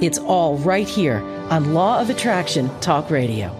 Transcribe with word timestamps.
It's 0.00 0.18
all 0.18 0.58
right 0.58 0.88
here 0.88 1.18
on 1.50 1.72
Law 1.72 2.00
of 2.00 2.10
Attraction 2.10 2.68
Talk 2.80 3.10
Radio. 3.10 3.54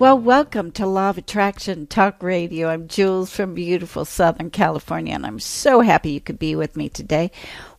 Well, 0.00 0.18
welcome 0.18 0.72
to 0.72 0.84
Law 0.84 1.10
of 1.10 1.18
Attraction 1.18 1.86
Talk 1.86 2.24
Radio. 2.24 2.68
I'm 2.68 2.88
Jules 2.88 3.30
from 3.34 3.54
beautiful 3.54 4.04
Southern 4.04 4.50
California, 4.50 5.14
and 5.14 5.24
I'm 5.24 5.38
so 5.38 5.80
happy 5.80 6.10
you 6.10 6.20
could 6.20 6.40
be 6.40 6.56
with 6.56 6.76
me 6.76 6.88
today. 6.88 7.30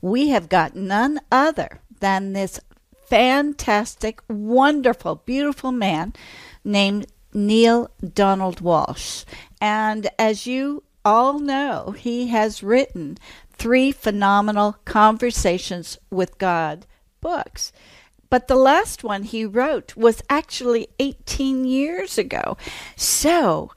We 0.02 0.30
have 0.30 0.48
got 0.48 0.74
none 0.74 1.20
other 1.34 1.82
than 2.00 2.32
this 2.32 2.62
fantastic, 3.08 4.22
wonderful, 4.30 5.16
beautiful 5.26 5.74
man 5.74 6.14
named 6.64 7.08
Neale 7.34 7.92
Donald 8.14 8.62
Walsch. 8.62 9.26
And 9.60 10.10
as 10.18 10.48
you 10.48 10.84
all 11.04 11.40
know, 11.40 11.94
he 11.98 12.28
has 12.28 12.64
written 12.64 13.18
three 13.52 13.92
phenomenal 13.92 14.78
Conversations 14.86 15.98
with 16.10 16.38
God 16.38 16.86
books. 17.22 17.72
But 18.32 18.48
the 18.48 18.56
last 18.56 19.04
one 19.04 19.24
he 19.24 19.46
wrote 19.46 19.98
was 19.98 20.24
actually 20.30 20.88
18 21.00 21.66
years 21.66 22.18
ago. 22.18 22.58
So 22.96 23.72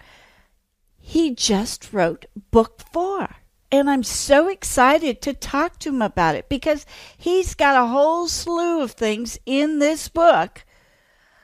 he 1.00 1.34
just 1.34 1.92
wrote 1.92 2.27
book 2.52 2.80
four. 2.92 3.36
And 3.72 3.91
I'm 3.91 4.05
so 4.05 4.46
excited 4.46 5.20
to 5.22 5.34
talk 5.34 5.80
to 5.80 5.88
him 5.88 6.00
about 6.00 6.36
it 6.36 6.48
because 6.48 6.86
he's 7.19 7.56
got 7.56 7.83
a 7.83 7.88
whole 7.88 8.28
slew 8.28 8.80
of 8.80 8.92
things 8.92 9.41
in 9.44 9.80
this 9.80 10.08
book 10.08 10.64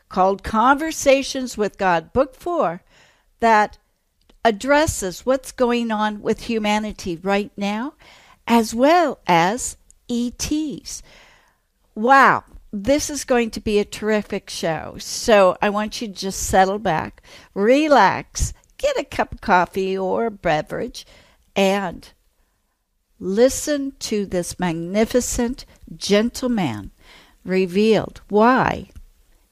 called 0.09 0.45
Conversations 0.45 1.59
with 1.59 1.79
God, 1.79 2.13
Book 2.13 2.37
Four, 2.37 2.83
that 3.41 3.79
addresses 4.45 5.27
what's 5.27 5.51
going 5.51 5.91
on 5.91 6.23
with 6.23 6.43
humanity 6.43 7.17
right 7.17 7.51
now, 7.57 7.95
as 8.47 8.73
well 8.73 9.19
as 9.27 9.77
ETs. 10.09 11.03
Wow, 11.97 12.45
this 12.73 13.11
is 13.11 13.25
going 13.25 13.51
to 13.51 13.61
be 13.61 13.79
a 13.79 13.85
terrific 13.85 14.49
show. 14.51 14.97
So 14.99 15.57
I 15.61 15.71
want 15.71 16.01
you 16.01 16.09
to 16.09 16.15
just 16.15 16.43
settle 16.43 16.79
back, 16.79 17.23
relax, 17.55 18.53
get 18.79 18.99
a 18.99 19.05
cup 19.05 19.33
of 19.33 19.41
coffee 19.41 19.97
or 19.97 20.27
a 20.27 20.31
beverage, 20.31 21.07
and 21.57 22.09
Listen 23.23 23.93
to 23.99 24.25
this 24.25 24.59
magnificent 24.59 25.67
gentleman 25.95 26.91
revealed 27.45 28.23
why 28.31 28.89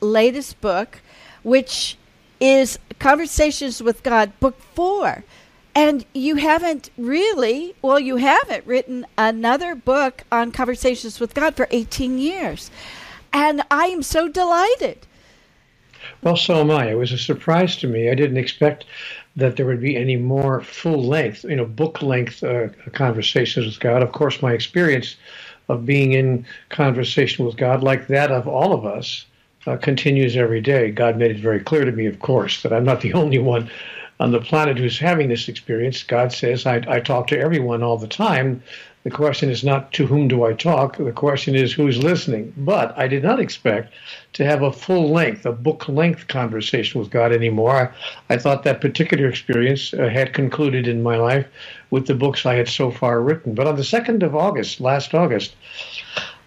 latest 0.00 0.60
book, 0.60 1.00
which 1.42 1.96
is 2.40 2.78
Conversations 2.98 3.82
with 3.82 4.02
God, 4.02 4.38
Book 4.40 4.60
Four. 4.74 5.24
And 5.74 6.06
you 6.14 6.36
haven't 6.36 6.88
really, 6.96 7.74
well, 7.82 8.00
you 8.00 8.16
haven't 8.16 8.66
written 8.66 9.04
another 9.18 9.74
book 9.74 10.24
on 10.32 10.50
conversations 10.50 11.20
with 11.20 11.34
God 11.34 11.54
for 11.54 11.68
18 11.70 12.18
years. 12.18 12.70
And 13.30 13.62
I 13.70 13.88
am 13.88 14.02
so 14.02 14.28
delighted. 14.28 15.06
Well, 16.22 16.36
so 16.36 16.60
am 16.60 16.70
I. 16.70 16.90
It 16.90 16.94
was 16.94 17.12
a 17.12 17.18
surprise 17.18 17.76
to 17.76 17.86
me. 17.86 18.08
I 18.08 18.14
didn't 18.14 18.38
expect 18.38 18.86
that 19.36 19.56
there 19.56 19.66
would 19.66 19.82
be 19.82 19.96
any 19.96 20.16
more 20.16 20.62
full 20.62 21.04
length, 21.04 21.44
you 21.44 21.56
know, 21.56 21.66
book 21.66 22.00
length 22.00 22.42
uh, 22.42 22.68
conversations 22.92 23.66
with 23.66 23.80
God. 23.80 24.02
Of 24.02 24.12
course, 24.12 24.40
my 24.40 24.52
experience 24.52 25.16
of 25.68 25.84
being 25.84 26.12
in 26.12 26.46
conversation 26.70 27.44
with 27.44 27.56
God, 27.56 27.82
like 27.82 28.06
that 28.06 28.30
of 28.30 28.48
all 28.48 28.72
of 28.72 28.86
us, 28.86 29.26
uh, 29.66 29.76
continues 29.76 30.36
every 30.36 30.60
day. 30.60 30.90
God 30.90 31.16
made 31.16 31.30
it 31.30 31.40
very 31.40 31.60
clear 31.60 31.84
to 31.84 31.92
me, 31.92 32.06
of 32.06 32.20
course, 32.20 32.62
that 32.62 32.72
I'm 32.72 32.84
not 32.84 33.00
the 33.00 33.12
only 33.22 33.38
one 33.38 33.70
on 34.18 34.32
the 34.32 34.40
planet 34.40 34.78
who's 34.78 34.98
having 34.98 35.28
this 35.28 35.48
experience. 35.48 36.02
God 36.02 36.32
says, 36.32 36.66
I, 36.66 36.82
I 36.88 37.00
talk 37.00 37.26
to 37.28 37.38
everyone 37.38 37.82
all 37.82 37.98
the 37.98 38.08
time. 38.08 38.62
The 39.04 39.10
question 39.10 39.50
is 39.50 39.62
not 39.62 39.92
to 39.92 40.06
whom 40.06 40.26
do 40.26 40.42
I 40.44 40.52
talk, 40.52 40.96
the 40.96 41.12
question 41.12 41.54
is 41.54 41.72
who's 41.72 42.02
listening. 42.02 42.52
But 42.56 42.96
I 42.98 43.06
did 43.06 43.22
not 43.22 43.38
expect 43.38 43.94
to 44.32 44.44
have 44.44 44.62
a 44.62 44.72
full 44.72 45.12
length, 45.12 45.46
a 45.46 45.52
book 45.52 45.88
length 45.88 46.26
conversation 46.26 46.98
with 47.00 47.10
God 47.10 47.32
anymore. 47.32 47.94
I, 48.28 48.34
I 48.34 48.36
thought 48.36 48.64
that 48.64 48.80
particular 48.80 49.28
experience 49.28 49.94
uh, 49.94 50.08
had 50.08 50.34
concluded 50.34 50.88
in 50.88 51.04
my 51.04 51.18
life 51.18 51.46
with 51.90 52.08
the 52.08 52.14
books 52.14 52.44
I 52.44 52.54
had 52.54 52.68
so 52.68 52.90
far 52.90 53.20
written. 53.20 53.54
But 53.54 53.68
on 53.68 53.76
the 53.76 53.82
2nd 53.82 54.24
of 54.24 54.34
August, 54.34 54.80
last 54.80 55.14
August, 55.14 55.54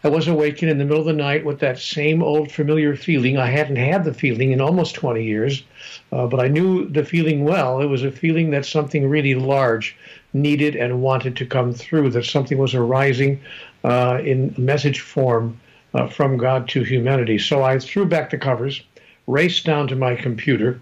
I 0.04 0.10
was 0.10 0.28
awakened 0.28 0.72
in 0.72 0.78
the 0.78 0.86
middle 0.86 1.02
of 1.02 1.06
the 1.06 1.14
night 1.14 1.44
with 1.44 1.60
that 1.60 1.80
same 1.80 2.24
old 2.24 2.52
familiar 2.52 2.96
feeling. 2.96 3.38
I 3.38 3.48
hadn't 3.48 3.76
had 3.76 4.06
the 4.06 4.14
feeling 4.14 4.52
in 4.52 4.62
almost 4.62 4.96
20 4.96 5.24
years 5.24 5.64
uh, 6.12 6.28
but 6.28 6.40
I 6.40 6.48
knew 6.48 6.88
the 6.88 7.06
feeling 7.06 7.44
well. 7.44 7.82
It 7.82 7.86
was 7.86 8.04
a 8.04 8.12
feeling 8.12 8.50
that 8.52 8.66
something 8.66 9.08
really 9.08 9.36
large 9.36 9.96
needed 10.34 10.76
and 10.76 11.02
wanted 11.02 11.36
to 11.38 11.46
come 11.46 11.74
through, 11.74 12.12
that 12.12 12.26
something 12.26 12.58
was 12.58 12.74
arising 12.74 13.40
uh, 13.84 14.20
in 14.24 14.54
message 14.58 15.02
form 15.02 15.60
uh, 15.94 16.08
from 16.08 16.38
God 16.38 16.68
to 16.70 16.84
humanity. 16.84 17.38
So 17.38 17.64
I 17.64 17.80
threw 17.80 18.06
back 18.06 18.30
the 18.30 18.38
covers, 18.38 18.82
raced 19.28 19.66
down 19.66 19.88
to 19.88 19.96
my 19.96 20.16
computer, 20.16 20.80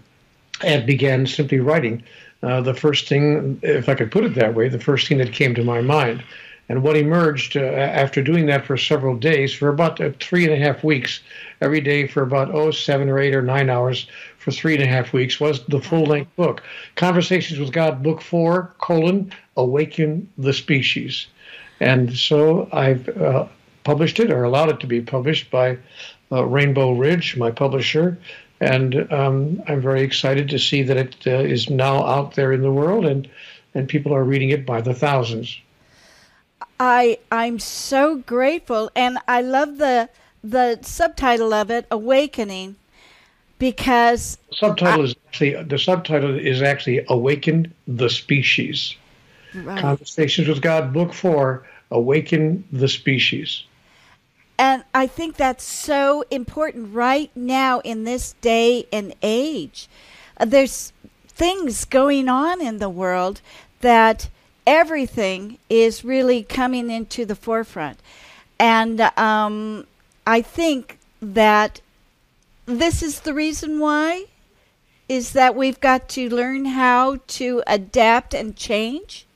and 0.64 0.86
began 0.86 1.26
simply 1.26 1.60
writing 1.60 2.02
uh, 2.42 2.60
the 2.60 2.74
first 2.74 3.08
thing, 3.08 3.58
if 3.62 3.88
I 3.88 3.94
could 3.94 4.10
put 4.10 4.24
it 4.24 4.34
that 4.34 4.54
way, 4.54 4.68
the 4.68 4.78
first 4.78 5.08
thing 5.08 5.18
that 5.18 5.32
came 5.32 5.54
to 5.54 5.64
my 5.64 5.80
mind. 5.80 6.22
And 6.68 6.82
what 6.82 6.96
emerged 6.96 7.56
uh, 7.56 7.60
after 7.60 8.22
doing 8.22 8.46
that 8.46 8.66
for 8.66 8.76
several 8.76 9.16
days, 9.16 9.54
for 9.54 9.68
about 9.68 10.00
uh, 10.00 10.10
three 10.20 10.44
and 10.44 10.52
a 10.52 10.58
half 10.58 10.84
weeks, 10.84 11.20
every 11.60 11.80
day 11.80 12.06
for 12.06 12.22
about, 12.22 12.54
oh, 12.54 12.70
seven 12.70 13.08
or 13.08 13.18
eight 13.18 13.34
or 13.34 13.42
nine 13.42 13.70
hours, 13.70 14.06
for 14.38 14.50
three 14.52 14.74
and 14.74 14.82
a 14.82 14.86
half 14.86 15.12
weeks 15.12 15.40
was 15.40 15.64
the 15.66 15.80
full 15.80 16.04
length 16.04 16.34
book, 16.36 16.62
Conversations 16.96 17.58
with 17.58 17.72
God, 17.72 18.02
Book 18.02 18.20
Four: 18.20 18.74
colon 18.78 19.32
Awaken 19.56 20.28
the 20.38 20.52
Species, 20.52 21.26
and 21.80 22.14
so 22.14 22.68
I've 22.72 23.08
uh, 23.08 23.46
published 23.84 24.20
it 24.20 24.30
or 24.30 24.44
allowed 24.44 24.70
it 24.70 24.80
to 24.80 24.86
be 24.86 25.00
published 25.00 25.50
by 25.50 25.78
uh, 26.30 26.44
Rainbow 26.44 26.92
Ridge, 26.92 27.36
my 27.36 27.50
publisher, 27.50 28.18
and 28.60 29.10
um, 29.12 29.62
I'm 29.66 29.80
very 29.80 30.02
excited 30.02 30.48
to 30.50 30.58
see 30.58 30.82
that 30.82 30.96
it 30.96 31.16
uh, 31.26 31.30
is 31.30 31.70
now 31.70 32.04
out 32.04 32.34
there 32.34 32.52
in 32.52 32.62
the 32.62 32.72
world 32.72 33.04
and 33.04 33.28
and 33.74 33.88
people 33.88 34.14
are 34.14 34.24
reading 34.24 34.50
it 34.50 34.64
by 34.64 34.80
the 34.80 34.94
thousands. 34.94 35.58
I 36.80 37.18
I'm 37.30 37.58
so 37.58 38.16
grateful, 38.16 38.90
and 38.94 39.18
I 39.26 39.42
love 39.42 39.78
the 39.78 40.08
the 40.42 40.78
subtitle 40.82 41.52
of 41.52 41.70
it, 41.70 41.86
"Awakening." 41.90 42.76
because 43.58 44.38
subtitle 44.52 45.02
I, 45.02 45.04
is 45.04 45.14
actually 45.26 45.62
the 45.62 45.78
subtitle 45.78 46.38
is 46.38 46.62
actually 46.62 47.04
"Awaken 47.08 47.72
the 47.86 48.08
Species." 48.08 48.94
Right. 49.54 49.80
Conversations 49.80 50.48
with 50.48 50.62
God, 50.62 50.92
Book 50.92 51.12
Four: 51.12 51.66
Awaken 51.90 52.64
the 52.72 52.88
Species. 52.88 53.64
And 54.60 54.82
I 54.92 55.06
think 55.06 55.36
that's 55.36 55.64
so 55.64 56.24
important 56.30 56.92
right 56.92 57.30
now 57.36 57.78
in 57.80 58.04
this 58.04 58.34
day 58.40 58.86
and 58.92 59.14
age. 59.22 59.88
There's 60.44 60.92
things 61.28 61.84
going 61.84 62.28
on 62.28 62.60
in 62.60 62.78
the 62.78 62.88
world 62.88 63.40
that 63.80 64.28
everything 64.68 65.56
is 65.70 66.04
really 66.04 66.42
coming 66.42 66.90
into 66.90 67.24
the 67.24 67.34
forefront. 67.34 67.98
And 68.60 69.00
um, 69.16 69.86
I 70.26 70.42
think 70.42 70.98
that 71.22 71.80
this 72.66 73.02
is 73.02 73.20
the 73.20 73.32
reason 73.32 73.80
why 73.80 74.26
is 75.08 75.32
that 75.32 75.56
we've 75.56 75.80
got 75.80 76.10
to 76.10 76.28
learn 76.28 76.66
how 76.66 77.18
to 77.26 77.62
adapt 77.66 78.34
and 78.34 78.54
change 78.54 79.26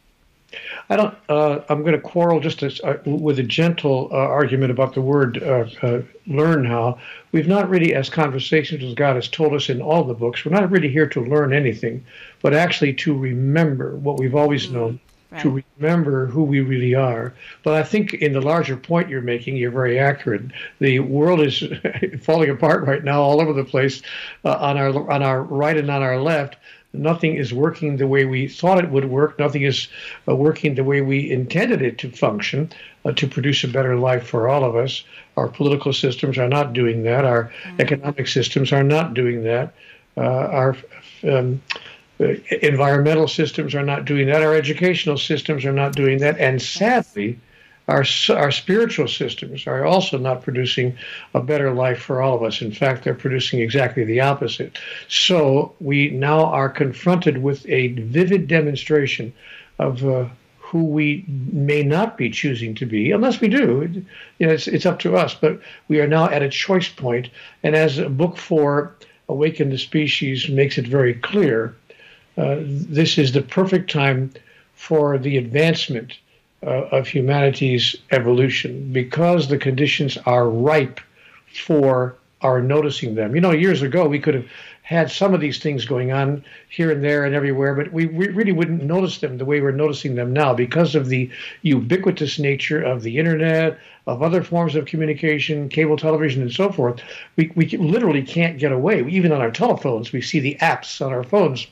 I 0.90 0.96
don't. 0.96 1.14
Uh, 1.28 1.60
I'm 1.68 1.80
going 1.80 1.94
to 1.94 2.00
quarrel 2.00 2.40
just 2.40 2.62
as, 2.62 2.80
uh, 2.80 2.98
with 3.04 3.38
a 3.38 3.42
gentle 3.42 4.08
uh, 4.12 4.16
argument 4.16 4.70
about 4.70 4.94
the 4.94 5.00
word 5.00 5.42
uh, 5.42 5.66
uh, 5.82 6.02
"learn." 6.26 6.64
How 6.64 6.98
we've 7.32 7.48
not 7.48 7.70
really, 7.70 7.94
as 7.94 8.10
conversations 8.10 8.82
with 8.82 8.96
God 8.96 9.16
has 9.16 9.28
told 9.28 9.54
us 9.54 9.68
in 9.70 9.80
all 9.80 10.04
the 10.04 10.14
books, 10.14 10.44
we're 10.44 10.52
not 10.52 10.70
really 10.70 10.90
here 10.90 11.06
to 11.08 11.24
learn 11.24 11.52
anything, 11.52 12.04
but 12.42 12.52
actually 12.52 12.94
to 12.94 13.16
remember 13.16 13.96
what 13.96 14.18
we've 14.18 14.34
always 14.34 14.66
mm, 14.66 14.72
known, 14.72 15.00
right. 15.32 15.42
to 15.42 15.64
remember 15.78 16.26
who 16.26 16.42
we 16.42 16.60
really 16.60 16.94
are. 16.94 17.34
But 17.62 17.74
I 17.74 17.82
think 17.82 18.14
in 18.14 18.32
the 18.32 18.40
larger 18.40 18.76
point 18.76 19.08
you're 19.08 19.20
making, 19.20 19.56
you're 19.56 19.70
very 19.70 19.98
accurate. 19.98 20.42
The 20.78 21.00
world 21.00 21.40
is 21.40 21.62
falling 22.22 22.50
apart 22.50 22.86
right 22.86 23.02
now, 23.02 23.22
all 23.22 23.40
over 23.40 23.52
the 23.52 23.64
place, 23.64 24.02
uh, 24.44 24.56
on 24.56 24.76
our 24.76 25.10
on 25.10 25.22
our 25.22 25.42
right 25.42 25.76
and 25.76 25.90
on 25.90 26.02
our 26.02 26.20
left 26.20 26.56
nothing 26.92 27.36
is 27.36 27.52
working 27.52 27.96
the 27.96 28.06
way 28.06 28.24
we 28.24 28.48
thought 28.48 28.82
it 28.82 28.90
would 28.90 29.06
work. 29.06 29.38
Nothing 29.38 29.62
is 29.62 29.88
uh, 30.28 30.36
working 30.36 30.74
the 30.74 30.84
way 30.84 31.00
we 31.00 31.30
intended 31.30 31.82
it 31.82 31.98
to 31.98 32.10
function 32.10 32.70
uh, 33.04 33.12
to 33.12 33.26
produce 33.26 33.64
a 33.64 33.68
better 33.68 33.96
life 33.96 34.26
for 34.26 34.48
all 34.48 34.64
of 34.64 34.76
us. 34.76 35.04
Our 35.36 35.48
political 35.48 35.92
systems 35.92 36.38
are 36.38 36.48
not 36.48 36.72
doing 36.72 37.02
that. 37.04 37.24
Our 37.24 37.44
mm-hmm. 37.44 37.80
economic 37.80 38.28
systems 38.28 38.72
are 38.72 38.82
not 38.82 39.14
doing 39.14 39.44
that. 39.44 39.74
Uh, 40.16 40.20
our 40.20 40.76
um, 41.24 41.62
environmental 42.62 43.28
systems 43.28 43.74
are 43.74 43.84
not 43.84 44.04
doing 44.04 44.26
that. 44.26 44.42
Our 44.42 44.54
educational 44.54 45.18
systems 45.18 45.64
are 45.64 45.72
not 45.72 45.94
doing 45.94 46.18
that. 46.18 46.38
And 46.38 46.60
sadly, 46.60 47.38
our, 47.88 48.04
our 48.30 48.50
spiritual 48.50 49.08
systems 49.08 49.66
are 49.66 49.84
also 49.84 50.18
not 50.18 50.42
producing 50.42 50.96
a 51.34 51.40
better 51.40 51.72
life 51.72 52.00
for 52.00 52.22
all 52.22 52.36
of 52.36 52.42
us. 52.42 52.62
In 52.62 52.72
fact, 52.72 53.04
they're 53.04 53.14
producing 53.14 53.60
exactly 53.60 54.04
the 54.04 54.20
opposite. 54.20 54.78
So 55.08 55.74
we 55.80 56.10
now 56.10 56.44
are 56.44 56.68
confronted 56.68 57.42
with 57.42 57.68
a 57.68 57.88
vivid 57.88 58.46
demonstration 58.46 59.32
of 59.78 60.04
uh, 60.04 60.28
who 60.58 60.84
we 60.84 61.24
may 61.28 61.82
not 61.82 62.16
be 62.16 62.30
choosing 62.30 62.74
to 62.76 62.86
be, 62.86 63.10
unless 63.10 63.40
we 63.40 63.48
do. 63.48 64.04
You 64.38 64.46
know, 64.46 64.52
it's, 64.52 64.68
it's 64.68 64.86
up 64.86 65.00
to 65.00 65.16
us. 65.16 65.34
But 65.34 65.60
we 65.88 66.00
are 66.00 66.06
now 66.06 66.30
at 66.30 66.42
a 66.42 66.48
choice 66.48 66.88
point. 66.88 67.24
point, 67.24 67.30
and 67.62 67.76
as 67.76 68.00
book 68.00 68.38
four, 68.38 68.94
"Awaken 69.28 69.68
the 69.68 69.76
Species," 69.76 70.48
makes 70.48 70.78
it 70.78 70.86
very 70.86 71.14
clear, 71.14 71.74
uh, 72.36 72.56
this 72.60 73.18
is 73.18 73.32
the 73.32 73.42
perfect 73.42 73.90
time 73.90 74.32
for 74.74 75.18
the 75.18 75.36
advancement 75.36 76.18
uh, 76.64 76.86
of 76.90 77.06
humanity's 77.06 77.96
evolution 78.10 78.92
because 78.92 79.48
the 79.48 79.58
conditions 79.58 80.16
are 80.26 80.48
ripe 80.48 81.00
for 81.52 82.16
our 82.40 82.60
noticing 82.60 83.14
them. 83.14 83.34
You 83.34 83.40
know, 83.40 83.52
years 83.52 83.82
ago 83.82 84.06
we 84.08 84.18
could 84.18 84.34
have 84.34 84.46
had 84.82 85.10
some 85.10 85.32
of 85.32 85.40
these 85.40 85.58
things 85.58 85.84
going 85.84 86.12
on 86.12 86.44
here 86.68 86.90
and 86.90 87.02
there 87.02 87.24
and 87.24 87.34
everywhere, 87.34 87.74
but 87.74 87.92
we, 87.92 88.06
we 88.06 88.28
really 88.28 88.52
wouldn't 88.52 88.82
notice 88.82 89.18
them 89.18 89.38
the 89.38 89.44
way 89.44 89.60
we're 89.60 89.70
noticing 89.70 90.16
them 90.16 90.32
now 90.32 90.52
because 90.52 90.94
of 90.94 91.08
the 91.08 91.30
ubiquitous 91.62 92.38
nature 92.38 92.82
of 92.82 93.02
the 93.02 93.18
internet, 93.18 93.78
of 94.06 94.22
other 94.22 94.42
forms 94.42 94.74
of 94.74 94.86
communication, 94.86 95.68
cable 95.68 95.96
television, 95.96 96.42
and 96.42 96.52
so 96.52 96.72
forth. 96.72 97.00
We, 97.36 97.52
we 97.54 97.66
literally 97.76 98.22
can't 98.22 98.58
get 98.58 98.72
away. 98.72 99.04
Even 99.08 99.30
on 99.30 99.40
our 99.40 99.52
telephones, 99.52 100.12
we 100.12 100.20
see 100.20 100.40
the 100.40 100.56
apps 100.60 101.04
on 101.04 101.12
our 101.12 101.24
phones. 101.24 101.66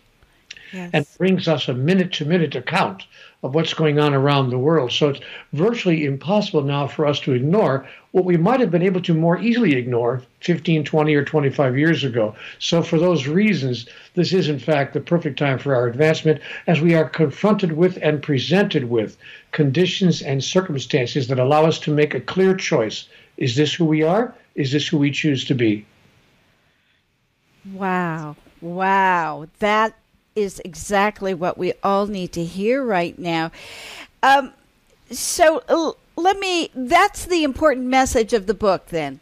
Yes. 0.73 0.91
And 0.93 1.07
brings 1.19 1.49
us 1.49 1.69
a 1.69 1.75
minute 1.75 2.13
to 2.15 2.25
minute 2.25 2.55
account 2.55 3.05
of 3.43 3.55
what's 3.55 3.75
going 3.75 3.99
on 3.99 4.13
around 4.13 4.51
the 4.51 4.59
world. 4.59 4.93
So 4.93 5.09
it's 5.09 5.21
virtually 5.53 6.05
impossible 6.05 6.63
now 6.63 6.87
for 6.87 7.07
us 7.07 7.21
to 7.21 7.33
ignore 7.33 7.87
what 8.13 8.25
we 8.25 8.37
might 8.37 8.61
have 8.61 8.71
been 8.71 8.83
able 8.83 9.01
to 9.03 9.15
more 9.15 9.39
easily 9.39 9.77
ignore 9.77 10.23
15, 10.41 10.85
20, 10.85 11.15
or 11.15 11.25
25 11.25 11.79
years 11.79 12.05
ago. 12.05 12.35
So, 12.59 12.83
for 12.83 12.99
those 12.99 13.27
reasons, 13.27 13.87
this 14.15 14.33
is 14.33 14.49
in 14.49 14.59
fact 14.59 14.95
the 14.95 15.01
perfect 15.01 15.39
time 15.39 15.59
for 15.59 15.75
our 15.75 15.87
advancement 15.87 16.41
as 16.67 16.81
we 16.81 16.95
are 16.95 17.09
confronted 17.09 17.73
with 17.73 17.99
and 18.03 18.23
presented 18.23 18.91
with 18.91 19.17
conditions 19.53 20.23
and 20.23 20.43
circumstances 20.43 21.29
that 21.29 21.39
allow 21.39 21.65
us 21.65 21.79
to 21.81 21.95
make 21.95 22.15
a 22.15 22.21
clear 22.21 22.55
choice. 22.55 23.09
Is 23.37 23.57
this 23.57 23.73
who 23.73 23.85
we 23.85 24.03
are? 24.03 24.35
Is 24.55 24.73
this 24.73 24.89
who 24.89 24.99
we 24.99 25.11
choose 25.11 25.45
to 25.47 25.55
be? 25.55 25.87
Wow. 27.73 28.37
Wow. 28.61 29.47
That 29.61 29.97
is 30.35 30.61
exactly 30.65 31.35
what 31.35 31.59
we 31.59 31.73
all 31.83 32.07
need 32.07 32.33
to 32.33 32.45
hear 32.45 32.85
right 32.85 33.19
now. 33.19 33.51
Um, 34.23 34.53
so 35.11 35.63
let 36.17 36.39
me, 36.39 36.71
that's 36.75 37.27
the 37.27 37.45
important 37.45 37.87
message 37.87 38.33
of 38.33 38.47
the 38.47 38.55
book 38.55 38.87
then. 38.87 39.21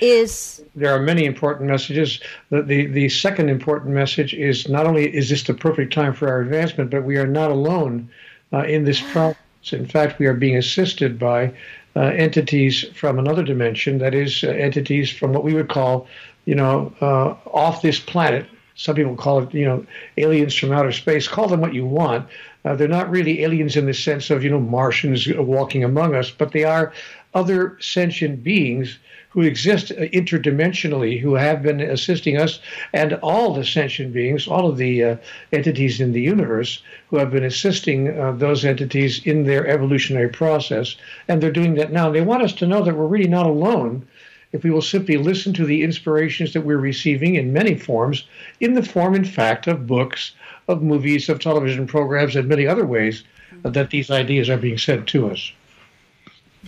Is 0.00 0.60
there 0.74 0.92
are 0.92 1.00
many 1.00 1.24
important 1.24 1.70
messages. 1.70 2.18
The, 2.50 2.62
the 2.62 2.86
the 2.86 3.08
second 3.08 3.48
important 3.48 3.94
message 3.94 4.34
is 4.34 4.68
not 4.68 4.86
only 4.86 5.14
is 5.14 5.28
this 5.28 5.44
the 5.44 5.54
perfect 5.54 5.92
time 5.92 6.12
for 6.12 6.28
our 6.28 6.40
advancement, 6.40 6.90
but 6.90 7.04
we 7.04 7.16
are 7.16 7.28
not 7.28 7.52
alone 7.52 8.10
uh, 8.52 8.64
in 8.64 8.84
this 8.84 9.00
process. 9.00 9.38
In 9.70 9.86
fact, 9.86 10.18
we 10.18 10.26
are 10.26 10.34
being 10.34 10.56
assisted 10.56 11.16
by 11.16 11.54
uh, 11.94 12.00
entities 12.00 12.84
from 12.94 13.20
another 13.20 13.44
dimension. 13.44 13.98
That 13.98 14.14
is, 14.14 14.42
uh, 14.42 14.48
entities 14.48 15.10
from 15.10 15.32
what 15.32 15.44
we 15.44 15.54
would 15.54 15.68
call, 15.68 16.08
you 16.44 16.56
know, 16.56 16.92
uh, 17.00 17.36
off 17.52 17.80
this 17.80 18.00
planet, 18.00 18.46
some 18.74 18.96
people 18.96 19.16
call 19.16 19.42
it, 19.42 19.54
you 19.54 19.64
know, 19.64 19.86
aliens 20.16 20.54
from 20.54 20.72
outer 20.72 20.92
space. 20.92 21.28
Call 21.28 21.48
them 21.48 21.60
what 21.60 21.74
you 21.74 21.86
want. 21.86 22.28
Uh, 22.64 22.74
they're 22.74 22.88
not 22.88 23.10
really 23.10 23.42
aliens 23.42 23.76
in 23.76 23.86
the 23.86 23.94
sense 23.94 24.30
of, 24.30 24.42
you 24.42 24.50
know, 24.50 24.60
Martians 24.60 25.28
walking 25.36 25.84
among 25.84 26.14
us, 26.14 26.30
but 26.30 26.52
they 26.52 26.64
are 26.64 26.92
other 27.34 27.76
sentient 27.80 28.42
beings 28.42 28.98
who 29.34 29.42
exist 29.42 29.88
interdimensionally, 29.88 31.20
who 31.20 31.34
have 31.34 31.60
been 31.60 31.80
assisting 31.80 32.36
us, 32.36 32.60
and 32.92 33.14
all 33.14 33.52
the 33.52 33.64
sentient 33.64 34.12
beings, 34.12 34.46
all 34.46 34.68
of 34.68 34.76
the 34.76 35.02
uh, 35.02 35.16
entities 35.52 36.00
in 36.00 36.12
the 36.12 36.20
universe 36.20 36.82
who 37.10 37.16
have 37.18 37.32
been 37.32 37.42
assisting 37.42 38.16
uh, 38.16 38.30
those 38.30 38.64
entities 38.64 39.20
in 39.26 39.44
their 39.44 39.66
evolutionary 39.66 40.28
process. 40.28 40.96
And 41.26 41.42
they're 41.42 41.50
doing 41.50 41.74
that 41.74 41.92
now. 41.92 42.10
They 42.10 42.20
want 42.20 42.44
us 42.44 42.52
to 42.54 42.66
know 42.66 42.84
that 42.84 42.96
we're 42.96 43.06
really 43.06 43.28
not 43.28 43.46
alone 43.46 44.06
if 44.54 44.62
we 44.62 44.70
will 44.70 44.80
simply 44.80 45.16
listen 45.16 45.52
to 45.52 45.66
the 45.66 45.82
inspirations 45.82 46.52
that 46.52 46.60
we're 46.60 46.78
receiving 46.78 47.34
in 47.34 47.52
many 47.52 47.74
forms, 47.74 48.24
in 48.60 48.74
the 48.74 48.84
form, 48.84 49.16
in 49.16 49.24
fact, 49.24 49.66
of 49.66 49.84
books, 49.84 50.30
of 50.68 50.80
movies, 50.80 51.28
of 51.28 51.40
television 51.40 51.88
programs, 51.88 52.36
and 52.36 52.48
many 52.48 52.64
other 52.64 52.86
ways 52.86 53.24
that 53.64 53.90
these 53.90 54.12
ideas 54.12 54.48
are 54.48 54.56
being 54.56 54.78
sent 54.78 55.08
to 55.08 55.28
us. 55.28 55.52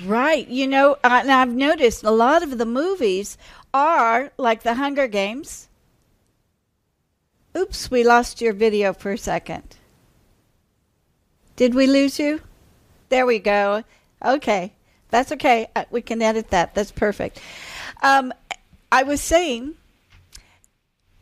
Right. 0.05 0.49
You 0.49 0.67
know, 0.67 0.97
and 1.05 1.31
I've 1.31 1.55
noticed 1.55 2.03
a 2.03 2.11
lot 2.11 2.43
of 2.43 2.59
the 2.59 2.67
movies 2.67 3.39
are 3.73 4.33
like 4.37 4.65
the 4.65 4.75
Hunger 4.75 5.07
Games. 5.07 5.69
Oops, 7.57 7.89
we 7.89 8.03
lost 8.03 8.41
your 8.41 8.53
video 8.53 8.93
for 8.95 9.13
a 9.13 9.19
second. 9.19 9.77
Did 11.55 11.73
we 11.73 11.87
lose 11.87 12.19
you? 12.19 12.41
There 13.11 13.27
we 13.27 13.39
go. 13.39 13.85
Okay. 14.25 14.73
That's 15.11 15.33
okay. 15.33 15.69
Uh, 15.77 15.85
we 15.91 16.03
can 16.03 16.21
edit 16.21 16.51
that. 16.51 16.75
That's 16.75 16.91
perfect. 16.91 17.41
Um, 18.03 18.33
I 18.93 19.03
was 19.03 19.21
saying, 19.21 19.75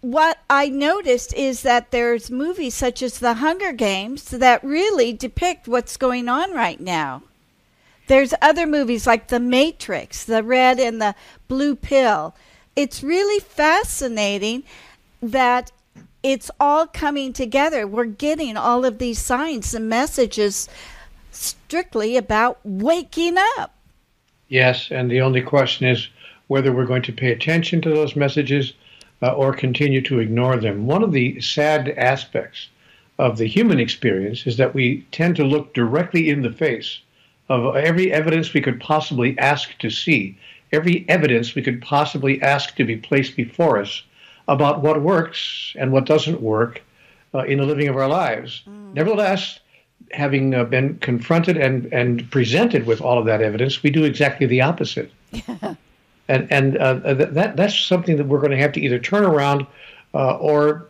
what 0.00 0.38
I 0.50 0.68
noticed 0.68 1.32
is 1.34 1.62
that 1.62 1.90
there's 1.90 2.30
movies 2.30 2.74
such 2.74 3.02
as 3.02 3.18
The 3.18 3.34
Hunger 3.34 3.72
Games 3.72 4.24
that 4.24 4.62
really 4.62 5.12
depict 5.12 5.66
what's 5.66 5.96
going 5.96 6.28
on 6.28 6.52
right 6.52 6.80
now. 6.80 7.22
There's 8.06 8.34
other 8.42 8.66
movies 8.66 9.06
like 9.06 9.28
The 9.28 9.40
Matrix, 9.40 10.24
The 10.24 10.42
Red 10.42 10.78
and 10.78 11.00
the 11.00 11.14
Blue 11.48 11.74
Pill. 11.74 12.34
It's 12.76 13.02
really 13.02 13.40
fascinating 13.40 14.64
that 15.22 15.72
it's 16.22 16.50
all 16.60 16.86
coming 16.86 17.32
together. 17.32 17.86
We're 17.86 18.04
getting 18.04 18.56
all 18.56 18.84
of 18.84 18.98
these 18.98 19.18
signs 19.18 19.74
and 19.74 19.88
messages 19.88 20.68
strictly 21.30 22.16
about 22.16 22.58
waking 22.62 23.36
up. 23.56 23.74
Yes, 24.48 24.90
and 24.90 25.10
the 25.10 25.22
only 25.22 25.40
question 25.40 25.86
is 25.86 26.08
whether 26.48 26.72
we're 26.72 26.86
going 26.86 27.02
to 27.02 27.12
pay 27.12 27.32
attention 27.32 27.80
to 27.82 27.90
those 27.90 28.16
messages 28.16 28.72
uh, 29.22 29.32
or 29.32 29.54
continue 29.54 30.02
to 30.02 30.18
ignore 30.18 30.56
them. 30.56 30.86
One 30.86 31.02
of 31.02 31.12
the 31.12 31.40
sad 31.40 31.90
aspects 31.90 32.68
of 33.18 33.38
the 33.38 33.46
human 33.46 33.78
experience 33.78 34.46
is 34.46 34.56
that 34.56 34.74
we 34.74 35.06
tend 35.12 35.36
to 35.36 35.44
look 35.44 35.72
directly 35.72 36.28
in 36.28 36.42
the 36.42 36.52
face 36.52 37.00
of 37.48 37.76
every 37.76 38.12
evidence 38.12 38.52
we 38.52 38.60
could 38.60 38.80
possibly 38.80 39.38
ask 39.38 39.78
to 39.78 39.90
see, 39.90 40.36
every 40.72 41.04
evidence 41.08 41.54
we 41.54 41.62
could 41.62 41.80
possibly 41.80 42.40
ask 42.42 42.74
to 42.76 42.84
be 42.84 42.96
placed 42.96 43.36
before 43.36 43.78
us 43.78 44.02
about 44.48 44.82
what 44.82 45.02
works 45.02 45.74
and 45.78 45.92
what 45.92 46.06
doesn't 46.06 46.40
work 46.40 46.82
uh, 47.34 47.44
in 47.44 47.58
the 47.58 47.66
living 47.66 47.88
of 47.88 47.96
our 47.96 48.08
lives. 48.08 48.62
Mm. 48.68 48.94
Nevertheless, 48.94 49.60
having 50.12 50.54
uh, 50.54 50.64
been 50.64 50.98
confronted 50.98 51.56
and, 51.56 51.86
and 51.92 52.30
presented 52.30 52.86
with 52.86 53.00
all 53.00 53.18
of 53.18 53.26
that 53.26 53.42
evidence, 53.42 53.82
we 53.82 53.90
do 53.90 54.04
exactly 54.04 54.46
the 54.46 54.60
opposite. 54.60 55.10
and 56.28 56.50
and 56.50 56.76
uh, 56.76 57.14
that 57.14 57.56
that's 57.56 57.78
something 57.78 58.16
that 58.16 58.26
we're 58.26 58.38
going 58.38 58.50
to 58.50 58.58
have 58.58 58.72
to 58.72 58.80
either 58.80 58.98
turn 58.98 59.24
around 59.24 59.66
uh, 60.14 60.36
or 60.36 60.88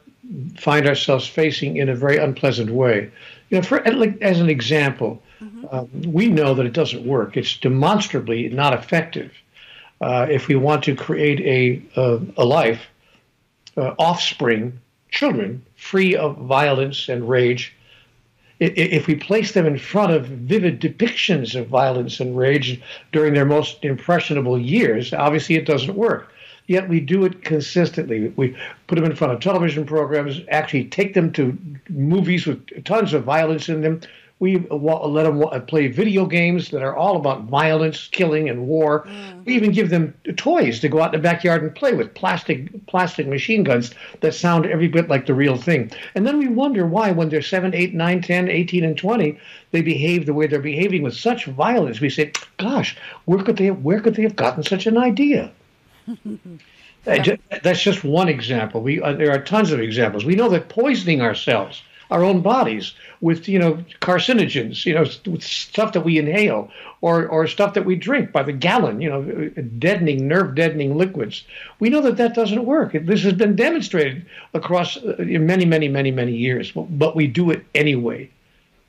find 0.56 0.86
ourselves 0.86 1.26
facing 1.26 1.76
in 1.76 1.88
a 1.88 1.94
very 1.94 2.16
unpleasant 2.16 2.70
way. 2.70 3.10
You 3.50 3.58
know, 3.58 3.62
for, 3.62 3.86
as 3.86 4.40
an 4.40 4.48
example, 4.48 5.22
mm-hmm. 5.40 5.66
uh, 5.70 5.84
we 6.08 6.28
know 6.28 6.54
that 6.54 6.64
it 6.64 6.72
doesn't 6.72 7.04
work. 7.04 7.36
It's 7.36 7.56
demonstrably 7.56 8.48
not 8.48 8.72
effective 8.72 9.32
uh, 10.00 10.26
if 10.30 10.48
we 10.48 10.54
want 10.54 10.84
to 10.84 10.94
create 10.94 11.40
a 11.40 12.00
a, 12.00 12.20
a 12.36 12.44
life, 12.44 12.82
uh, 13.76 13.94
offspring, 13.98 14.80
children 15.10 15.64
free 15.76 16.16
of 16.16 16.36
violence 16.38 17.08
and 17.08 17.28
rage. 17.28 17.74
If 18.60 19.06
we 19.06 19.16
place 19.16 19.52
them 19.52 19.66
in 19.66 19.78
front 19.78 20.12
of 20.12 20.26
vivid 20.26 20.80
depictions 20.80 21.58
of 21.58 21.66
violence 21.66 22.20
and 22.20 22.36
rage 22.36 22.80
during 23.12 23.34
their 23.34 23.44
most 23.44 23.84
impressionable 23.84 24.58
years, 24.58 25.12
obviously 25.12 25.56
it 25.56 25.66
doesn't 25.66 25.96
work 25.96 26.32
yet 26.66 26.88
we 26.88 27.00
do 27.00 27.24
it 27.24 27.44
consistently. 27.44 28.32
We 28.36 28.56
put 28.86 28.96
them 28.96 29.04
in 29.04 29.16
front 29.16 29.32
of 29.32 29.40
television 29.40 29.84
programs, 29.84 30.40
actually 30.48 30.84
take 30.86 31.14
them 31.14 31.32
to 31.32 31.56
movies 31.88 32.46
with 32.46 32.84
tons 32.84 33.12
of 33.12 33.24
violence 33.24 33.68
in 33.68 33.82
them. 33.82 34.00
We 34.44 34.58
let 34.58 35.22
them 35.22 35.66
play 35.66 35.86
video 35.86 36.26
games 36.26 36.68
that 36.68 36.82
are 36.82 36.94
all 36.94 37.16
about 37.16 37.44
violence, 37.44 38.08
killing, 38.08 38.50
and 38.50 38.66
war. 38.66 39.06
Mm. 39.06 39.46
We 39.46 39.54
even 39.54 39.72
give 39.72 39.88
them 39.88 40.12
toys 40.36 40.80
to 40.80 40.90
go 40.90 41.00
out 41.00 41.14
in 41.14 41.22
the 41.22 41.26
backyard 41.26 41.62
and 41.62 41.74
play 41.74 41.94
with 41.94 42.12
plastic 42.12 42.86
plastic 42.86 43.26
machine 43.26 43.64
guns 43.64 43.94
that 44.20 44.34
sound 44.34 44.66
every 44.66 44.88
bit 44.88 45.08
like 45.08 45.24
the 45.24 45.32
real 45.32 45.56
thing. 45.56 45.90
And 46.14 46.26
then 46.26 46.36
we 46.36 46.46
wonder 46.46 46.86
why, 46.86 47.10
when 47.10 47.30
they're 47.30 47.40
7, 47.40 47.74
8, 47.74 47.94
9, 47.94 48.20
10, 48.20 48.50
18, 48.50 48.84
and 48.84 48.98
20, 48.98 49.38
they 49.70 49.80
behave 49.80 50.26
the 50.26 50.34
way 50.34 50.46
they're 50.46 50.60
behaving 50.60 51.02
with 51.02 51.16
such 51.16 51.46
violence. 51.46 52.02
We 52.02 52.10
say, 52.10 52.32
gosh, 52.58 52.98
where 53.24 53.42
could 53.42 53.56
they, 53.56 53.70
where 53.70 54.00
could 54.00 54.14
they 54.14 54.24
have 54.24 54.36
gotten 54.36 54.62
such 54.62 54.86
an 54.86 54.98
idea? 54.98 55.52
That's 57.04 57.82
just 57.82 58.04
one 58.04 58.28
example. 58.28 58.82
We 58.82 59.00
uh, 59.00 59.14
there 59.14 59.32
are 59.32 59.40
tons 59.40 59.72
of 59.72 59.80
examples. 59.80 60.26
We 60.26 60.34
know 60.34 60.50
that 60.50 60.68
poisoning 60.68 61.22
ourselves, 61.22 61.82
our 62.14 62.24
own 62.24 62.40
bodies, 62.40 62.94
with 63.20 63.48
you 63.48 63.58
know 63.58 63.72
carcinogens, 64.00 64.86
you 64.86 64.94
know, 64.94 65.04
stuff 65.40 65.92
that 65.92 66.02
we 66.02 66.18
inhale 66.18 66.70
or 67.00 67.26
or 67.26 67.46
stuff 67.46 67.74
that 67.74 67.84
we 67.84 67.96
drink 67.96 68.32
by 68.32 68.42
the 68.42 68.52
gallon, 68.52 69.00
you 69.00 69.10
know, 69.10 69.22
deadening, 69.78 70.28
nerve 70.28 70.54
deadening 70.54 70.96
liquids. 70.96 71.44
We 71.80 71.90
know 71.90 72.00
that 72.02 72.16
that 72.16 72.34
doesn't 72.34 72.64
work. 72.64 72.92
This 72.92 73.24
has 73.24 73.32
been 73.32 73.56
demonstrated 73.56 74.24
across 74.54 74.96
uh, 74.96 75.16
many, 75.18 75.64
many, 75.64 75.88
many, 75.88 76.10
many 76.10 76.36
years, 76.36 76.72
but 76.72 77.16
we 77.16 77.26
do 77.26 77.50
it 77.50 77.64
anyway. 77.74 78.30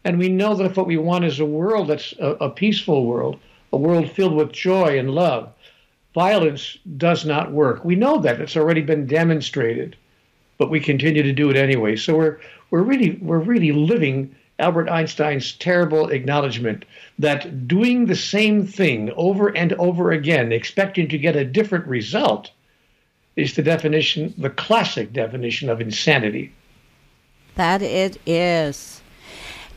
And 0.06 0.20
we 0.20 0.30
know 0.30 0.54
that 0.56 0.66
if 0.66 0.78
what 0.78 0.86
we 0.86 0.98
want 0.98 1.26
is 1.26 1.40
a 1.40 1.46
world 1.46 1.88
that's 1.88 2.14
a, 2.20 2.32
a 2.48 2.50
peaceful 2.50 3.06
world, 3.06 3.40
a 3.74 3.78
world 3.78 4.12
filled 4.12 4.36
with 4.36 4.52
joy 4.52 5.00
and 5.00 5.10
love, 5.10 5.50
violence 6.14 6.78
does 6.98 7.26
not 7.26 7.52
work. 7.52 7.84
We 7.84 7.96
know 7.96 8.20
that 8.20 8.40
it's 8.40 8.56
already 8.56 8.82
been 8.82 9.08
demonstrated, 9.08 9.96
but 10.58 10.70
we 10.70 10.80
continue 10.80 11.24
to 11.24 11.34
do 11.34 11.50
it 11.50 11.58
anyway. 11.58 11.96
So 11.96 12.16
we're 12.16 12.40
we're 12.72 12.82
really 12.82 13.18
we're 13.22 13.40
really 13.40 13.72
living 13.72 14.36
Albert 14.60 14.90
Einstein's 14.90 15.54
terrible 15.54 16.10
acknowledgement 16.10 16.86
that 17.20 17.68
doing 17.68 18.06
the 18.06 18.16
same 18.16 18.66
thing 18.66 19.12
over 19.16 19.50
and 19.50 19.74
over 19.74 20.12
again, 20.12 20.52
expecting 20.52 21.10
to 21.10 21.18
get 21.18 21.36
a 21.36 21.44
different 21.44 21.86
result, 21.88 22.52
is 23.36 23.56
the 23.56 23.62
definition, 23.62 24.34
the 24.38 24.50
classic 24.50 25.12
definition 25.12 25.70
of 25.70 25.82
insanity. 25.82 26.54
That 27.56 27.82
it 27.82 28.20
is. 28.26 29.02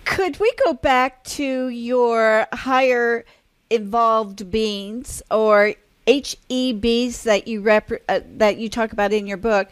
Could 0.05 0.39
we 0.39 0.53
go 0.65 0.75
back 0.75 1.25
to 1.25 1.69
your 1.69 2.47
higher 2.53 3.25
evolved 3.71 4.51
beings 4.51 5.23
or 5.31 5.75
HEBs 6.07 7.25
that 7.25 7.47
you 7.47 7.61
rep- 7.61 8.03
uh, 8.09 8.21
that 8.37 8.57
you 8.57 8.69
talk 8.69 8.93
about 8.93 9.13
in 9.13 9.27
your 9.27 9.37
book, 9.37 9.71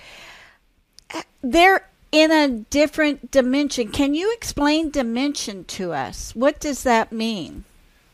they're 1.42 1.88
in 2.16 2.32
a 2.32 2.48
different 2.48 3.30
dimension. 3.30 3.92
Can 3.92 4.14
you 4.14 4.32
explain 4.32 4.90
dimension 4.90 5.64
to 5.64 5.92
us? 5.92 6.34
What 6.34 6.58
does 6.60 6.82
that 6.82 7.12
mean? 7.12 7.64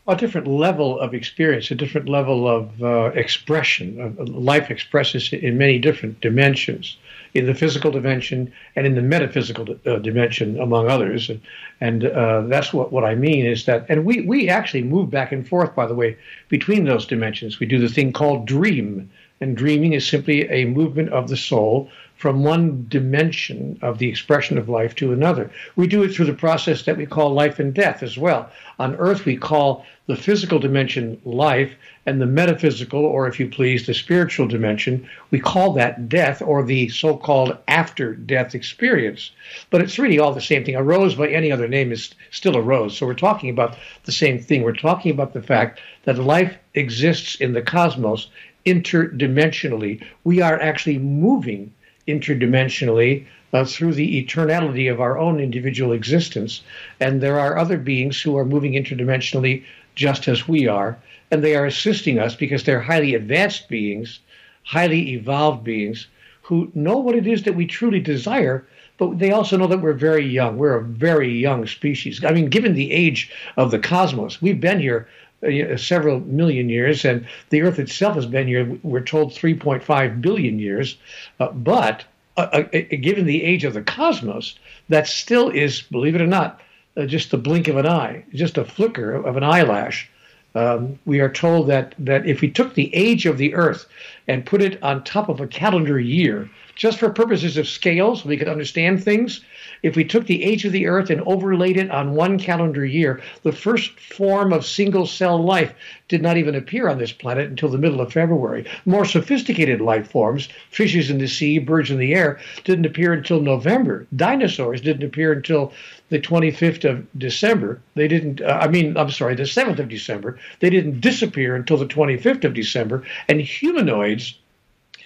A 0.09 0.17
different 0.17 0.49
level 0.49 0.99
of 0.99 1.15
experience, 1.15 1.71
a 1.71 1.77
different 1.77 2.09
level 2.09 2.49
of 2.49 2.83
uh, 2.83 3.13
expression. 3.15 4.17
Uh, 4.19 4.25
life 4.25 4.73
expresses 4.73 5.33
in 5.33 5.57
many 5.57 5.79
different 5.79 6.21
dimensions 6.21 6.97
in 7.35 7.47
the 7.47 7.55
physical 7.55 7.93
dimension 7.93 8.53
and 8.75 8.89
in 8.89 8.97
the 8.97 9.03
metaphysical 9.03 9.79
uh, 9.87 10.01
dimension, 10.01 10.59
among 10.61 10.89
others. 10.89 11.31
And, 11.31 11.41
and 11.81 12.05
uh, 12.05 12.41
that's 12.49 12.73
what, 12.73 12.91
what 12.91 13.05
I 13.05 13.15
mean 13.15 13.47
is 13.47 13.67
that, 13.67 13.87
and 13.89 14.05
we, 14.05 14.23
we 14.23 14.49
actually 14.49 14.83
move 14.83 15.11
back 15.11 15.31
and 15.31 15.49
forth, 15.49 15.77
by 15.77 15.87
the 15.87 15.95
way, 15.95 16.19
between 16.49 16.87
those 16.87 17.07
dimensions. 17.07 17.61
We 17.61 17.67
do 17.67 17.79
the 17.79 17.89
thing 17.89 18.13
called 18.13 18.47
dream. 18.47 19.09
And 19.41 19.57
dreaming 19.57 19.93
is 19.93 20.07
simply 20.07 20.49
a 20.51 20.65
movement 20.67 21.11
of 21.11 21.29
the 21.29 21.37
soul 21.37 21.89
from 22.23 22.45
one 22.45 22.87
dimension 22.89 23.77
of 23.83 23.99
the 23.99 24.09
expression 24.09 24.57
of 24.57 24.69
life 24.69 24.95
to 24.95 25.13
another. 25.13 25.51
We 25.75 25.89
do 25.89 26.05
it 26.05 26.15
through 26.15 26.27
the 26.27 26.33
process 26.35 26.85
that 26.85 26.97
we 26.97 27.05
call 27.05 27.35
life 27.35 27.59
and 27.59 27.75
death 27.75 28.01
as 28.01 28.17
well. 28.17 28.49
On 28.79 28.95
earth, 28.95 29.25
we 29.25 29.37
call 29.37 29.85
the 30.07 30.15
physical 30.15 30.61
dimension 30.61 31.21
life, 31.25 31.73
and 32.07 32.21
the 32.21 32.27
metaphysical, 32.27 33.05
or 33.05 33.27
if 33.27 33.41
you 33.41 33.49
please, 33.49 33.87
the 33.87 33.93
spiritual 33.95 34.47
dimension, 34.47 35.05
we 35.33 35.41
call 35.41 35.73
that 35.73 36.09
death 36.09 36.41
or 36.41 36.63
the 36.63 36.89
so 36.91 37.17
called 37.17 37.59
after 37.67 38.15
death 38.15 38.55
experience. 38.55 39.33
But 39.71 39.81
it's 39.81 39.99
really 39.99 40.21
all 40.21 40.33
the 40.33 40.41
same 40.41 40.65
thing. 40.65 40.77
A 40.77 40.83
rose 40.83 41.17
by 41.17 41.27
any 41.27 41.51
other 41.51 41.67
name 41.67 41.91
is 41.91 42.15
still 42.31 42.55
a 42.55 42.63
rose. 42.63 42.97
So 42.97 43.05
we're 43.05 43.15
talking 43.15 43.51
about 43.51 43.77
the 44.05 44.13
same 44.13 44.39
thing. 44.39 44.63
We're 44.63 44.75
talking 44.75 45.11
about 45.11 45.33
the 45.33 45.43
fact 45.43 45.81
that 46.05 46.19
life 46.19 46.57
exists 46.75 47.35
in 47.35 47.53
the 47.53 47.63
cosmos 47.63 48.29
interdimensionally. 48.65 50.05
We 50.23 50.41
are 50.41 50.61
actually 50.61 50.99
moving 50.99 51.73
interdimensionally 52.09 53.25
uh, 53.53 53.65
through 53.65 53.95
the 53.95 54.25
eternality 54.25 54.91
of 54.91 55.01
our 55.01 55.19
own 55.19 55.39
individual 55.41 55.93
existence. 55.93 56.63
And 57.01 57.21
there 57.21 57.39
are 57.39 57.59
other 57.59 57.77
beings 57.77 58.21
who 58.21 58.37
are 58.37 58.45
moving 58.45 58.73
interdimensionally 58.73 59.65
just 59.95 60.27
as 60.29 60.49
we 60.49 60.67
are 60.67 60.97
and 61.33 61.43
they 61.43 61.57
are 61.57 61.65
assisting 61.65 62.19
us 62.19 62.37
because 62.37 62.63
they're 62.63 62.83
highly 62.83 63.15
advanced 63.15 63.67
beings, 63.71 64.21
highly 64.65 65.15
evolved 65.15 65.65
beings 65.65 66.07
who 66.43 66.71
know 66.75 66.99
what 66.99 67.17
it 67.17 67.27
is 67.27 67.45
that 67.45 67.57
we 67.57 67.65
truly 67.65 68.01
desire, 68.01 68.67
but 68.99 69.19
they 69.19 69.33
also 69.33 69.57
know 69.57 69.67
that 69.67 69.81
we're 69.81 69.95
very 69.95 70.27
young. 70.27 70.59
We're 70.59 70.77
a 70.77 70.85
very 70.85 71.33
young 71.33 71.67
species. 71.67 72.23
I 72.23 72.33
mean, 72.33 72.51
given 72.51 72.75
the 72.75 72.93
age 72.93 73.31
of 73.57 73.71
the 73.71 73.79
cosmos, 73.79 74.43
we've 74.43 74.61
been 74.61 74.79
here 74.79 75.09
uh, 75.43 75.77
several 75.77 76.21
million 76.21 76.69
years, 76.69 77.05
and 77.05 77.27
the 77.51 77.63
Earth 77.63 77.79
itself 77.79 78.15
has 78.17 78.27
been 78.27 78.47
here, 78.47 78.79
we're 78.83 79.01
told, 79.01 79.33
3.5 79.33 80.21
billion 80.21 80.59
years. 80.59 80.97
Uh, 81.41 81.51
but 81.51 82.05
uh, 82.37 82.49
uh, 82.53 82.65
uh, 82.75 82.81
given 83.01 83.27
the 83.27 83.43
age 83.43 83.65
of 83.65 83.75
the 83.75 83.83
cosmos, 83.83 84.59
that 84.89 85.07
still 85.07 85.49
is, 85.51 85.83
believe 85.83 86.15
it 86.15 86.21
or 86.21 86.27
not, 86.27 86.61
just 87.07 87.31
the 87.31 87.39
blink 87.39 87.69
of 87.69 87.77
an 87.77 87.87
eye, 87.87 88.25
just 88.35 88.59
a 88.59 88.65
flicker 88.65 89.13
of 89.15 89.37
an 89.37 89.43
eyelash 89.43 90.11
um, 90.55 90.99
we 91.07 91.21
are 91.21 91.31
told 91.31 91.69
that, 91.69 91.95
that 91.99 92.27
if 92.27 92.41
we 92.41 92.51
took 92.51 92.75
the 92.75 92.95
age 92.95 93.27
of 93.27 93.39
the 93.39 93.55
earth 93.55 93.87
and 94.29 94.45
put 94.45 94.63
it 94.63 94.83
on 94.83 95.03
top 95.05 95.29
of 95.29 95.41
a 95.41 95.47
calendar 95.47 95.99
year, 95.99 96.51
just 96.75 96.99
for 96.99 97.11
purposes 97.11 97.57
of 97.57 97.69
scale, 97.69 98.17
so 98.17 98.29
we 98.29 98.37
could 98.37 98.49
understand 98.49 99.03
things, 99.03 99.43
if 99.83 99.97
we 99.97 100.05
took 100.05 100.27
the 100.27 100.45
age 100.45 100.65
of 100.65 100.73
the 100.73 100.87
earth 100.87 101.11
and 101.11 101.21
overlaid 101.23 101.77
it 101.77 101.91
on 101.91 102.15
one 102.15 102.39
calendar 102.39 102.85
year, 102.85 103.21
the 103.43 103.53
first 103.53 103.99
form 103.99 104.53
of 104.53 104.65
single 104.65 105.07
cell 105.07 105.43
life 105.43 105.75
did 106.09 106.23
not 106.23 106.37
even 106.37 106.55
appear 106.55 106.89
on 106.89 106.99
this 106.99 107.13
planet 107.13 107.49
until 107.49 107.69
the 107.69 107.79
middle 107.79 108.01
of 108.01 108.13
February. 108.13 108.65
More 108.85 109.05
sophisticated 109.05 109.81
life 109.81 110.11
forms, 110.11 110.49
fishes 110.71 111.11
in 111.11 111.19
the 111.19 111.27
sea, 111.27 111.59
birds 111.59 111.91
in 111.91 111.99
the 111.99 112.15
air, 112.15 112.39
didn't 112.65 112.87
appear 112.87 113.13
until 113.13 113.41
November. 113.41 114.07
Dinosaurs 114.15 114.81
didn't 114.81 115.07
appear 115.07 115.33
until 115.33 115.73
the 116.11 116.21
25th 116.21 116.89
of 116.89 117.07
December. 117.19 117.81
They 117.95 118.07
didn't, 118.07 118.41
uh, 118.41 118.59
I 118.61 118.69
mean, 118.69 118.97
I'm 118.97 119.11
sorry, 119.11 119.35
the 119.35 119.45
7th 119.45 119.79
of 119.79 119.89
December. 119.89 120.39
They 120.61 120.71
didn't 120.71 121.01
disappear 121.01 121.57
until 121.57 121.77
the 121.77 121.87
25th 121.87 122.45
of 122.45 122.55
December. 122.55 123.03
And 123.29 123.41
humanoids, 123.41 124.39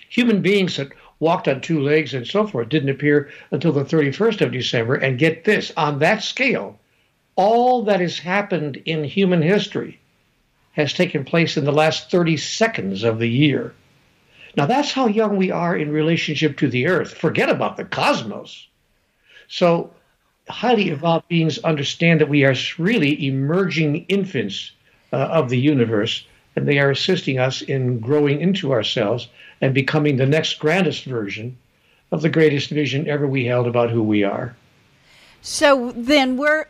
human 0.09 0.43
beings 0.43 0.77
that 0.77 0.89
walked 1.19 1.49
on 1.49 1.61
two 1.61 1.81
legs 1.81 2.15
and 2.15 2.27
so 2.27 2.47
forth, 2.47 2.69
didn't 2.69 2.91
appear 2.91 3.31
until 3.51 3.73
the 3.73 3.85
31st 3.85 4.41
of 4.43 4.53
December. 4.53 4.95
And 4.95 5.19
get 5.19 5.45
this 5.45 5.73
on 5.77 5.99
that 6.01 6.23
scale, 6.23 6.79
all 7.37 7.85
that 7.85 8.01
has 8.01 8.19
happened 8.19 8.83
in 8.85 9.05
human 9.05 9.43
history 9.43 9.99
has 10.73 10.93
taken 10.93 11.25
place 11.25 11.57
in 11.57 11.65
the 11.65 11.73
last 11.73 12.11
30 12.11 12.37
seconds 12.37 13.03
of 13.03 13.19
the 13.19 13.29
year. 13.29 13.73
Now, 14.57 14.67
that's 14.67 14.93
how 14.93 15.07
young 15.07 15.37
we 15.37 15.51
are 15.51 15.77
in 15.77 15.91
relationship 15.91 16.59
to 16.59 16.69
the 16.69 16.87
earth. 16.87 17.15
Forget 17.15 17.49
about 17.49 17.77
the 17.77 17.85
cosmos. 17.85 18.67
So, 19.49 19.91
highly 20.49 20.91
evolved 20.91 21.29
beings 21.29 21.59
understand 21.59 22.21
that 22.21 22.29
we 22.29 22.45
are 22.45 22.55
really 22.79 23.27
emerging 23.27 24.07
infants 24.09 24.73
uh, 25.13 25.17
of 25.17 25.51
the 25.51 25.59
universe, 25.59 26.27
and 26.55 26.67
they 26.67 26.79
are 26.79 26.91
assisting 26.91 27.39
us 27.39 27.63
in 27.63 28.01
growing 28.01 28.41
into 28.41 28.73
ourselves 28.73 29.29
and 29.61 29.75
becoming 29.75 30.17
the 30.17 30.27
next 30.27 30.59
grandest 30.59 31.05
version 31.05 31.57
of 32.13 32.23
the 32.23 32.29
greatest 32.29 32.71
vision 32.71 33.09
ever 33.09 33.27
we 33.27 33.47
held 33.47 33.67
about 33.67 33.91
who 33.91 34.03
we 34.03 34.23
are. 34.23 34.55
So 35.43 35.93
then 35.93 36.37
we're 36.37 36.67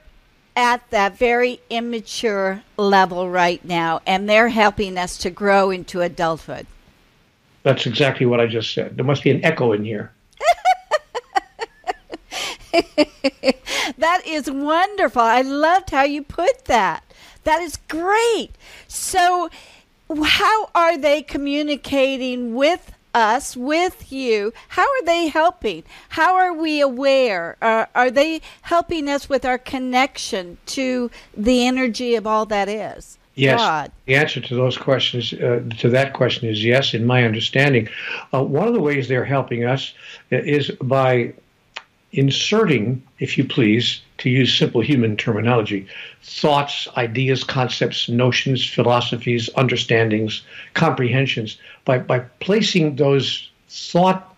at 0.54 0.88
that 0.90 1.18
very 1.18 1.60
immature 1.68 2.62
level 2.76 3.28
right 3.28 3.64
now, 3.64 4.00
and 4.06 4.28
they're 4.28 4.48
helping 4.48 4.96
us 4.96 5.18
to 5.18 5.30
grow 5.30 5.70
into 5.70 6.00
adulthood. 6.00 6.66
That's 7.62 7.86
exactly 7.86 8.26
what 8.26 8.40
I 8.40 8.46
just 8.46 8.72
said. 8.72 8.96
There 8.96 9.04
must 9.04 9.22
be 9.22 9.30
an 9.30 9.44
echo 9.44 9.72
in 9.72 9.84
here. 9.84 10.12
that 13.98 14.22
is 14.26 14.50
wonderful. 14.50 15.22
I 15.22 15.42
loved 15.42 15.90
how 15.90 16.04
you 16.04 16.22
put 16.22 16.66
that. 16.66 17.02
That 17.44 17.60
is 17.60 17.76
great. 17.88 18.50
So, 18.88 19.50
how 20.14 20.70
are 20.74 20.96
they 20.96 21.22
communicating 21.22 22.54
with 22.54 22.92
us, 23.14 23.56
with 23.56 24.12
you? 24.12 24.52
How 24.68 24.82
are 24.82 25.04
they 25.04 25.28
helping? 25.28 25.84
How 26.10 26.36
are 26.36 26.52
we 26.52 26.80
aware? 26.80 27.56
Are, 27.62 27.88
are 27.94 28.10
they 28.10 28.42
helping 28.62 29.08
us 29.08 29.28
with 29.28 29.44
our 29.44 29.58
connection 29.58 30.58
to 30.66 31.10
the 31.36 31.66
energy 31.66 32.14
of 32.14 32.26
all 32.26 32.46
that 32.46 32.68
is? 32.68 33.18
Yes. 33.34 33.60
God. 33.60 33.92
The 34.06 34.16
answer 34.16 34.40
to 34.40 34.54
those 34.54 34.78
questions, 34.78 35.32
uh, 35.34 35.62
to 35.78 35.90
that 35.90 36.14
question, 36.14 36.48
is 36.48 36.64
yes. 36.64 36.94
In 36.94 37.04
my 37.04 37.24
understanding, 37.24 37.88
uh, 38.32 38.42
one 38.42 38.66
of 38.66 38.74
the 38.74 38.80
ways 38.80 39.08
they're 39.08 39.26
helping 39.26 39.64
us 39.64 39.92
is 40.30 40.70
by 40.82 41.34
inserting, 42.16 43.02
if 43.18 43.36
you 43.36 43.44
please, 43.44 44.00
to 44.18 44.30
use 44.30 44.56
simple 44.56 44.80
human 44.80 45.16
terminology, 45.16 45.86
thoughts, 46.22 46.88
ideas, 46.96 47.44
concepts, 47.44 48.08
notions, 48.08 48.66
philosophies, 48.66 49.50
understandings, 49.56 50.42
comprehensions, 50.74 51.58
by, 51.84 51.98
by 51.98 52.18
placing 52.40 52.96
those 52.96 53.50
thought 53.68 54.34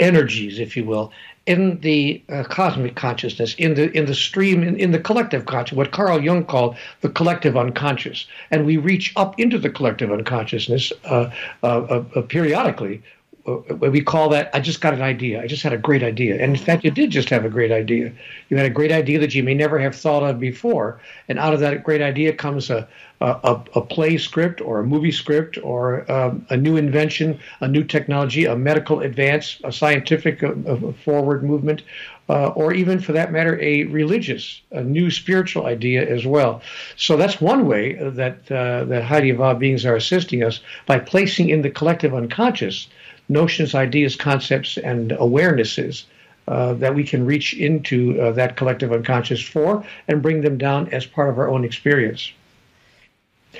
energies, 0.00 0.58
if 0.58 0.76
you 0.76 0.84
will, 0.84 1.12
in 1.44 1.80
the 1.80 2.22
uh, 2.28 2.44
cosmic 2.44 2.94
consciousness, 2.94 3.54
in 3.54 3.74
the 3.74 3.90
in 3.96 4.04
the 4.04 4.14
stream, 4.14 4.62
in, 4.62 4.76
in 4.76 4.90
the 4.90 4.98
collective 4.98 5.46
conscious, 5.46 5.74
what 5.74 5.92
Carl 5.92 6.22
Jung 6.22 6.44
called 6.44 6.76
the 7.00 7.08
collective 7.08 7.56
unconscious, 7.56 8.26
and 8.50 8.66
we 8.66 8.76
reach 8.76 9.14
up 9.16 9.38
into 9.40 9.58
the 9.58 9.70
collective 9.70 10.12
unconsciousness 10.12 10.92
uh, 11.06 11.30
uh, 11.62 11.66
uh, 11.66 12.04
uh 12.14 12.22
periodically 12.22 13.02
we 13.48 14.02
call 14.02 14.28
that 14.30 14.50
I 14.54 14.60
just 14.60 14.80
got 14.80 14.94
an 14.94 15.02
idea. 15.02 15.42
I 15.42 15.46
just 15.46 15.62
had 15.62 15.72
a 15.72 15.78
great 15.78 16.02
idea. 16.02 16.34
And 16.42 16.56
in 16.56 16.62
fact, 16.62 16.84
you 16.84 16.90
did 16.90 17.10
just 17.10 17.30
have 17.30 17.44
a 17.44 17.48
great 17.48 17.72
idea. 17.72 18.12
You 18.48 18.56
had 18.56 18.66
a 18.66 18.70
great 18.70 18.92
idea 18.92 19.18
that 19.20 19.34
you 19.34 19.42
may 19.42 19.54
never 19.54 19.78
have 19.78 19.94
thought 19.94 20.22
of 20.22 20.38
before. 20.38 21.00
And 21.28 21.38
out 21.38 21.54
of 21.54 21.60
that 21.60 21.84
great 21.84 22.02
idea 22.02 22.32
comes 22.32 22.70
a, 22.70 22.88
a, 23.20 23.60
a 23.74 23.80
play 23.80 24.16
script 24.18 24.60
or 24.60 24.80
a 24.80 24.84
movie 24.84 25.12
script 25.12 25.58
or 25.62 26.10
um, 26.10 26.46
a 26.50 26.56
new 26.56 26.76
invention, 26.76 27.38
a 27.60 27.68
new 27.68 27.84
technology, 27.84 28.44
a 28.44 28.56
medical 28.56 29.00
advance, 29.00 29.60
a 29.64 29.72
scientific 29.72 30.42
uh, 30.42 30.76
forward 31.04 31.42
movement, 31.42 31.82
uh, 32.28 32.48
or 32.48 32.74
even 32.74 33.00
for 33.00 33.12
that 33.12 33.32
matter, 33.32 33.58
a 33.60 33.84
religious, 33.84 34.60
a 34.70 34.82
new 34.82 35.10
spiritual 35.10 35.66
idea 35.66 36.06
as 36.06 36.26
well. 36.26 36.60
So 36.96 37.16
that's 37.16 37.40
one 37.40 37.66
way 37.66 37.94
that, 37.94 38.50
uh, 38.52 38.84
that 38.84 39.24
evolved 39.24 39.60
beings 39.60 39.86
are 39.86 39.96
assisting 39.96 40.42
us 40.42 40.60
by 40.86 40.98
placing 40.98 41.48
in 41.48 41.62
the 41.62 41.70
collective 41.70 42.14
unconscious 42.14 42.88
notions, 43.28 43.74
ideas, 43.74 44.16
concepts, 44.16 44.76
and 44.78 45.10
awarenesses 45.12 46.04
uh, 46.48 46.72
that 46.74 46.94
we 46.94 47.04
can 47.04 47.26
reach 47.26 47.54
into 47.54 48.20
uh, 48.20 48.32
that 48.32 48.56
collective 48.56 48.92
unconscious 48.92 49.42
for 49.42 49.84
and 50.08 50.22
bring 50.22 50.40
them 50.40 50.56
down 50.56 50.88
as 50.92 51.04
part 51.04 51.28
of 51.28 51.38
our 51.38 51.48
own 51.48 51.64
experience. 51.64 52.32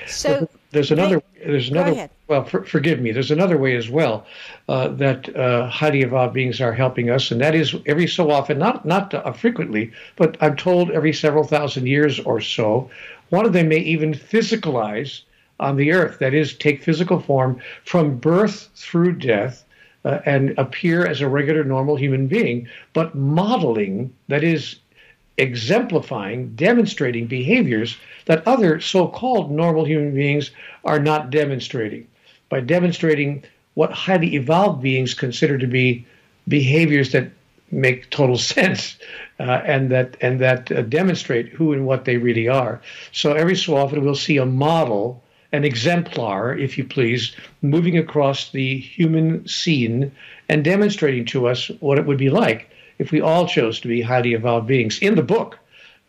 So 0.07 0.47
there's 0.71 0.91
another. 0.91 1.21
There's 1.45 1.69
another. 1.69 2.09
Well, 2.27 2.43
for, 2.45 2.63
forgive 2.63 2.99
me. 2.99 3.11
There's 3.11 3.31
another 3.31 3.57
way 3.57 3.75
as 3.75 3.89
well 3.89 4.25
uh, 4.67 4.89
that 4.89 5.35
uh, 5.35 5.67
highly 5.67 6.01
evolved 6.01 6.33
beings 6.33 6.61
are 6.61 6.73
helping 6.73 7.09
us, 7.09 7.31
and 7.31 7.41
that 7.41 7.55
is 7.55 7.75
every 7.85 8.07
so 8.07 8.29
often, 8.29 8.59
not 8.59 8.85
not 8.85 9.13
uh, 9.13 9.31
frequently, 9.33 9.91
but 10.15 10.37
I'm 10.41 10.55
told 10.55 10.91
every 10.91 11.13
several 11.13 11.43
thousand 11.43 11.87
years 11.87 12.19
or 12.19 12.39
so, 12.39 12.89
one 13.29 13.45
of 13.45 13.53
them 13.53 13.69
may 13.69 13.79
even 13.79 14.13
physicalize 14.13 15.21
on 15.59 15.75
the 15.75 15.91
earth. 15.91 16.19
That 16.19 16.33
is, 16.33 16.53
take 16.53 16.83
physical 16.83 17.19
form 17.19 17.61
from 17.83 18.17
birth 18.17 18.69
through 18.75 19.13
death 19.13 19.65
uh, 20.05 20.19
and 20.25 20.57
appear 20.57 21.05
as 21.05 21.21
a 21.21 21.27
regular, 21.27 21.63
normal 21.63 21.95
human 21.95 22.27
being, 22.27 22.67
but 22.93 23.15
modeling, 23.15 24.13
that 24.27 24.43
is, 24.43 24.77
exemplifying, 25.37 26.53
demonstrating 26.55 27.25
behaviors 27.25 27.97
that 28.25 28.45
other 28.45 28.79
so 28.79 29.07
called 29.07 29.49
normal 29.49 29.85
human 29.85 30.13
beings 30.13 30.51
are 30.83 30.99
not 30.99 31.29
demonstrating. 31.29 32.05
By 32.49 32.59
demonstrating 32.59 33.43
what 33.73 33.93
highly 33.93 34.35
evolved 34.35 34.81
beings 34.81 35.13
consider 35.13 35.57
to 35.57 35.67
be 35.67 36.05
behaviors 36.47 37.13
that 37.13 37.31
make 37.71 38.09
total 38.09 38.37
sense 38.55 38.97
uh, 39.39 39.61
and 39.65 39.91
that 39.91 40.17
and 40.21 40.41
that 40.41 40.71
uh, 40.71 40.81
demonstrate 40.81 41.49
who 41.49 41.71
and 41.71 41.85
what 41.85 42.05
they 42.05 42.17
really 42.17 42.47
are. 42.47 42.81
So 43.11 43.33
every 43.33 43.55
so 43.55 43.77
often 43.77 44.03
we'll 44.03 44.15
see 44.15 44.37
a 44.37 44.45
model 44.45 45.23
an 45.51 45.63
exemplar, 45.63 46.57
if 46.57 46.77
you 46.77 46.83
please, 46.83 47.35
moving 47.61 47.97
across 47.97 48.51
the 48.51 48.77
human 48.77 49.47
scene 49.47 50.11
and 50.47 50.63
demonstrating 50.63 51.25
to 51.25 51.47
us 51.47 51.69
what 51.79 51.97
it 51.97 52.05
would 52.05 52.17
be 52.17 52.29
like 52.29 52.69
if 52.99 53.11
we 53.11 53.21
all 53.21 53.47
chose 53.47 53.79
to 53.79 53.87
be 53.87 54.01
highly 54.01 54.33
evolved 54.33 54.67
beings. 54.67 54.99
In 54.99 55.15
the 55.15 55.23
book, 55.23 55.57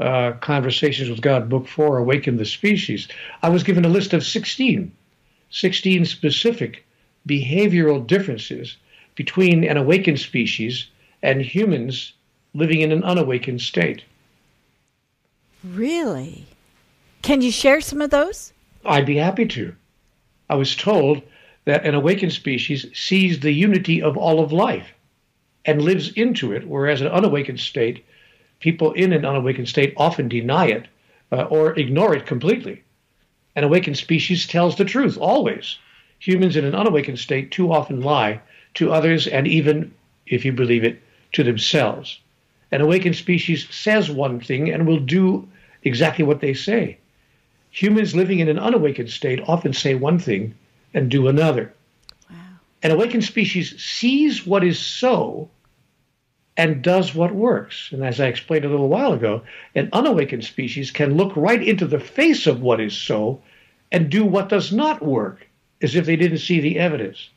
uh, 0.01 0.33
Conversations 0.41 1.09
with 1.09 1.21
God, 1.21 1.49
Book 1.49 1.69
4, 1.69 1.99
Awaken 1.99 2.37
the 2.37 2.45
Species, 2.45 3.09
I 3.43 3.49
was 3.49 3.63
given 3.63 3.85
a 3.85 3.89
list 3.89 4.13
of 4.13 4.25
16, 4.25 4.91
16 5.51 6.05
specific 6.05 6.85
behavioral 7.29 8.07
differences 8.07 8.77
between 9.15 9.65
an 9.65 9.77
awakened 9.77 10.19
species 10.19 10.87
and 11.23 11.43
humans 11.43 12.13
living 12.55 12.81
in 12.81 12.93
an 12.93 13.05
unawakened 13.05 13.61
state. 13.61 14.03
Really? 15.63 16.47
Can 17.23 17.43
you 17.43 17.53
share 17.53 17.81
some 17.81 18.01
of 18.01 18.11
those? 18.11 18.53
I'd 18.85 19.07
be 19.07 19.17
happy 19.17 19.47
to. 19.47 19.75
I 20.49 20.55
was 20.55 20.75
told 20.75 21.23
that 21.67 21.85
an 21.85 21.95
awakened 21.95 22.33
species 22.33 22.87
sees 22.95 23.41
the 23.41 23.53
unity 23.53 24.01
of 24.01 24.17
all 24.17 24.41
of 24.41 24.53
life 24.53 24.95
and 25.65 25.83
lives 25.83 26.11
into 26.13 26.53
it, 26.53 26.67
whereas 26.67 27.01
an 27.01 27.09
unawakened 27.09 27.61
state, 27.61 28.05
people 28.59 28.93
in 28.93 29.13
an 29.13 29.25
unawakened 29.25 29.69
state 29.69 29.93
often 29.97 30.29
deny 30.29 30.67
it 30.67 30.89
uh, 31.31 31.43
or 31.43 31.79
ignore 31.79 32.15
it 32.15 32.27
completely. 32.27 32.83
An 33.55 33.65
awakened 33.65 33.99
species 33.99 34.47
tells 34.47 34.77
the 34.77 34.85
truth 34.85 35.19
always. 35.19 35.79
Humans 36.19 36.57
in 36.57 36.65
an 36.65 36.75
unawakened 36.75 37.19
state 37.19 37.51
too 37.51 37.73
often 37.73 38.01
lie 38.01 38.41
to 38.75 38.93
others 38.93 39.27
and 39.27 39.47
even, 39.47 39.93
if 40.27 40.45
you 40.45 40.53
believe 40.53 40.85
it, 40.85 41.03
to 41.33 41.43
themselves. 41.43 42.21
An 42.73 42.81
awakened 42.81 43.17
species 43.17 43.69
says 43.71 44.11
one 44.11 44.41
thing 44.41 44.71
and 44.71 44.87
will 44.87 45.01
do 45.01 45.49
exactly 45.83 46.25
what 46.25 46.41
they 46.41 46.55
say. 46.55 46.99
Humans 47.71 48.15
living 48.15 48.41
in 48.41 48.49
an 48.49 48.59
unawakened 48.59 49.11
state 49.11 49.41
often 49.47 49.73
say 49.73 49.95
one 49.95 50.19
thing 50.19 50.55
and 50.93 51.11
do 51.11 51.29
another. 51.29 51.73
Wow. 52.29 52.37
An 52.83 52.91
awakened 52.91 53.25
species 53.25 53.81
sees 53.83 54.47
what 54.47 54.65
is 54.65 54.79
so 54.79 55.49
and 56.57 56.83
does 56.83 57.15
what 57.15 57.35
works. 57.35 57.91
And 57.93 58.05
as 58.05 58.21
I 58.21 58.27
explained 58.27 58.65
a 58.65 58.69
little 58.69 58.89
while 58.89 59.13
ago, 59.13 59.43
an 59.75 59.89
unawakened 59.93 60.45
species 60.45 60.91
can 60.91 61.17
look 61.17 61.35
right 61.37 61.63
into 61.63 61.87
the 61.87 62.01
face 62.01 62.47
of 62.47 62.61
what 62.61 62.81
is 62.81 62.97
so 62.97 63.41
and 63.93 64.11
do 64.11 64.25
what 64.25 64.49
does 64.49 64.73
not 64.73 65.03
work 65.03 65.47
as 65.81 65.95
if 65.95 66.07
they 66.07 66.17
didn't 66.17 66.39
see 66.39 66.61
the 66.61 66.79
evidence. 66.79 67.31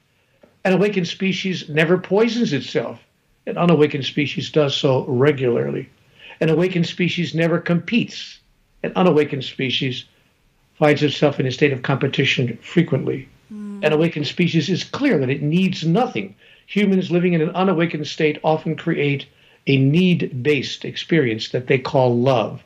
An 0.66 0.74
awakened 0.74 1.08
species 1.08 1.70
never 1.70 1.98
poisons 1.98 2.54
itself. 2.54 3.00
An 3.46 3.58
unawakened 3.58 4.06
species 4.06 4.50
does 4.50 4.76
so 4.76 5.06
regularly. 5.06 5.90
An 6.40 6.50
awakened 6.50 6.88
species 6.88 7.36
never 7.36 7.60
competes. 7.60 8.40
An 8.82 8.94
unawakened 8.96 9.44
species 9.44 10.06
finds 10.76 11.04
itself 11.04 11.40
in 11.40 11.46
a 11.46 11.52
state 11.52 11.74
of 11.74 11.82
competition 11.82 12.58
frequently. 12.62 13.28
Mm. 13.54 13.86
An 13.86 13.94
awakened 13.94 14.28
species 14.28 14.70
is 14.70 14.84
clear 14.84 15.18
that 15.20 15.30
it 15.30 15.42
needs 15.42 15.86
nothing. 15.86 16.36
Humans 16.68 17.12
living 17.12 17.34
in 17.34 17.42
an 17.42 17.52
unawakened 17.52 18.08
state 18.08 18.40
often 18.44 18.76
create 18.76 19.26
a 19.68 19.78
need 19.78 20.44
based 20.44 20.86
experience 20.86 21.50
that 21.50 21.68
they 21.68 21.78
call 21.78 22.18
love. 22.18 22.64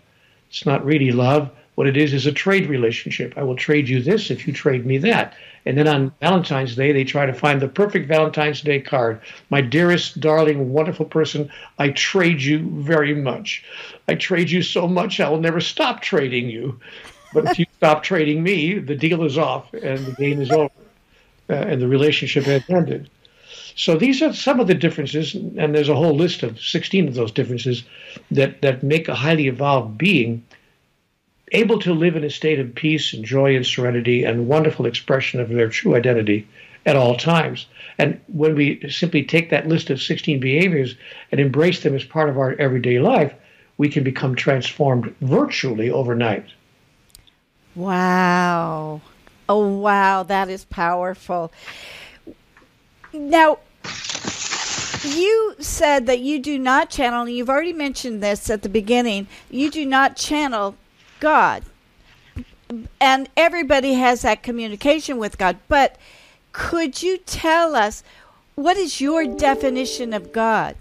It's 0.50 0.66
not 0.66 0.86
really 0.86 1.12
love. 1.12 1.52
What 1.76 1.88
it 1.88 1.98
is 1.98 2.14
is 2.14 2.26
a 2.26 2.32
trade 2.32 2.68
relationship. 2.68 3.34
I 3.38 3.44
will 3.44 3.56
trade 3.56 3.88
you 3.88 4.02
this 4.02 4.32
if 4.32 4.48
you 4.48 4.54
trade 4.54 4.86
me 4.86 4.98
that. 5.00 5.36
And 5.64 5.78
then 5.78 5.88
on 5.88 6.14
Valentine's 6.22 6.76
Day, 6.76 6.92
they 6.92 7.04
try 7.04 7.26
to 7.26 7.34
find 7.34 7.62
the 7.62 7.68
perfect 7.68 8.08
Valentine's 8.08 8.62
Day 8.62 8.80
card. 8.80 9.22
My 9.52 9.62
dearest, 9.62 10.20
darling, 10.20 10.72
wonderful 10.72 11.06
person, 11.06 11.52
I 11.78 11.90
trade 11.90 12.42
you 12.42 12.60
very 12.82 13.14
much. 13.14 13.64
I 14.08 14.16
trade 14.16 14.50
you 14.50 14.64
so 14.64 14.88
much, 14.88 15.20
I 15.20 15.30
will 15.30 15.42
never 15.42 15.60
stop 15.60 16.02
trading 16.02 16.50
you. 16.50 16.80
But 17.38 17.52
if 17.52 17.60
you 17.60 17.68
stop 17.78 18.02
trading 18.02 18.42
me, 18.42 18.80
the 18.80 18.96
deal 18.96 19.24
is 19.24 19.38
off 19.38 19.72
and 19.72 20.04
the 20.04 20.14
game 20.14 20.42
is 20.42 20.50
over, 20.50 20.74
uh, 21.48 21.54
and 21.54 21.80
the 21.80 21.88
relationship 21.88 22.46
has 22.46 22.64
ended. 22.68 23.12
So 23.76 23.96
these 23.96 24.24
are 24.24 24.34
some 24.34 24.60
of 24.60 24.66
the 24.66 24.74
differences, 24.74 25.36
and 25.36 25.76
there's 25.76 25.88
a 25.88 25.96
whole 25.96 26.16
list 26.16 26.42
of 26.42 26.60
16 26.60 27.08
of 27.08 27.14
those 27.14 27.32
differences 27.32 27.84
that, 28.32 28.64
that 28.64 28.82
make 28.82 29.08
a 29.08 29.14
highly 29.14 29.48
evolved 29.48 30.00
being 30.00 30.44
able 31.52 31.78
to 31.82 31.94
live 31.94 32.16
in 32.16 32.24
a 32.24 32.32
state 32.32 32.60
of 32.60 32.74
peace 32.74 33.14
and 33.14 33.24
joy 33.24 33.56
and 33.56 33.68
serenity 33.68 34.24
and 34.24 34.48
wonderful 34.48 34.88
expression 34.88 35.40
of 35.40 35.50
their 35.50 35.70
true 35.70 35.96
identity 35.96 36.48
at 36.88 36.96
all 36.96 37.16
times. 37.16 37.68
And 38.00 38.20
when 38.34 38.56
we 38.56 38.90
simply 38.90 39.22
take 39.22 39.52
that 39.52 39.68
list 39.68 39.92
of 39.92 40.02
16 40.02 40.40
behaviors 40.40 40.96
and 41.32 41.40
embrace 41.40 41.82
them 41.84 41.94
as 41.94 42.04
part 42.04 42.30
of 42.30 42.40
our 42.40 42.56
everyday 42.56 42.98
life, 42.98 43.32
we 43.78 43.90
can 43.90 44.04
become 44.04 44.34
transformed 44.34 45.14
virtually 45.22 45.92
overnight. 45.92 46.48
Wow. 47.78 49.02
Oh, 49.48 49.68
wow. 49.78 50.24
That 50.24 50.50
is 50.50 50.66
powerful. 50.66 51.52
Now, 53.14 53.60
you 55.04 55.56
said 55.60 56.08
that 56.08 56.20
you 56.20 56.40
do 56.40 56.58
not 56.58 56.90
channel, 56.90 57.22
and 57.22 57.32
you've 57.32 57.50
already 57.50 57.74
mentioned 57.74 58.22
this 58.22 58.50
at 58.50 58.64
the 58.64 58.70
beginning, 58.70 59.28
you 59.52 59.70
do 59.70 59.86
not 59.86 60.18
channel 60.18 60.76
God. 61.20 61.64
And 63.00 63.30
everybody 63.38 63.94
has 63.94 64.24
that 64.24 64.42
communication 64.42 65.20
with 65.20 65.38
God. 65.38 65.58
But 65.68 65.98
could 66.52 67.04
you 67.04 67.20
tell 67.20 67.76
us 67.76 68.04
what 68.56 68.76
is 68.76 69.00
your 69.00 69.26
definition 69.26 70.14
of 70.14 70.32
God? 70.34 70.76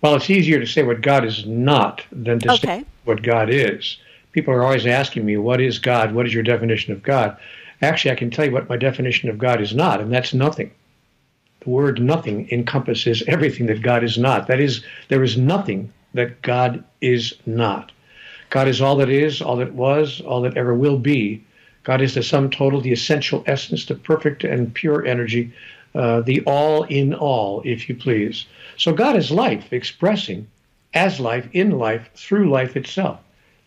Well, 0.00 0.16
it's 0.16 0.30
easier 0.30 0.58
to 0.58 0.66
say 0.66 0.82
what 0.82 1.02
God 1.02 1.24
is 1.26 1.46
not 1.46 2.02
than 2.10 2.40
to 2.40 2.52
okay. 2.54 2.80
say 2.80 2.84
what 3.04 3.22
God 3.22 3.50
is. 3.50 3.98
People 4.32 4.54
are 4.54 4.64
always 4.64 4.86
asking 4.86 5.24
me, 5.24 5.36
What 5.36 5.60
is 5.60 5.78
God? 5.78 6.14
What 6.14 6.26
is 6.26 6.34
your 6.34 6.42
definition 6.42 6.92
of 6.92 7.02
God? 7.02 7.36
Actually, 7.80 8.12
I 8.12 8.16
can 8.16 8.30
tell 8.30 8.44
you 8.44 8.52
what 8.52 8.68
my 8.68 8.76
definition 8.76 9.28
of 9.28 9.38
God 9.38 9.60
is 9.60 9.74
not, 9.74 10.00
and 10.00 10.12
that's 10.12 10.32
nothing. 10.32 10.70
The 11.60 11.70
word 11.70 12.00
nothing 12.00 12.48
encompasses 12.50 13.22
everything 13.28 13.66
that 13.66 13.82
God 13.82 14.02
is 14.02 14.18
not. 14.18 14.46
That 14.46 14.60
is, 14.60 14.84
there 15.08 15.22
is 15.22 15.36
nothing 15.36 15.92
that 16.14 16.42
God 16.42 16.82
is 17.00 17.34
not. 17.46 17.92
God 18.50 18.68
is 18.68 18.80
all 18.80 18.96
that 18.96 19.08
is, 19.08 19.40
all 19.40 19.56
that 19.56 19.72
was, 19.72 20.20
all 20.20 20.42
that 20.42 20.56
ever 20.56 20.74
will 20.74 20.98
be. 20.98 21.42
God 21.84 22.00
is 22.00 22.14
the 22.14 22.22
sum 22.22 22.50
total, 22.50 22.80
the 22.80 22.92
essential 22.92 23.42
essence, 23.46 23.86
the 23.86 23.94
perfect 23.94 24.44
and 24.44 24.74
pure 24.74 25.06
energy, 25.06 25.52
uh, 25.94 26.20
the 26.20 26.42
all 26.42 26.84
in 26.84 27.14
all, 27.14 27.62
if 27.64 27.88
you 27.88 27.94
please. 27.94 28.46
So 28.76 28.92
God 28.92 29.16
is 29.16 29.30
life, 29.30 29.72
expressing 29.72 30.46
as 30.94 31.18
life, 31.18 31.48
in 31.52 31.72
life, 31.72 32.10
through 32.14 32.50
life 32.50 32.76
itself. 32.76 33.20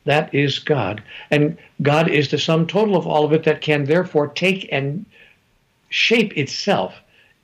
That 0.05 0.33
is 0.33 0.59
God. 0.59 1.03
And 1.31 1.57
God 1.81 2.09
is 2.09 2.29
the 2.29 2.37
sum 2.37 2.67
total 2.67 2.95
of 2.95 3.05
all 3.05 3.25
of 3.25 3.33
it 3.33 3.43
that 3.43 3.61
can 3.61 3.85
therefore 3.85 4.27
take 4.27 4.69
and 4.71 5.05
shape 5.89 6.37
itself 6.37 6.95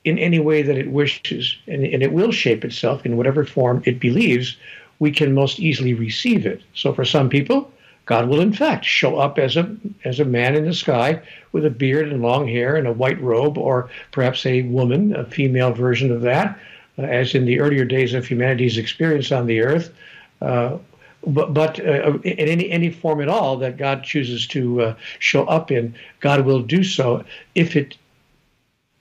in 0.04 0.18
any 0.18 0.40
way 0.40 0.62
that 0.62 0.78
it 0.78 0.90
wishes, 0.90 1.56
and, 1.68 1.84
and 1.84 2.02
it 2.02 2.12
will 2.12 2.32
shape 2.32 2.64
itself 2.64 3.06
in 3.06 3.16
whatever 3.16 3.44
form 3.44 3.82
it 3.86 4.00
believes 4.00 4.56
we 4.98 5.10
can 5.10 5.32
most 5.34 5.58
easily 5.58 5.94
receive 5.94 6.46
it. 6.46 6.62
So 6.74 6.92
for 6.92 7.04
some 7.04 7.28
people, 7.28 7.70
God 8.06 8.28
will 8.28 8.40
in 8.40 8.52
fact 8.52 8.84
show 8.84 9.16
up 9.18 9.38
as 9.38 9.56
a 9.56 9.76
as 10.04 10.18
a 10.18 10.24
man 10.24 10.56
in 10.56 10.64
the 10.64 10.74
sky 10.74 11.20
with 11.52 11.64
a 11.64 11.70
beard 11.70 12.08
and 12.08 12.22
long 12.22 12.48
hair 12.48 12.76
and 12.76 12.86
a 12.86 12.92
white 12.92 13.20
robe, 13.20 13.58
or 13.58 13.90
perhaps 14.10 14.44
a 14.44 14.62
woman, 14.62 15.14
a 15.14 15.24
female 15.24 15.72
version 15.72 16.10
of 16.10 16.22
that, 16.22 16.58
uh, 16.98 17.02
as 17.02 17.34
in 17.34 17.44
the 17.44 17.60
earlier 17.60 17.84
days 17.84 18.12
of 18.14 18.26
humanity's 18.26 18.78
experience 18.78 19.30
on 19.30 19.46
the 19.46 19.60
earth. 19.60 19.92
Uh, 20.40 20.78
but, 21.26 21.54
but 21.54 21.78
uh, 21.80 22.18
in 22.24 22.48
any 22.48 22.70
any 22.70 22.90
form 22.90 23.20
at 23.20 23.28
all 23.28 23.56
that 23.58 23.76
God 23.76 24.02
chooses 24.02 24.46
to 24.48 24.82
uh, 24.82 24.94
show 25.18 25.44
up 25.44 25.70
in, 25.70 25.94
God 26.20 26.44
will 26.44 26.62
do 26.62 26.82
so 26.82 27.24
if 27.54 27.76
it 27.76 27.96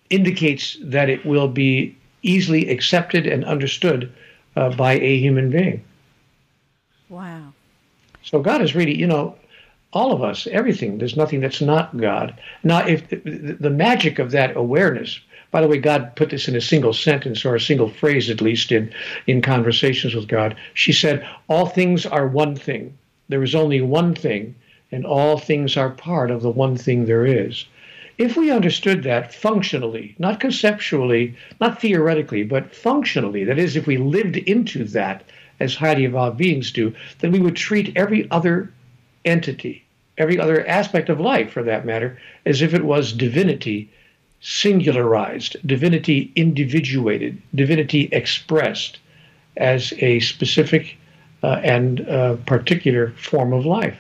indicates 0.10 0.78
that 0.82 1.10
it 1.10 1.26
will 1.26 1.48
be 1.48 1.96
easily 2.22 2.70
accepted 2.70 3.26
and 3.26 3.44
understood 3.46 4.12
uh, 4.56 4.70
by 4.70 4.94
a 4.94 5.18
human 5.18 5.50
being. 5.50 5.84
Wow. 7.10 7.54
So 8.24 8.40
God 8.40 8.62
is 8.62 8.76
really, 8.76 8.98
you 8.98 9.08
know, 9.08 9.36
all 9.94 10.12
of 10.12 10.22
us, 10.22 10.48
everything. 10.48 10.98
There's 10.98 11.18
nothing 11.18 11.42
that's 11.42 11.62
not 11.62 11.98
God. 11.98 12.40
Now, 12.64 12.86
if 12.86 13.10
the 13.10 13.70
magic 13.70 14.20
of 14.20 14.32
that 14.32 14.56
awareness, 14.56 15.20
by 15.52 15.60
the 15.60 15.68
way, 15.68 15.78
God 15.78 16.16
put 16.16 16.30
this 16.30 16.48
in 16.48 16.56
a 16.56 16.62
single 16.62 16.94
sentence 16.94 17.44
or 17.44 17.56
a 17.56 17.60
single 17.60 17.90
phrase, 17.90 18.30
at 18.30 18.40
least 18.40 18.72
in, 18.72 18.90
in 19.28 19.42
conversations 19.42 20.16
with 20.16 20.30
God. 20.30 20.56
She 20.74 20.94
said, 20.94 21.28
All 21.50 21.66
things 21.66 22.06
are 22.06 22.26
one 22.26 22.56
thing. 22.56 22.98
There 23.28 23.44
is 23.44 23.54
only 23.54 23.82
one 23.82 24.16
thing, 24.16 24.56
and 24.94 25.06
all 25.06 25.38
things 25.38 25.76
are 25.76 25.90
part 25.90 26.32
of 26.32 26.42
the 26.42 26.50
one 26.50 26.78
thing 26.78 27.06
there 27.06 27.26
is. 27.26 27.66
If 28.18 28.38
we 28.38 28.50
understood 28.50 29.04
that 29.04 29.34
functionally, 29.34 30.16
not 30.20 30.40
conceptually, 30.40 31.36
not 31.60 31.82
theoretically, 31.82 32.44
but 32.44 32.74
functionally, 32.74 33.44
that 33.44 33.60
is, 33.60 33.76
if 33.76 33.88
we 33.88 33.98
lived 33.98 34.38
into 34.38 34.86
that 34.86 35.24
as 35.60 35.76
highly 35.76 36.06
evolved 36.06 36.38
beings 36.38 36.72
do, 36.72 36.94
then 37.20 37.32
we 37.32 37.40
would 37.40 37.58
treat 37.58 37.92
every 37.98 38.30
other 38.32 38.72
entity, 39.26 39.84
every 40.18 40.40
other 40.40 40.66
aspect 40.66 41.10
of 41.10 41.20
life 41.20 41.52
for 41.52 41.64
that 41.64 41.86
matter, 41.86 42.18
as 42.46 42.62
if 42.62 42.74
it 42.74 42.86
was 42.86 43.12
divinity 43.12 43.90
singularized, 44.42 45.56
divinity 45.66 46.32
individuated, 46.36 47.42
divinity 47.54 48.10
expressed 48.12 49.00
as 49.58 49.94
a 49.98 50.20
specific 50.20 50.98
uh, 51.44 51.60
and 51.64 52.08
uh, 52.08 52.36
particular 52.46 53.12
form 53.12 53.54
of 53.54 53.66
life. 53.66 53.98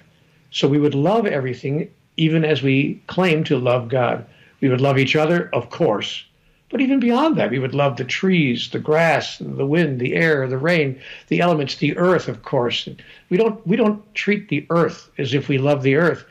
So 0.51 0.67
we 0.67 0.79
would 0.79 0.95
love 0.95 1.25
everything 1.25 1.89
even 2.17 2.43
as 2.43 2.61
we 2.61 3.01
claim 3.07 3.43
to 3.45 3.57
love 3.57 3.89
God. 3.89 4.25
We 4.59 4.69
would 4.69 4.81
love 4.81 4.97
each 4.97 5.15
other, 5.15 5.49
of 5.53 5.69
course, 5.69 6.23
but 6.69 6.81
even 6.81 6.99
beyond 6.99 7.35
that, 7.37 7.51
we 7.51 7.59
would 7.59 7.75
love 7.75 7.97
the 7.97 8.05
trees, 8.05 8.69
the 8.69 8.79
grass, 8.79 9.37
the 9.39 9.65
wind, 9.65 9.99
the 9.99 10.15
air, 10.15 10.47
the 10.47 10.57
rain, 10.57 11.01
the 11.27 11.41
elements, 11.41 11.75
the 11.75 11.97
earth, 11.97 12.27
of 12.27 12.43
course. 12.43 12.87
We 13.29 13.37
don't 13.37 13.65
we 13.67 13.75
don't 13.75 14.03
treat 14.15 14.49
the 14.49 14.65
earth 14.69 15.09
as 15.17 15.33
if 15.33 15.49
we 15.49 15.57
love 15.57 15.83
the 15.83 15.95
earth, 15.95 16.23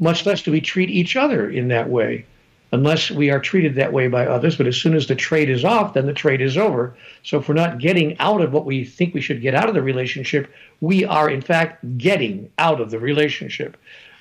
much 0.00 0.26
less 0.26 0.42
do 0.42 0.50
we 0.50 0.60
treat 0.60 0.90
each 0.90 1.14
other 1.14 1.48
in 1.48 1.68
that 1.68 1.90
way, 1.90 2.26
unless 2.74 3.08
we 3.10 3.30
are 3.30 3.38
treated 3.38 3.76
that 3.76 3.92
way 3.92 4.08
by 4.08 4.26
others. 4.26 4.56
But 4.56 4.66
as 4.66 4.76
soon 4.76 4.94
as 4.94 5.06
the 5.06 5.14
trade 5.14 5.48
is 5.48 5.64
off, 5.64 5.94
then 5.94 6.06
the 6.06 6.12
trade 6.12 6.40
is 6.40 6.56
over. 6.56 6.96
So 7.22 7.38
if 7.38 7.48
we're 7.48 7.54
not 7.54 7.78
getting 7.78 8.18
out 8.18 8.40
of 8.40 8.52
what 8.52 8.66
we 8.66 8.84
think 8.84 9.14
we 9.14 9.20
should 9.20 9.40
get 9.40 9.54
out 9.54 9.68
of 9.68 9.74
the 9.74 9.82
relationship, 9.82 10.52
we 10.80 11.04
are 11.04 11.30
in 11.30 11.40
fact 11.40 11.96
getting 11.96 12.50
out 12.58 12.80
of 12.80 12.90
the 12.90 12.98
relationship. 12.98 13.76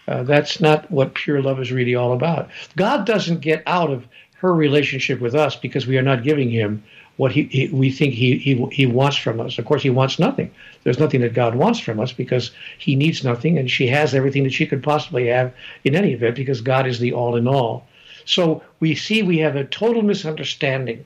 Uh, 0.08 0.22
that's 0.24 0.62
not 0.62 0.90
what 0.92 1.16
pure 1.16 1.42
love 1.42 1.60
is 1.60 1.72
really 1.72 1.96
all 1.96 2.14
about. 2.14 2.50
God 2.76 3.06
doesn't 3.06 3.40
get 3.40 3.64
out 3.66 3.90
of 3.90 4.08
her 4.36 4.54
relationship 4.54 5.20
with 5.20 5.34
us 5.34 5.56
because 5.56 5.88
we 5.88 5.98
are 5.98 6.04
not 6.04 6.24
giving 6.24 6.50
him 6.50 6.84
what 7.18 7.32
he, 7.32 7.44
he, 7.44 7.68
we 7.70 7.92
think 7.92 8.14
he, 8.14 8.38
he 8.38 8.66
he 8.72 8.86
wants 8.86 9.18
from 9.18 9.40
us. 9.40 9.58
Of 9.58 9.66
course, 9.66 9.84
he 9.84 9.90
wants 9.90 10.20
nothing. 10.20 10.52
There's 10.84 11.00
nothing 11.00 11.22
that 11.22 11.34
God 11.34 11.56
wants 11.56 11.80
from 11.80 12.00
us 12.00 12.12
because 12.12 12.52
he 12.78 12.96
needs 12.96 13.24
nothing, 13.24 13.58
and 13.58 13.70
she 13.70 13.88
has 13.88 14.14
everything 14.14 14.44
that 14.44 14.54
she 14.54 14.66
could 14.66 14.84
possibly 14.84 15.28
have 15.28 15.54
in 15.84 15.96
any 15.96 16.14
event 16.14 16.36
because 16.36 16.62
God 16.62 16.88
is 16.88 17.00
the 17.00 17.14
all 17.14 17.36
in 17.36 17.48
all. 17.48 17.86
So 18.26 18.64
we 18.80 18.96
see 18.96 19.24
we 19.24 19.40
have 19.40 19.56
a 19.56 19.66
total 19.66 20.02
misunderstanding. 20.02 21.06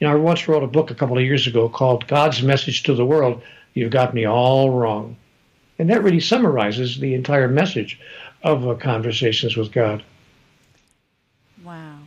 You 0.00 0.06
know, 0.06 0.12
I 0.12 0.16
once 0.16 0.48
wrote 0.48 0.62
a 0.62 0.68
book 0.68 0.90
a 0.90 0.94
couple 0.94 1.16
of 1.16 1.24
years 1.24 1.46
ago 1.46 1.68
called 1.68 2.06
God's 2.06 2.42
Message 2.42 2.82
to 2.84 2.94
the 2.94 3.06
World. 3.06 3.42
You've 3.74 3.90
got 3.90 4.14
me 4.14 4.24
all 4.24 4.70
wrong. 4.70 5.16
And 5.78 5.90
that 5.90 6.02
really 6.02 6.20
summarizes 6.20 6.98
the 6.98 7.14
entire 7.14 7.48
message 7.48 8.00
of 8.42 8.68
uh, 8.68 8.74
conversations 8.74 9.56
with 9.56 9.72
God. 9.72 10.02
Wow. 11.64 11.98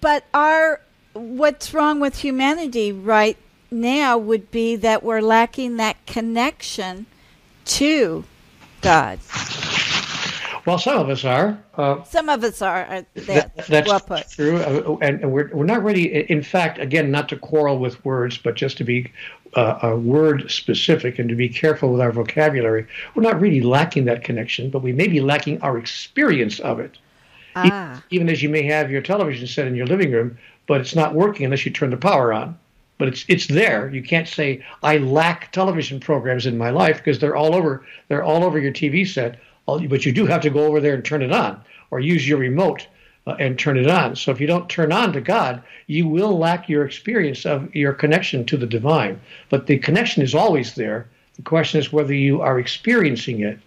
But 0.00 0.24
our 0.32 0.80
what's 1.14 1.74
wrong 1.74 1.98
with 1.98 2.18
humanity 2.18 2.92
right 2.92 3.36
now 3.70 4.16
would 4.16 4.50
be 4.50 4.76
that 4.76 5.02
we're 5.02 5.20
lacking 5.20 5.76
that 5.76 6.04
connection 6.06 7.06
to 7.64 8.24
God. 8.80 9.18
Well, 10.68 10.76
some 10.76 10.98
of 10.98 11.08
us 11.08 11.24
are. 11.24 11.58
Uh, 11.78 12.02
some 12.04 12.28
of 12.28 12.44
us 12.44 12.60
are. 12.60 12.84
Uh, 12.84 13.02
that, 13.14 13.56
that, 13.56 13.66
that's 13.68 13.88
well 13.88 14.00
put. 14.00 14.28
true, 14.28 14.58
uh, 14.58 14.98
and, 15.00 15.22
and, 15.22 15.32
we're 15.32 15.48
we're 15.54 15.64
not 15.64 15.82
ready. 15.82 16.30
In 16.30 16.42
fact, 16.42 16.78
again, 16.78 17.10
not 17.10 17.30
to 17.30 17.38
quarrel 17.38 17.78
with 17.78 18.04
words, 18.04 18.36
but 18.36 18.54
just 18.54 18.76
to 18.76 18.84
be 18.84 19.10
uh, 19.54 19.96
word 19.98 20.50
specific 20.50 21.18
and 21.18 21.26
to 21.30 21.34
be 21.34 21.48
careful 21.48 21.90
with 21.90 22.02
our 22.02 22.12
vocabulary. 22.12 22.86
We're 23.14 23.22
not 23.22 23.40
really 23.40 23.62
lacking 23.62 24.04
that 24.04 24.24
connection, 24.24 24.68
but 24.68 24.82
we 24.82 24.92
may 24.92 25.08
be 25.08 25.22
lacking 25.22 25.58
our 25.62 25.78
experience 25.78 26.60
of 26.60 26.80
it. 26.80 26.98
Ah. 27.56 28.04
Even 28.10 28.28
as 28.28 28.42
you 28.42 28.50
may 28.50 28.64
have 28.64 28.90
your 28.90 29.00
television 29.00 29.46
set 29.46 29.66
in 29.66 29.74
your 29.74 29.86
living 29.86 30.12
room, 30.12 30.36
but 30.66 30.82
it's 30.82 30.94
not 30.94 31.14
working 31.14 31.46
unless 31.46 31.64
you 31.64 31.72
turn 31.72 31.88
the 31.88 31.96
power 31.96 32.30
on. 32.30 32.58
But 32.98 33.08
it's 33.08 33.24
it's 33.26 33.46
there. 33.46 33.88
You 33.88 34.02
can't 34.02 34.28
say 34.28 34.62
I 34.82 34.98
lack 34.98 35.50
television 35.50 35.98
programs 35.98 36.44
in 36.44 36.58
my 36.58 36.68
life 36.68 36.98
because 36.98 37.20
they're 37.20 37.36
all 37.36 37.54
over. 37.54 37.86
They're 38.08 38.22
all 38.22 38.44
over 38.44 38.58
your 38.58 38.72
TV 38.72 39.08
set. 39.08 39.38
But 39.76 40.06
you 40.06 40.12
do 40.12 40.24
have 40.26 40.40
to 40.42 40.50
go 40.50 40.64
over 40.64 40.80
there 40.80 40.94
and 40.94 41.04
turn 41.04 41.22
it 41.22 41.32
on, 41.32 41.60
or 41.90 42.00
use 42.00 42.26
your 42.26 42.38
remote 42.38 42.86
uh, 43.26 43.36
and 43.38 43.58
turn 43.58 43.76
it 43.76 43.90
on. 43.90 44.16
So 44.16 44.30
if 44.30 44.40
you 44.40 44.46
don't 44.46 44.68
turn 44.68 44.92
on 44.92 45.12
to 45.12 45.20
God, 45.20 45.62
you 45.86 46.08
will 46.08 46.38
lack 46.38 46.68
your 46.68 46.86
experience 46.86 47.44
of 47.44 47.74
your 47.74 47.92
connection 47.92 48.46
to 48.46 48.56
the 48.56 48.66
divine. 48.66 49.20
But 49.50 49.66
the 49.66 49.78
connection 49.78 50.22
is 50.22 50.34
always 50.34 50.74
there. 50.74 51.08
The 51.36 51.42
question 51.42 51.78
is 51.80 51.92
whether 51.92 52.14
you 52.14 52.40
are 52.40 52.58
experiencing 52.58 53.40
it. 53.40 53.58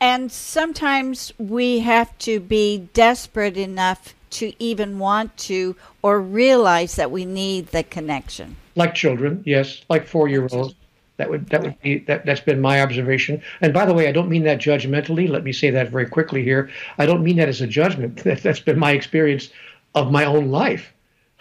And 0.00 0.30
sometimes 0.30 1.32
we 1.38 1.78
have 1.78 2.16
to 2.18 2.40
be 2.40 2.88
desperate 2.92 3.56
enough 3.56 4.14
to 4.30 4.52
even 4.58 4.98
want 4.98 5.36
to 5.36 5.76
or 6.02 6.20
realize 6.20 6.96
that 6.96 7.10
we 7.10 7.24
need 7.24 7.68
the 7.68 7.84
connection. 7.84 8.56
Like 8.74 8.94
children, 8.94 9.42
yes, 9.46 9.82
like 9.88 10.06
four 10.06 10.28
year 10.28 10.48
olds. 10.50 10.74
That 11.18 11.30
would 11.30 11.48
that 11.50 11.62
would 11.62 11.80
be 11.82 11.98
that 12.00 12.24
that's 12.24 12.40
been 12.40 12.60
my 12.60 12.82
observation. 12.82 13.42
And 13.60 13.72
by 13.72 13.84
the 13.84 13.94
way, 13.94 14.08
I 14.08 14.12
don't 14.12 14.30
mean 14.30 14.44
that 14.44 14.58
judgmentally. 14.58 15.28
Let 15.28 15.44
me 15.44 15.52
say 15.52 15.70
that 15.70 15.90
very 15.90 16.06
quickly 16.06 16.42
here. 16.42 16.70
I 16.98 17.06
don't 17.06 17.22
mean 17.22 17.36
that 17.36 17.48
as 17.48 17.60
a 17.60 17.66
judgment. 17.66 18.24
That, 18.24 18.42
that's 18.42 18.60
been 18.60 18.78
my 18.78 18.92
experience 18.92 19.50
of 19.94 20.10
my 20.10 20.24
own 20.24 20.50
life. 20.50 20.92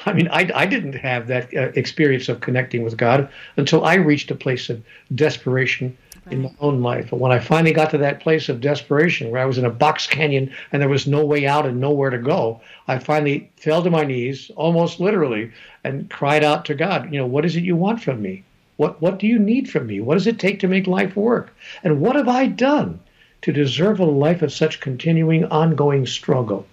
I 0.06 0.14
mean, 0.14 0.28
I, 0.30 0.50
I 0.54 0.66
didn't 0.66 0.94
have 0.94 1.28
that 1.28 1.56
uh, 1.56 1.72
experience 1.76 2.28
of 2.28 2.42
connecting 2.42 2.84
with 2.84 2.98
God 2.98 3.30
until 3.58 3.86
I 3.86 3.96
reached 3.96 4.32
a 4.32 4.36
place 4.36 4.70
of 4.70 4.84
desperation 5.14 5.96
right. 6.26 6.34
in 6.34 6.42
my 6.44 6.52
own 6.60 6.82
life. 6.82 7.12
And 7.12 7.22
when 7.22 7.32
I 7.32 7.40
finally 7.40 7.74
got 7.74 7.92
to 7.92 7.98
that 8.00 8.20
place 8.20 8.50
of 8.50 8.62
desperation 8.62 9.30
where 9.30 9.42
I 9.42 9.46
was 9.46 9.58
in 9.58 9.66
a 9.66 9.70
box 9.70 10.08
canyon 10.08 10.52
and 10.72 10.82
there 10.82 10.90
was 10.90 11.08
no 11.08 11.24
way 11.26 11.46
out 11.46 11.66
and 11.66 11.80
nowhere 11.80 12.10
to 12.10 12.18
go, 12.18 12.62
I 12.88 13.00
finally 13.00 13.52
fell 13.58 13.84
to 13.84 13.90
my 13.90 14.04
knees, 14.04 14.50
almost 14.56 15.00
literally, 15.00 15.52
and 15.84 16.10
cried 16.10 16.44
out 16.44 16.66
to 16.66 16.74
God, 16.74 17.14
you 17.14 17.20
know, 17.20 17.28
what 17.28 17.46
is 17.46 17.56
it 17.56 17.64
you 17.64 17.76
want 17.76 18.02
from 18.02 18.22
me? 18.22 18.44
What, 18.82 19.00
what 19.00 19.20
do 19.20 19.28
you 19.28 19.38
need 19.38 19.70
from 19.70 19.86
me? 19.86 20.00
What 20.00 20.16
does 20.16 20.26
it 20.26 20.40
take 20.40 20.60
to 20.62 20.68
make 20.68 20.88
life 20.88 21.16
work? 21.16 21.56
And 21.84 22.02
what 22.02 22.16
have 22.16 22.28
I 22.28 22.48
done 22.48 23.00
to 23.44 23.52
deserve 23.52 24.00
a 24.00 24.06
life 24.06 24.42
of 24.42 24.52
such 24.52 24.80
continuing, 24.80 25.46
ongoing 25.46 26.08
struggle? 26.08 26.66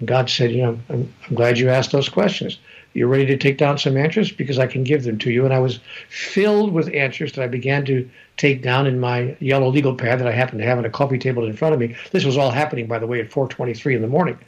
And 0.00 0.08
God 0.08 0.28
said, 0.28 0.50
You 0.50 0.62
know, 0.62 0.78
I'm, 0.88 1.14
I'm 1.28 1.34
glad 1.36 1.60
you 1.60 1.68
asked 1.68 1.92
those 1.92 2.08
questions. 2.08 2.58
You're 2.92 3.06
ready 3.06 3.26
to 3.26 3.36
take 3.36 3.56
down 3.56 3.78
some 3.78 3.96
answers 3.96 4.32
because 4.32 4.58
I 4.58 4.66
can 4.66 4.82
give 4.82 5.04
them 5.04 5.16
to 5.18 5.30
you. 5.30 5.44
And 5.44 5.54
I 5.54 5.60
was 5.60 5.78
filled 6.08 6.72
with 6.72 6.92
answers 6.92 7.34
that 7.34 7.44
I 7.44 7.46
began 7.46 7.84
to 7.84 8.10
take 8.36 8.60
down 8.60 8.88
in 8.88 8.98
my 8.98 9.36
yellow 9.38 9.68
legal 9.68 9.94
pad 9.94 10.18
that 10.18 10.26
I 10.26 10.32
happened 10.32 10.58
to 10.58 10.66
have 10.66 10.78
on 10.78 10.84
a 10.84 10.90
coffee 10.90 11.18
table 11.18 11.46
in 11.46 11.52
front 11.52 11.72
of 11.72 11.78
me. 11.78 11.94
This 12.10 12.24
was 12.24 12.36
all 12.36 12.50
happening, 12.50 12.88
by 12.88 12.98
the 12.98 13.06
way, 13.06 13.20
at 13.20 13.30
4:23 13.30 13.94
in 13.94 14.02
the 14.02 14.08
morning, 14.08 14.38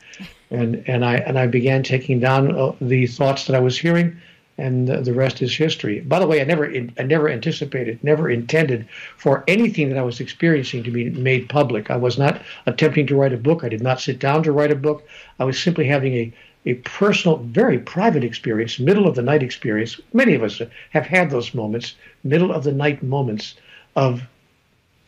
and 0.51 0.83
and 0.89 1.05
I 1.05 1.19
and 1.19 1.39
I 1.39 1.47
began 1.47 1.85
taking 1.85 2.19
down 2.19 2.53
uh, 2.53 2.73
the 2.81 3.07
thoughts 3.07 3.47
that 3.47 3.55
I 3.55 3.61
was 3.61 3.79
hearing 3.79 4.17
and 4.59 4.89
the 4.89 5.13
rest 5.13 5.43
is 5.43 5.55
history. 5.55 6.01
By 6.01 6.19
the 6.19 6.27
way, 6.27 6.41
I 6.41 6.45
never 6.45 6.67
I 6.67 7.03
never 7.03 7.29
anticipated, 7.29 8.03
never 8.03 8.31
intended 8.31 8.89
for 9.17 9.45
anything 9.47 9.91
that 9.91 9.99
I 9.99 10.03
was 10.03 10.21
experiencing 10.21 10.83
to 10.85 10.91
be 10.91 11.11
made 11.11 11.49
public. 11.49 11.91
I 11.91 11.97
was 11.97 12.17
not 12.17 12.41
attempting 12.65 13.07
to 13.09 13.17
write 13.17 13.35
a 13.35 13.39
book. 13.39 13.65
I 13.65 13.69
did 13.69 13.83
not 13.83 14.01
sit 14.01 14.19
down 14.19 14.43
to 14.45 14.53
write 14.53 14.73
a 14.73 14.77
book. 14.77 15.07
I 15.39 15.45
was 15.45 15.63
simply 15.63 15.87
having 15.87 16.15
a 16.15 16.33
a 16.65 16.75
personal, 16.75 17.37
very 17.37 17.79
private 17.79 18.25
experience, 18.25 18.81
middle 18.81 19.07
of 19.07 19.15
the 19.15 19.23
night 19.23 19.43
experience. 19.43 20.01
Many 20.13 20.35
of 20.35 20.43
us 20.43 20.61
have 20.91 21.07
had 21.07 21.31
those 21.31 21.55
moments, 21.55 21.95
middle 22.25 22.51
of 22.51 22.65
the 22.65 22.73
night 22.73 23.05
moments 23.05 23.55
of 23.95 24.23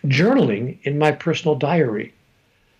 journaling 0.04 0.78
in 0.84 1.00
my 1.00 1.11
personal 1.11 1.56
diary. 1.56 2.12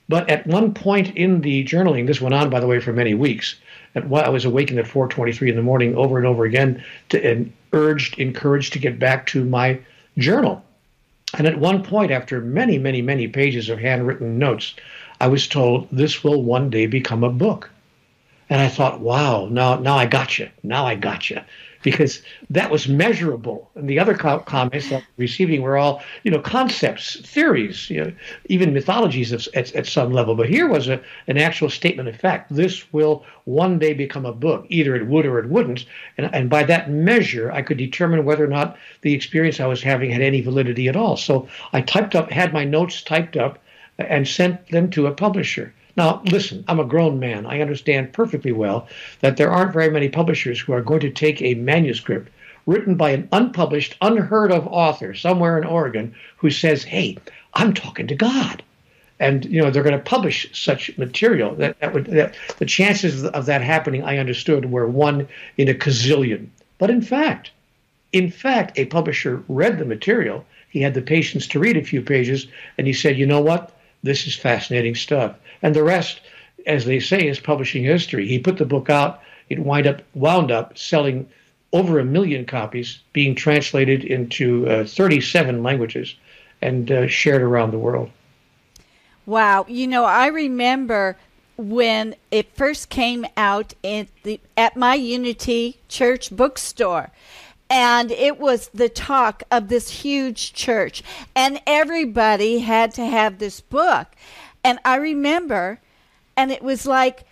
But 0.09 0.31
at 0.31 0.47
one 0.47 0.75
point 0.75 1.17
in 1.17 1.41
the 1.41 1.65
journaling, 1.65 2.07
this 2.07 2.21
went 2.21 2.35
on, 2.35 2.51
by 2.51 2.61
the 2.61 2.69
way, 2.69 2.79
for 2.79 2.93
many 2.93 3.15
weeks 3.15 3.57
at 3.95 4.05
I 4.05 4.29
was 4.29 4.45
awakened 4.45 4.79
at 4.79 4.87
4:23 4.87 5.49
in 5.49 5.57
the 5.57 5.63
morning 5.63 5.95
over 5.97 6.19
and 6.19 6.27
over 6.27 6.45
again 6.45 6.83
to, 7.11 7.25
and 7.25 7.53
urged, 7.73 8.19
encouraged 8.19 8.73
to 8.75 8.79
get 8.79 8.99
back 8.99 9.27
to 9.29 9.45
my 9.45 9.79
journal. 10.17 10.65
And 11.35 11.47
at 11.47 11.59
one 11.59 11.83
point, 11.83 12.11
after 12.11 12.41
many, 12.41 12.79
many, 12.79 13.03
many 13.03 13.29
pages 13.29 13.69
of 13.69 13.79
handwritten 13.79 14.39
notes, 14.39 14.75
I 15.21 15.29
was 15.29 15.47
told 15.47 15.89
this 15.93 16.25
will 16.25 16.43
one 16.43 16.71
day 16.71 16.87
become 16.87 17.23
a 17.23 17.31
book. 17.31 17.71
And 18.51 18.63
I 18.63 18.69
thought, 18.69 19.01
wow, 19.01 19.47
now, 19.51 19.77
now 19.77 19.97
I 19.97 20.07
got 20.07 20.39
you. 20.39 20.49
Now 20.63 20.87
I 20.87 20.95
got 20.95 21.29
you 21.29 21.41
because 21.83 22.23
that 22.51 22.71
was 22.71 22.89
measurable. 22.89 23.71
And 23.75 23.89
the 23.89 23.99
other 23.99 24.15
co- 24.15 24.41
comments 24.41 24.91
that 24.91 25.05
receiving 25.17 25.63
were 25.63 25.77
all, 25.77 26.03
you 26.25 26.31
know, 26.31 26.41
concepts, 26.41 27.21
theories, 27.21 27.89
you 27.89 28.05
know, 28.05 28.13
even 28.47 28.75
mythologies 28.75 29.33
at, 29.33 29.47
at, 29.55 29.75
at 29.75 29.87
some 29.87 30.13
level. 30.13 30.35
But 30.35 30.49
here 30.49 30.69
was 30.69 30.89
a, 30.89 31.01
an 31.27 31.39
actual 31.39 31.71
statement 31.71 32.09
of 32.09 32.17
fact. 32.17 32.55
This 32.55 32.93
will 32.93 33.25
one 33.45 33.79
day 33.79 33.95
become 33.95 34.27
a 34.27 34.33
book. 34.33 34.67
Either 34.69 34.97
it 34.97 35.07
would 35.07 35.27
or 35.27 35.39
it 35.39 35.49
wouldn't. 35.49 35.85
And, 36.17 36.33
and 36.35 36.51
by 36.51 36.65
that 36.65 36.91
measure, 36.91 37.51
I 37.53 37.63
could 37.63 37.79
determine 37.79 38.25
whether 38.25 38.45
or 38.45 38.49
not 38.49 38.77
the 39.03 39.15
experience 39.15 39.61
I 39.61 39.67
was 39.67 39.83
having 39.83 40.11
had 40.11 40.23
any 40.23 40.41
validity 40.41 40.89
at 40.89 40.97
all. 40.97 41.17
So 41.17 41.49
I 41.73 41.81
typed 41.81 42.15
up, 42.15 42.31
had 42.31 42.53
my 42.53 42.65
notes 42.65 43.03
typed 43.03 43.37
up, 43.37 43.59
and 43.99 44.29
sent 44.29 44.69
them 44.69 44.91
to 44.91 45.07
a 45.07 45.13
publisher. 45.13 45.75
Now, 45.99 46.23
listen, 46.27 46.63
I'm 46.69 46.79
a 46.79 46.85
grown 46.85 47.19
man. 47.19 47.45
I 47.45 47.61
understand 47.61 48.13
perfectly 48.13 48.53
well 48.53 48.87
that 49.21 49.37
there 49.37 49.51
aren't 49.51 49.73
very 49.73 49.91
many 49.91 50.09
publishers 50.09 50.61
who 50.61 50.73
are 50.73 50.81
going 50.81 51.01
to 51.01 51.11
take 51.11 51.43
a 51.43 51.55
manuscript 51.55 52.31
written 52.67 52.95
by 52.95 53.11
an 53.11 53.29
unpublished, 53.33 53.97
unheard 54.01 54.53
of 54.53 54.69
author 54.69 55.13
somewhere 55.13 55.59
in 55.59 55.65
Oregon 55.65 56.15
who 56.37 56.51
says, 56.51 56.85
Hey, 56.85 57.19
I'm 57.55 57.75
talking 57.75 58.07
to 58.07 58.15
God. 58.15 58.63
And 59.19 59.45
you 59.47 59.61
know 59.61 59.73
they're 59.73 59.83
going 59.83 59.99
to 59.99 60.11
publish 60.11 60.49
such 60.57 60.97
material 60.97 61.57
that, 61.57 61.81
that 61.81 61.93
would 61.93 62.05
that 62.05 62.37
the 62.59 62.67
chances 62.67 63.25
of 63.25 63.47
that 63.47 63.63
happening 63.63 64.05
I 64.05 64.19
understood 64.19 64.71
were 64.71 64.87
one 64.87 65.27
in 65.57 65.69
a 65.69 65.75
gazillion. 65.75 66.47
But 66.79 66.91
in 66.91 67.03
fact, 67.03 67.51
in 68.13 68.31
fact, 68.31 68.79
a 68.79 68.85
publisher 68.85 69.43
read 69.49 69.81
the 69.81 69.85
material. 69.85 70.47
He 70.71 70.83
had 70.83 70.95
the 70.95 71.03
patience 71.03 71.49
to 71.49 71.59
read 71.59 71.77
a 71.77 71.83
few 71.83 72.01
pages, 72.01 72.47
and 72.77 72.87
he 72.87 72.93
said, 72.93 73.19
"You 73.19 73.27
know 73.27 73.41
what? 73.41 73.73
This 74.03 74.27
is 74.27 74.35
fascinating 74.35 74.95
stuff." 74.95 75.35
and 75.63 75.75
the 75.75 75.83
rest, 75.83 76.21
as 76.67 76.85
they 76.85 77.01
say, 77.01 77.27
is 77.27 77.41
publishing 77.41 77.85
history. 77.85 78.27
He 78.27 78.39
put 78.39 78.59
the 78.59 78.65
book 78.65 78.91
out; 78.91 79.21
it 79.49 79.59
wind 79.59 79.87
up 79.87 80.03
wound 80.15 80.51
up 80.51 80.79
selling 80.79 81.29
over 81.73 81.99
a 81.99 82.05
million 82.05 82.47
copies, 82.47 83.01
being 83.13 83.35
translated 83.35 84.05
into 84.05 84.67
uh, 84.69 84.85
37 84.85 85.63
languages 85.63 86.15
and 86.63 86.91
uh, 86.91 87.07
shared 87.07 87.43
around 87.43 87.73
the 87.73 87.79
world. 87.79 88.11
Wow, 89.27 89.67
you 89.69 89.87
know, 89.87 90.05
I 90.05 90.29
remember 90.29 91.19
when 91.59 92.15
it 92.31 92.55
first 92.55 92.89
came 92.89 93.27
out 93.37 93.75
the 93.83 94.41
at 94.57 94.77
my 94.77 94.95
Unity 94.95 95.81
Church 95.89 96.31
bookstore 96.31 97.11
and 97.71 98.11
it 98.11 98.39
was 98.39 98.69
the 98.69 98.89
talk 98.89 99.43
of 99.51 99.69
this 99.69 99.91
huge 99.91 100.53
church 100.53 101.03
and 101.35 101.61
everybody 101.67 102.61
had 102.61 102.93
to 102.95 103.05
have 103.05 103.39
this 103.39 103.61
book 103.61 104.09
and 104.65 104.79
I 104.85 104.97
remember, 104.97 105.81
and 106.37 106.51
it 106.51 106.63
was 106.63 106.87
like 106.87 107.25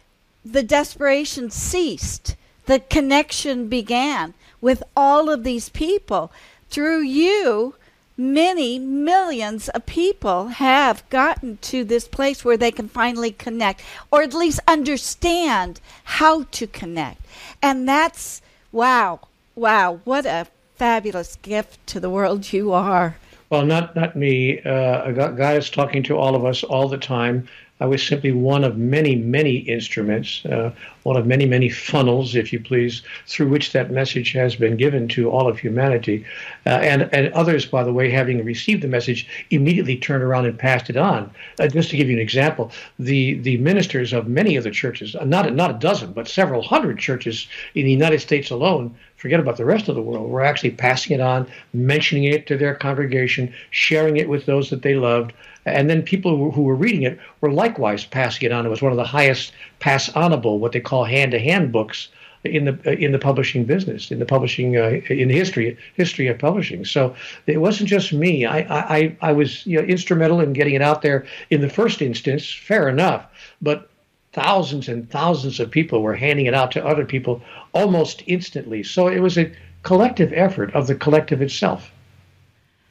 the 0.44 0.62
desperation 0.62 1.51
ceased. 1.51 2.37
The 2.66 2.81
connection 2.81 3.68
began 3.68 4.35
with 4.61 4.83
all 4.96 5.29
of 5.29 5.44
these 5.44 5.68
people. 5.68 6.33
Through 6.70 7.01
you, 7.01 7.75
many 8.16 8.79
millions 8.79 9.68
of 9.68 9.87
people 9.87 10.49
have 10.49 11.09
gotten 11.11 11.59
to 11.59 11.85
this 11.85 12.09
place 12.09 12.44
where 12.44 12.57
they 12.57 12.70
can 12.70 12.88
finally 12.88 13.33
connect 13.33 13.83
or 14.11 14.22
at 14.22 14.35
least 14.35 14.61
understand 14.66 15.81
how 16.05 16.44
to 16.44 16.66
connect. 16.66 17.20
And 17.62 17.88
that's 17.88 18.40
wow, 18.72 19.20
wow, 19.57 20.01
what 20.05 20.27
a 20.27 20.47
fabulous 20.77 21.37
gift 21.37 21.85
to 21.88 21.99
the 21.99 22.11
world 22.11 22.53
you 22.53 22.73
are. 22.73 23.16
Well, 23.51 23.64
not 23.64 23.97
not 23.97 24.16
me. 24.16 24.61
Uh, 24.61 25.11
God 25.12 25.57
is 25.57 25.71
talking 25.71 26.03
to 26.05 26.16
all 26.16 26.35
of 26.35 26.45
us 26.45 26.62
all 26.62 26.88
the 26.88 26.99
time. 26.99 27.49
I 27.79 27.85
was 27.85 28.03
simply 28.03 28.33
one 28.33 28.64
of 28.64 28.79
many, 28.79 29.16
many 29.16 29.57
instruments, 29.57 30.45
uh, 30.47 30.73
one 31.03 31.16
of 31.16 31.27
many, 31.27 31.45
many 31.45 31.69
funnels, 31.69 32.35
if 32.35 32.51
you 32.51 32.59
please, 32.59 33.03
through 33.27 33.49
which 33.49 33.73
that 33.73 33.90
message 33.90 34.33
has 34.33 34.57
been 34.57 34.79
given 34.79 35.09
to 35.09 35.31
all 35.31 35.47
of 35.47 35.59
humanity. 35.59 36.25
Uh, 36.64 36.71
and, 36.71 37.03
and 37.12 37.31
others, 37.35 37.66
by 37.66 37.85
the 37.85 37.92
way, 37.92 38.11
having 38.11 38.42
received 38.42 38.83
the 38.83 38.88
message, 38.88 39.29
immediately 39.51 39.97
turned 39.99 40.23
around 40.23 40.47
and 40.47 40.59
passed 40.59 40.88
it 40.88 40.97
on. 40.97 41.31
Uh, 41.61 41.69
just 41.69 41.90
to 41.90 41.99
give 41.99 42.09
you 42.09 42.16
an 42.16 42.23
example, 42.23 42.73
the, 42.99 43.38
the 43.40 43.59
ministers 43.59 44.14
of 44.14 44.27
many 44.27 44.57
of 44.57 44.64
the 44.64 44.71
churches, 44.71 45.14
not, 45.23 45.53
not 45.55 45.71
a 45.71 45.79
dozen, 45.79 46.14
but 46.14 46.29
several 46.29 46.62
hundred 46.62 46.99
churches 46.99 47.47
in 47.75 47.85
the 47.85 47.92
United 47.92 48.21
States 48.21 48.51
alone, 48.51 48.97
forget 49.27 49.41
about 49.41 49.57
the 49.57 49.65
rest 49.65 49.89
of 49.89 49.97
the 49.97 50.03
world, 50.03 50.31
We're 50.31 50.45
actually 50.45 50.71
passing 50.71 51.17
it 51.17 51.21
on, 51.21 51.49
mentioning 51.73 52.23
it 52.23 52.47
to 52.47 52.57
their 52.57 52.77
congregation, 52.77 53.53
sharing 53.71 54.19
it 54.19 54.29
with 54.29 54.47
those 54.47 54.71
that 54.71 54.83
they 54.83 54.95
loved. 54.95 55.33
And 55.65 55.91
then 55.91 56.03
people 56.03 56.53
who 56.53 56.62
were 56.62 56.77
reading 56.77 57.03
it 57.03 57.19
were 57.41 57.51
likewise 57.51 58.05
passing 58.05 58.47
it 58.47 58.53
on. 58.53 58.65
It 58.65 58.69
was 58.69 58.83
one 58.83 58.93
of 58.93 58.97
the 58.97 59.05
highest 59.19 59.53
pass 59.81 60.09
onable, 60.11 60.61
what 60.61 60.71
they 60.71 60.79
call 60.79 61.03
hand 61.03 61.33
to 61.33 61.41
hand 61.41 61.73
books 61.73 62.07
in 62.45 62.67
the 62.67 62.93
in 62.93 63.11
the 63.11 63.19
publishing 63.19 63.65
business, 63.65 64.12
in 64.12 64.21
the 64.21 64.27
publishing 64.27 64.77
uh, 64.77 65.01
in 65.11 65.29
history 65.29 65.77
history 65.95 66.29
of 66.29 66.39
publishing. 66.39 66.85
So 66.85 67.17
it 67.49 67.61
wasn't 67.61 67.89
just 67.89 68.12
me. 68.12 68.47
I 68.47 68.59
I, 68.59 69.17
I 69.21 69.33
was 69.33 69.67
you 69.67 69.77
know, 69.81 69.85
instrumental 69.89 70.39
in 70.39 70.53
getting 70.53 70.75
it 70.75 70.83
out 70.83 71.03
there 71.03 71.27
in 71.51 71.62
the 71.62 71.69
first 71.69 72.01
instance. 72.01 72.49
Fair 72.49 72.89
enough, 72.89 73.27
but 73.61 73.91
thousands 74.37 74.87
and 74.87 75.11
thousands 75.11 75.59
of 75.59 75.70
people 75.70 76.03
were 76.03 76.14
handing 76.14 76.44
it 76.44 76.53
out 76.53 76.70
to 76.70 76.87
other 76.87 77.07
people 77.07 77.40
almost 77.72 78.22
instantly. 78.27 78.83
So 78.83 79.09
it 79.09 79.20
was 79.20 79.38
a 79.38 79.51
collective 79.83 80.31
effort 80.35 80.75
of 80.75 80.87
the 80.87 80.94
collective 80.94 81.40
itself. 81.40 81.90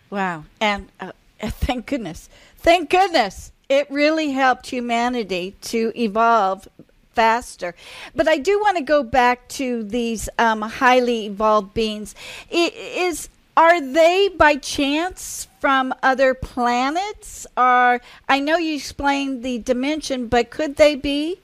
Wow. 0.09 0.45
And 0.59 0.89
uh, 0.99 1.11
thank 1.39 1.85
goodness. 1.85 2.29
Thank 2.57 2.89
goodness. 2.89 3.51
It 3.69 3.89
really 3.91 4.31
helped 4.31 4.67
humanity 4.67 5.55
to 5.61 5.93
evolve 5.95 6.67
faster. 7.13 7.75
But 8.15 8.27
I 8.27 8.39
do 8.39 8.59
want 8.59 8.77
to 8.77 8.83
go 8.83 9.03
back 9.03 9.47
to 9.49 9.83
these 9.83 10.27
um, 10.39 10.63
highly 10.63 11.27
evolved 11.27 11.75
beings. 11.75 12.15
Is 12.49 13.29
are 13.57 13.81
they 13.81 14.29
by 14.37 14.55
chance 14.57 15.47
from 15.59 15.93
other 16.03 16.33
planets? 16.33 17.47
Or 17.55 18.01
I 18.27 18.39
know 18.39 18.57
you 18.57 18.75
explained 18.75 19.43
the 19.43 19.59
dimension, 19.59 20.27
but 20.27 20.49
could 20.49 20.75
they 20.75 20.95
be? 20.95 21.39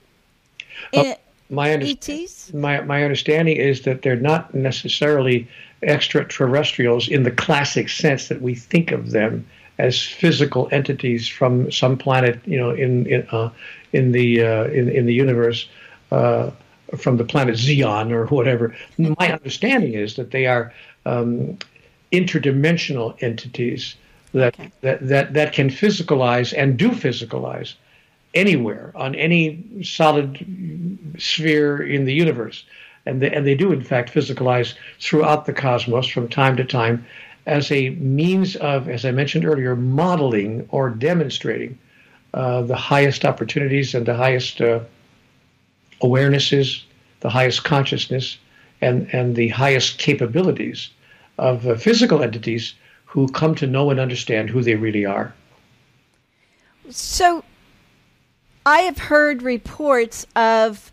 Uh, 0.94 1.14
my, 1.48 1.72
under- 1.72 1.86
ETs? 1.86 2.52
my 2.52 2.80
my 2.80 3.02
understanding 3.04 3.56
is 3.56 3.82
that 3.82 4.02
they're 4.02 4.16
not 4.16 4.54
necessarily 4.54 5.48
extraterrestrials 5.82 7.08
in 7.08 7.24
the 7.24 7.30
classic 7.30 7.88
sense 7.88 8.28
that 8.28 8.40
we 8.40 8.54
think 8.54 8.92
of 8.92 9.10
them 9.10 9.46
as 9.78 10.00
physical 10.00 10.68
entities 10.70 11.28
from 11.28 11.70
some 11.72 11.96
planet, 11.96 12.40
you 12.44 12.56
know, 12.56 12.70
in 12.70 13.06
in 13.06 13.26
uh, 13.32 13.50
in 13.92 14.12
the 14.12 14.42
uh, 14.42 14.64
in 14.64 14.88
in 14.88 15.06
the 15.06 15.14
universe, 15.14 15.68
uh, 16.10 16.50
from 16.96 17.16
the 17.16 17.24
planet 17.24 17.56
Xeon 17.56 18.12
or 18.12 18.26
whatever. 18.26 18.74
My 18.98 19.32
understanding 19.32 19.94
is 19.94 20.16
that 20.16 20.30
they 20.30 20.46
are 20.46 20.72
um, 21.06 21.58
interdimensional 22.12 23.20
entities 23.22 23.96
that, 24.32 24.54
Okay. 24.58 24.70
that 24.80 25.06
that 25.08 25.34
that 25.34 25.52
can 25.52 25.68
physicalize 25.68 26.54
and 26.56 26.76
do 26.76 26.90
physicalize 26.90 27.74
anywhere 28.34 28.92
on 28.94 29.14
any 29.14 29.62
solid 29.82 30.38
sphere 31.18 31.82
in 31.82 32.04
the 32.04 32.14
universe. 32.14 32.64
And 33.04 33.20
they, 33.20 33.30
and 33.30 33.46
they 33.46 33.54
do, 33.54 33.72
in 33.72 33.82
fact, 33.82 34.14
physicalize 34.14 34.74
throughout 35.00 35.44
the 35.44 35.52
cosmos 35.52 36.06
from 36.06 36.28
time 36.28 36.56
to 36.56 36.64
time 36.64 37.04
as 37.46 37.70
a 37.72 37.90
means 37.90 38.54
of, 38.56 38.88
as 38.88 39.04
I 39.04 39.10
mentioned 39.10 39.44
earlier, 39.44 39.74
modeling 39.74 40.66
or 40.70 40.88
demonstrating 40.88 41.78
uh, 42.32 42.62
the 42.62 42.76
highest 42.76 43.24
opportunities 43.24 43.94
and 43.94 44.06
the 44.06 44.14
highest 44.14 44.60
uh, 44.60 44.80
awarenesses, 46.00 46.82
the 47.20 47.28
highest 47.30 47.64
consciousness, 47.64 48.38
and, 48.80 49.08
and 49.12 49.34
the 49.36 49.48
highest 49.48 49.98
capabilities 49.98 50.90
of 51.42 51.66
uh, 51.66 51.74
physical 51.74 52.22
entities 52.22 52.74
who 53.04 53.28
come 53.28 53.54
to 53.56 53.66
know 53.66 53.90
and 53.90 53.98
understand 53.98 54.48
who 54.48 54.62
they 54.62 54.76
really 54.76 55.04
are. 55.04 55.34
So, 56.88 57.44
I 58.64 58.80
have 58.82 58.98
heard 58.98 59.42
reports 59.42 60.26
of 60.36 60.92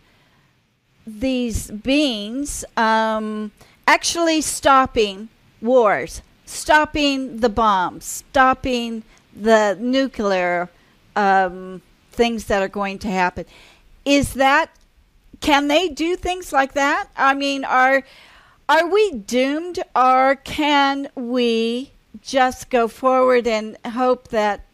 these 1.06 1.70
beings 1.70 2.64
um, 2.76 3.52
actually 3.86 4.40
stopping 4.40 5.28
wars, 5.62 6.22
stopping 6.46 7.38
the 7.38 7.48
bombs, 7.48 8.04
stopping 8.04 9.02
the 9.34 9.76
nuclear 9.80 10.68
um, 11.14 11.80
things 12.10 12.46
that 12.46 12.60
are 12.60 12.68
going 12.68 12.98
to 12.98 13.08
happen. 13.08 13.44
Is 14.04 14.34
that 14.34 14.70
can 15.40 15.68
they 15.68 15.88
do 15.88 16.16
things 16.16 16.52
like 16.52 16.74
that? 16.74 17.08
I 17.16 17.34
mean, 17.34 17.64
are 17.64 18.02
are 18.70 18.86
we 18.86 19.10
doomed, 19.10 19.80
or 19.96 20.36
can 20.36 21.08
we 21.16 21.90
just 22.22 22.70
go 22.70 22.86
forward 22.86 23.48
and 23.48 23.76
hope 23.84 24.28
that? 24.28 24.64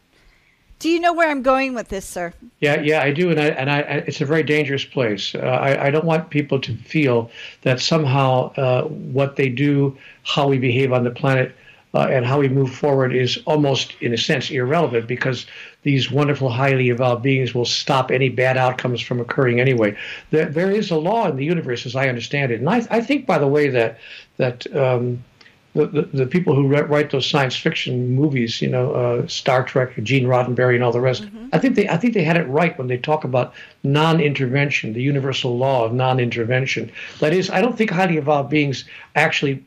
Do 0.78 0.90
you 0.90 1.00
know 1.00 1.14
where 1.14 1.30
I'm 1.30 1.40
going 1.40 1.72
with 1.72 1.88
this, 1.88 2.04
sir? 2.04 2.34
Yeah, 2.60 2.78
yeah, 2.82 3.02
I 3.02 3.10
do, 3.10 3.30
and 3.30 3.40
I, 3.40 3.46
and 3.46 3.70
I, 3.70 3.78
it's 4.06 4.20
a 4.20 4.26
very 4.26 4.42
dangerous 4.42 4.84
place. 4.84 5.34
Uh, 5.34 5.38
I, 5.38 5.86
I 5.86 5.90
don't 5.90 6.04
want 6.04 6.28
people 6.28 6.60
to 6.60 6.76
feel 6.76 7.30
that 7.62 7.80
somehow 7.80 8.52
uh, 8.56 8.82
what 8.82 9.36
they 9.36 9.48
do, 9.48 9.96
how 10.24 10.46
we 10.46 10.58
behave 10.58 10.92
on 10.92 11.02
the 11.02 11.10
planet, 11.10 11.56
uh, 11.96 12.08
and 12.10 12.26
how 12.26 12.38
we 12.38 12.48
move 12.48 12.74
forward 12.74 13.14
is 13.14 13.38
almost, 13.46 13.94
in 14.02 14.12
a 14.12 14.18
sense, 14.18 14.50
irrelevant 14.50 15.06
because 15.06 15.46
these 15.82 16.10
wonderful, 16.10 16.50
highly 16.50 16.90
evolved 16.90 17.22
beings 17.22 17.54
will 17.54 17.64
stop 17.64 18.10
any 18.10 18.28
bad 18.28 18.58
outcomes 18.58 19.00
from 19.00 19.18
occurring 19.18 19.60
anyway. 19.60 19.96
There, 20.30 20.44
there 20.44 20.70
is 20.70 20.90
a 20.90 20.96
law 20.96 21.26
in 21.26 21.36
the 21.36 21.44
universe, 21.44 21.86
as 21.86 21.96
I 21.96 22.08
understand 22.08 22.52
it, 22.52 22.60
and 22.60 22.68
I, 22.68 22.86
I 22.90 23.00
think, 23.00 23.24
by 23.24 23.38
the 23.38 23.46
way, 23.46 23.68
that 23.70 23.98
that 24.36 24.66
um, 24.76 25.24
the, 25.72 25.86
the, 25.86 26.02
the 26.02 26.26
people 26.26 26.54
who 26.54 26.68
write 26.68 27.10
those 27.10 27.28
science 27.28 27.56
fiction 27.56 28.10
movies, 28.14 28.60
you 28.60 28.68
know, 28.68 28.92
uh, 28.92 29.26
Star 29.26 29.64
Trek, 29.64 29.92
Gene 30.02 30.24
Roddenberry, 30.24 30.74
and 30.74 30.84
all 30.84 30.92
the 30.92 31.00
rest. 31.00 31.26
I 31.52 31.58
think 31.58 31.76
they 31.76 31.88
I 31.88 31.96
think 31.96 32.12
they 32.12 32.24
had 32.24 32.36
it 32.36 32.46
right 32.48 32.76
when 32.76 32.88
they 32.88 32.98
talk 32.98 33.24
about 33.24 33.54
non-intervention, 33.82 34.92
the 34.92 35.02
universal 35.02 35.56
law 35.56 35.84
of 35.84 35.94
non-intervention. 35.94 36.92
That 37.20 37.32
is, 37.32 37.48
I 37.48 37.62
don't 37.62 37.76
think 37.76 37.90
highly 37.90 38.18
evolved 38.18 38.50
beings 38.50 38.84
actually 39.14 39.64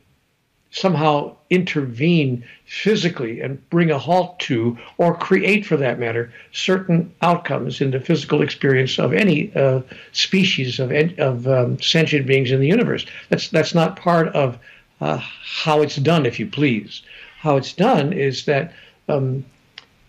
somehow 0.70 1.36
intervene 1.50 2.44
physically 2.64 3.40
and 3.40 3.68
bring 3.70 3.90
a 3.90 3.98
halt 3.98 4.38
to, 4.38 4.78
or 4.98 5.16
create, 5.16 5.66
for 5.66 5.76
that 5.76 5.98
matter, 5.98 6.32
certain 6.52 7.12
outcomes 7.22 7.80
in 7.80 7.90
the 7.90 8.00
physical 8.00 8.40
experience 8.40 8.98
of 8.98 9.12
any 9.12 9.52
uh, 9.56 9.80
species 10.12 10.78
of 10.78 10.92
of 11.18 11.46
um, 11.48 11.80
sentient 11.80 12.26
beings 12.26 12.52
in 12.52 12.60
the 12.60 12.68
universe. 12.68 13.04
That's 13.28 13.48
that's 13.48 13.74
not 13.74 13.96
part 13.96 14.28
of 14.28 14.58
uh, 15.00 15.20
how 15.62 15.82
it's 15.82 15.96
done, 15.96 16.26
if 16.26 16.38
you 16.38 16.46
please. 16.46 17.02
How 17.38 17.56
it's 17.56 17.72
done 17.72 18.12
is 18.12 18.44
that 18.44 18.72
um, 19.08 19.44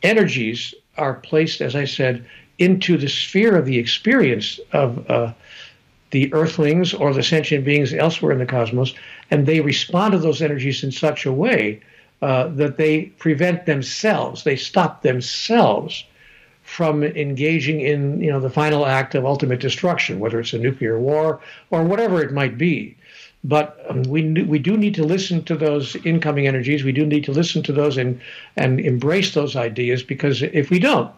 energies 0.03 0.75
are 0.97 1.15
placed, 1.15 1.61
as 1.61 1.75
I 1.75 1.85
said, 1.85 2.25
into 2.59 2.97
the 2.97 3.09
sphere 3.09 3.57
of 3.57 3.65
the 3.65 3.79
experience 3.79 4.59
of 4.73 5.09
uh, 5.09 5.33
the 6.11 6.31
earthlings 6.33 6.93
or 6.93 7.13
the 7.13 7.23
sentient 7.23 7.65
beings 7.65 7.93
elsewhere 7.93 8.33
in 8.33 8.39
the 8.39 8.45
cosmos, 8.45 8.93
and 9.31 9.45
they 9.45 9.61
respond 9.61 10.11
to 10.11 10.19
those 10.19 10.41
energies 10.41 10.83
in 10.83 10.91
such 10.91 11.25
a 11.25 11.31
way 11.31 11.81
uh, 12.21 12.49
that 12.49 12.77
they 12.77 13.03
prevent 13.17 13.65
themselves, 13.65 14.43
they 14.43 14.55
stop 14.55 15.01
themselves 15.01 16.03
from 16.61 17.03
engaging 17.03 17.81
in 17.81 18.21
you 18.21 18.29
know 18.29 18.39
the 18.39 18.49
final 18.49 18.85
act 18.85 19.15
of 19.15 19.25
ultimate 19.25 19.59
destruction, 19.59 20.19
whether 20.19 20.39
it's 20.39 20.53
a 20.53 20.59
nuclear 20.59 20.99
war 20.99 21.39
or 21.71 21.83
whatever 21.83 22.21
it 22.21 22.31
might 22.31 22.57
be. 22.57 22.95
But 23.43 23.83
um, 23.89 24.03
we 24.03 24.43
we 24.43 24.59
do 24.59 24.77
need 24.77 24.93
to 24.95 25.03
listen 25.03 25.43
to 25.45 25.55
those 25.55 25.95
incoming 26.05 26.45
energies. 26.45 26.83
We 26.83 26.91
do 26.91 27.05
need 27.05 27.23
to 27.23 27.31
listen 27.31 27.63
to 27.63 27.73
those 27.73 27.97
and 27.97 28.21
and 28.55 28.79
embrace 28.79 29.33
those 29.33 29.55
ideas 29.55 30.03
because 30.03 30.43
if 30.43 30.69
we 30.69 30.77
don't, 30.77 31.11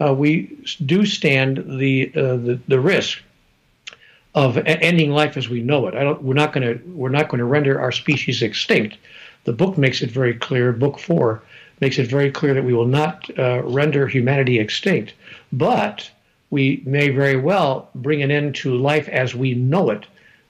uh, 0.00 0.12
we 0.12 0.50
do 0.84 1.06
stand 1.06 1.64
the, 1.78 2.10
uh, 2.16 2.36
the 2.36 2.60
the 2.66 2.80
risk 2.80 3.22
of 4.34 4.56
ending 4.58 5.10
life 5.10 5.36
as 5.36 5.48
we 5.48 5.60
know 5.60 5.86
it. 5.88 5.94
I 5.94 6.04
don't. 6.04 6.22
We're 6.22 6.34
not 6.34 6.52
going 6.52 6.66
to. 6.66 6.84
We're 6.90 7.08
not 7.08 7.28
going 7.28 7.38
to 7.38 7.44
render 7.44 7.80
our 7.80 7.92
species 7.92 8.42
extinct. 8.42 8.96
The 9.44 9.52
book 9.52 9.78
makes 9.78 10.02
it 10.02 10.10
very 10.10 10.34
clear. 10.34 10.72
Book 10.72 10.98
four 10.98 11.42
makes 11.80 11.98
it 11.98 12.06
very 12.08 12.30
clear 12.30 12.54
that 12.54 12.64
we 12.64 12.74
will 12.74 12.86
not 12.86 13.28
uh, 13.38 13.62
render 13.64 14.06
humanity 14.06 14.58
extinct, 14.58 15.14
but 15.50 16.10
we 16.50 16.82
may 16.84 17.08
very 17.08 17.36
well 17.36 17.88
bring 17.94 18.22
an 18.22 18.30
end 18.30 18.54
to 18.56 18.76
life 18.76 19.08
as 19.08 19.34
we 19.34 19.54
know 19.54 19.90
it 19.90 20.06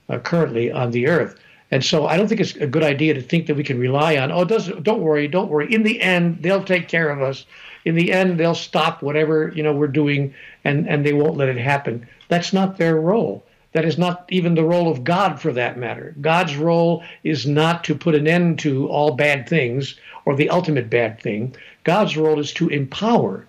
uh, 0.09 0.19
currently 0.19 0.71
on 0.71 0.91
the 0.91 1.07
earth. 1.07 1.39
And 1.71 1.85
so 1.85 2.05
I 2.05 2.17
don't 2.17 2.27
think 2.27 2.41
it's 2.41 2.55
a 2.55 2.67
good 2.67 2.83
idea 2.83 3.13
to 3.13 3.21
think 3.21 3.47
that 3.47 3.55
we 3.55 3.63
can 3.63 3.79
rely 3.79 4.17
on, 4.17 4.29
oh, 4.29 4.43
don't 4.43 4.99
worry, 4.99 5.27
don't 5.29 5.49
worry. 5.49 5.73
In 5.73 5.83
the 5.83 6.01
end, 6.01 6.43
they'll 6.43 6.63
take 6.63 6.89
care 6.89 7.09
of 7.09 7.21
us. 7.21 7.45
In 7.85 7.95
the 7.95 8.11
end, 8.11 8.37
they'll 8.37 8.53
stop 8.53 9.01
whatever 9.01 9.53
you 9.55 9.63
know 9.63 9.73
we're 9.73 9.87
doing, 9.87 10.33
and, 10.65 10.87
and 10.87 11.05
they 11.05 11.13
won't 11.13 11.37
let 11.37 11.49
it 11.49 11.57
happen. 11.57 12.05
That's 12.27 12.51
not 12.51 12.77
their 12.77 12.97
role. 12.97 13.43
That 13.73 13.85
is 13.85 13.97
not 13.97 14.25
even 14.29 14.55
the 14.55 14.65
role 14.65 14.91
of 14.91 15.03
God, 15.03 15.39
for 15.39 15.53
that 15.53 15.77
matter. 15.77 16.13
God's 16.19 16.57
role 16.57 17.03
is 17.23 17.45
not 17.47 17.83
to 17.85 17.95
put 17.95 18.15
an 18.15 18.27
end 18.27 18.59
to 18.59 18.87
all 18.89 19.11
bad 19.11 19.47
things 19.47 19.95
or 20.25 20.35
the 20.35 20.49
ultimate 20.49 20.89
bad 20.89 21.19
thing. 21.21 21.55
God's 21.83 22.17
role 22.17 22.39
is 22.39 22.51
to 22.53 22.67
empower, 22.67 23.45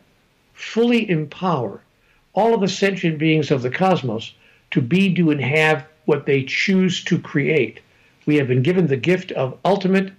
fully 0.55 1.11
empower 1.11 1.81
all 2.35 2.55
of 2.55 2.61
the 2.61 2.69
sentient 2.69 3.19
beings 3.19 3.51
of 3.51 3.63
the 3.63 3.71
cosmos 3.71 4.33
to 4.71 4.81
be, 4.81 5.09
do, 5.09 5.31
and 5.31 5.41
have 5.41 5.85
what 6.05 6.27
they 6.27 6.45
choose 6.45 7.05
to 7.05 7.19
create. 7.19 7.81
We 8.25 8.37
have 8.37 8.49
been 8.49 8.63
given 8.63 8.87
the 8.87 8.97
gift 8.97 9.33
of 9.33 9.59
ultimate, 9.65 10.13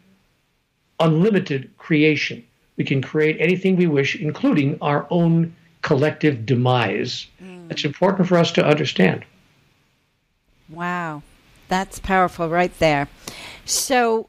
unlimited 1.00 1.70
creation. 1.78 2.44
We 2.76 2.84
can 2.84 3.02
create 3.02 3.38
anything 3.40 3.76
we 3.76 3.88
wish, 3.88 4.16
including 4.16 4.78
our 4.82 5.08
own 5.10 5.56
collective 5.82 6.46
demise. 6.46 7.28
Mm. 7.42 7.72
It's 7.72 7.86
important 7.86 8.28
for 8.28 8.38
us 8.38 8.52
to 8.54 8.66
understand. 8.66 9.26
Wow. 10.70 11.24
That's 11.68 12.00
powerful 12.00 12.50
right 12.50 12.78
there. 12.80 13.08
So, 13.66 14.28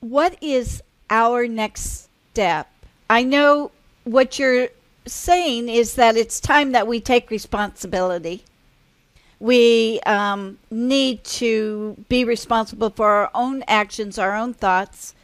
what 0.00 0.36
is 0.40 0.82
our 1.08 1.46
next 1.46 2.08
step? 2.32 2.68
I 3.08 3.22
know 3.22 3.70
what 4.04 4.38
you're 4.38 4.68
saying 5.06 5.68
is 5.68 5.94
that 5.94 6.16
it's 6.16 6.40
time 6.40 6.72
that 6.72 6.86
we 6.86 7.00
take 7.00 7.30
responsibility. 7.30 8.44
We 9.38 10.00
um, 10.00 10.58
need 10.70 11.24
to 11.24 11.96
be 12.08 12.24
responsible 12.24 12.90
for 12.90 13.08
our 13.08 13.30
own 13.34 13.62
actions, 13.66 14.18
our 14.18 14.34
own 14.36 14.54
thoughts. 14.54 15.14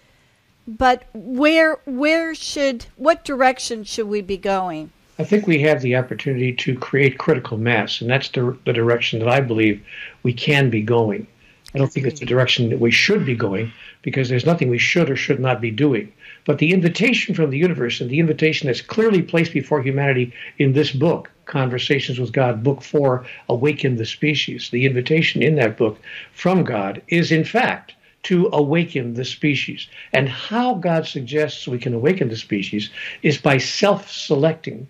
But 0.67 1.05
where 1.15 1.79
where 1.85 2.35
should 2.35 2.87
what 2.97 3.25
direction 3.25 3.85
should 3.85 4.09
we 4.09 4.21
be 4.21 4.37
going? 4.37 4.91
I 5.19 5.25
think 5.25 5.47
we 5.47 5.63
have 5.63 5.81
the 5.81 5.97
opportunity 5.97 6.53
to 6.53 6.79
create 6.79 7.17
critical 7.17 7.57
mass, 7.57 8.03
and 8.03 8.11
that's 8.11 8.29
the, 8.29 8.55
the 8.67 8.73
direction 8.75 9.19
that 9.21 9.29
I 9.29 9.41
believe 9.41 9.83
we 10.23 10.35
can 10.35 10.69
be 10.69 10.83
going. 10.83 11.27
I 11.75 11.79
don't 11.79 11.91
think 11.91 12.07
it's 12.07 12.21
the 12.21 12.27
direction 12.27 12.69
that 12.69 12.81
we 12.81 12.91
should 12.91 13.25
be 13.25 13.35
going 13.35 13.73
because 14.03 14.29
there's 14.29 14.45
nothing 14.45 14.69
we 14.69 14.77
should 14.77 15.09
or 15.09 15.17
should 15.17 15.41
not 15.41 15.63
be 15.63 15.71
doing. 15.71 16.13
But 16.45 16.59
the 16.59 16.71
invitation 16.73 17.35
from 17.35 17.49
the 17.49 17.57
universe 17.57 17.99
and 17.99 18.11
the 18.11 18.21
invitation 18.21 18.67
that's 18.67 18.83
clearly 18.83 19.23
placed 19.23 19.55
before 19.55 19.81
humanity 19.81 20.35
in 20.59 20.75
this 20.75 20.93
book, 20.93 21.31
Conversations 21.47 22.19
with 22.19 22.33
God, 22.33 22.63
Book 22.63 22.83
4, 22.83 23.25
Awaken 23.49 23.97
the 23.97 24.05
Species, 24.05 24.69
the 24.69 24.85
invitation 24.85 25.43
in 25.43 25.55
that 25.55 25.79
book 25.79 25.99
from 26.35 26.63
God 26.63 27.01
is, 27.09 27.33
in 27.33 27.45
fact, 27.45 27.95
to 28.25 28.51
awaken 28.53 29.15
the 29.15 29.25
species. 29.25 29.89
And 30.13 30.29
how 30.29 30.75
God 30.75 31.07
suggests 31.07 31.67
we 31.67 31.79
can 31.79 31.95
awaken 31.95 32.29
the 32.29 32.37
species 32.37 32.91
is 33.23 33.39
by 33.39 33.57
self 33.57 34.11
selecting 34.11 34.87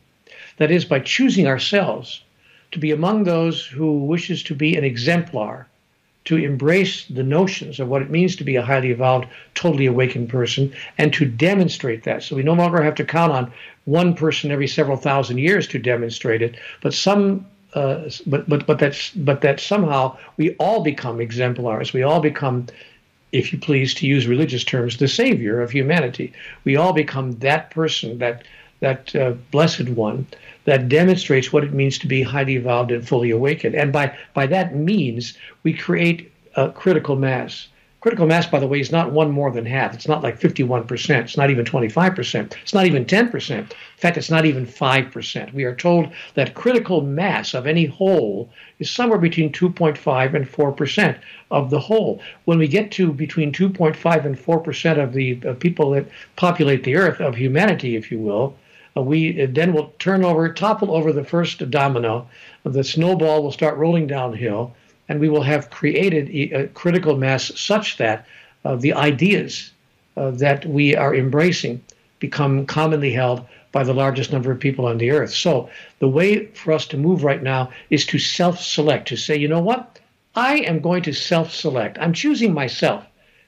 that 0.59 0.71
is, 0.71 0.85
by 0.85 1.01
choosing 1.01 1.47
ourselves 1.47 2.23
to 2.73 2.79
be 2.79 2.91
among 2.91 3.25
those 3.25 3.65
who 3.65 4.05
wishes 4.05 4.43
to 4.45 4.55
be 4.55 4.77
an 4.77 4.85
exemplar, 4.85 5.67
to 6.25 6.37
embrace 6.37 7.05
the 7.05 7.23
notions 7.23 7.79
of 7.79 7.89
what 7.89 8.03
it 8.03 8.11
means 8.11 8.35
to 8.37 8.45
be 8.45 8.57
a 8.57 8.63
highly 8.63 8.91
evolved, 8.91 9.27
totally 9.55 9.87
awakened 9.87 10.29
person, 10.29 10.73
and 10.99 11.13
to 11.13 11.25
demonstrate 11.25 12.03
that. 12.03 12.23
So 12.23 12.35
we 12.35 12.43
no 12.43 12.55
longer 12.55 12.83
have 12.83 12.97
to 12.97 13.05
count 13.05 13.33
on 13.33 13.53
one 13.85 14.15
person 14.15 14.51
every 14.51 14.67
several 14.67 14.97
thousand 14.97 15.39
years 15.39 15.69
to 15.69 15.79
demonstrate 15.79 16.43
it, 16.43 16.57
but 16.83 16.95
some. 16.95 17.47
Uh, 17.75 18.09
but 18.27 18.49
but 18.49 18.67
but 18.67 18.79
that's 18.79 19.11
but 19.11 19.43
that 19.43 19.61
somehow 19.61 20.17
we 20.39 20.55
all 20.55 20.83
become 20.83 21.21
exemplars. 21.21 21.93
We 21.93 22.03
all 22.03 22.21
become 22.21 22.67
if 23.33 23.53
you 23.53 23.59
please, 23.59 23.93
to 23.95 24.07
use 24.07 24.27
religious 24.27 24.65
terms, 24.65 24.97
the 24.97 25.09
savior 25.09 25.61
of 25.61 25.71
humanity. 25.71 26.33
We 26.65 26.77
all 26.77 26.93
become 26.93 27.33
that 27.41 27.71
person, 27.71 28.19
that 28.19 28.45
that 28.81 29.15
uh, 29.17 29.33
blessed 29.51 29.89
one 29.89 30.27
that 30.65 30.89
demonstrates 30.89 31.53
what 31.53 31.65
it 31.65 31.73
means 31.73 31.99
to 31.99 32.07
be 32.07 32.23
highly 32.23 32.57
evolved 32.57 32.91
and 32.91 33.07
fully 33.07 33.31
awakened. 33.31 33.75
And 33.75 33.93
by 33.93 34.17
by 34.35 34.47
that 34.49 34.75
means, 34.75 35.39
we 35.63 35.73
create 35.73 36.31
a 36.57 36.71
critical 36.71 37.17
mass. 37.17 37.69
Critical 38.01 38.27
mass, 38.27 38.47
by 38.47 38.61
the 38.61 38.69
way, 38.69 38.79
is 38.79 38.93
not 38.93 39.11
one 39.11 39.31
more 39.33 39.51
than 39.51 39.67
half. 39.67 39.93
It's 39.93 40.07
not 40.07 40.23
like 40.23 40.39
51%. 40.39 41.11
It's 41.25 41.37
not 41.37 41.51
even 41.51 41.65
25%. 41.65 42.53
It's 42.63 42.75
not 42.75 42.87
even 42.87 43.05
10%. 43.05 43.51
In 43.51 43.67
fact, 43.97 44.17
it's 44.17 44.31
not 44.31 44.45
even 44.45 44.65
5%. 44.65 45.53
We 45.53 45.65
are 45.65 45.75
told 45.75 46.13
that 46.35 46.55
critical 46.55 47.01
mass 47.01 47.53
of 47.53 47.67
any 47.67 47.87
whole 47.87 48.49
is 48.79 48.91
somewhere 48.91 49.19
between 49.19 49.51
2.5 49.51 50.35
and 50.35 50.47
4% 50.47 51.19
of 51.51 51.71
the 51.71 51.81
whole. 51.81 52.21
When 52.45 52.59
we 52.59 52.69
get 52.69 52.93
to 52.93 53.13
between 53.13 53.51
2.5 53.51 54.25
and 54.25 54.39
4% 54.39 55.03
of 55.03 55.13
the 55.13 55.35
people 55.55 55.91
that 55.93 56.07
populate 56.37 56.85
the 56.85 56.97
earth, 56.97 57.21
of 57.21 57.35
humanity, 57.35 57.97
if 57.97 58.13
you 58.13 58.21
will, 58.21 58.55
we 59.03 59.43
uh, 59.43 59.47
then 59.51 59.73
will 59.73 59.93
turn 59.99 60.25
over, 60.25 60.53
topple 60.53 60.95
over 60.95 61.13
the 61.13 61.25
first 61.25 61.71
domino. 61.71 62.29
The 62.65 62.85
snowball 62.85 63.43
will 63.43 63.53
start 63.53 63.77
rolling 63.77 64.07
downhill 64.07 64.75
and 65.09 65.21
we 65.21 65.29
will 65.29 65.43
have 65.43 65.71
created 65.71 66.31
a 66.31 66.69
critical 66.69 67.17
mass 67.17 67.53
such 67.55 67.97
that 67.99 68.27
uh, 68.65 68.77
the 68.77 68.93
ideas 68.95 69.71
uh, 70.17 70.31
that 70.33 70.67
we 70.67 70.97
are 70.97 71.15
embracing 71.15 71.81
become 72.19 72.67
commonly 72.67 73.13
held 73.13 73.47
by 73.71 73.85
the 73.85 73.95
largest 73.95 74.33
number 74.33 74.51
of 74.51 74.59
people 74.59 74.87
on 74.87 74.99
the 74.99 75.11
earth. 75.11 75.33
So 75.33 75.69
the 75.99 76.09
way 76.09 76.47
for 76.47 76.73
us 76.73 76.87
to 76.87 76.97
move 76.97 77.23
right 77.23 77.43
now 77.43 77.71
is 77.91 78.07
to 78.07 78.19
self-select, 78.19 79.07
to 79.09 79.17
say, 79.17 79.37
you 79.37 79.49
know 79.49 79.61
what? 79.61 79.99
I 80.35 80.57
am 80.61 80.81
going 80.81 81.03
to 81.03 81.13
self-select. 81.13 81.99
I'm 82.01 82.13
choosing 82.13 82.53
myself 82.53 83.05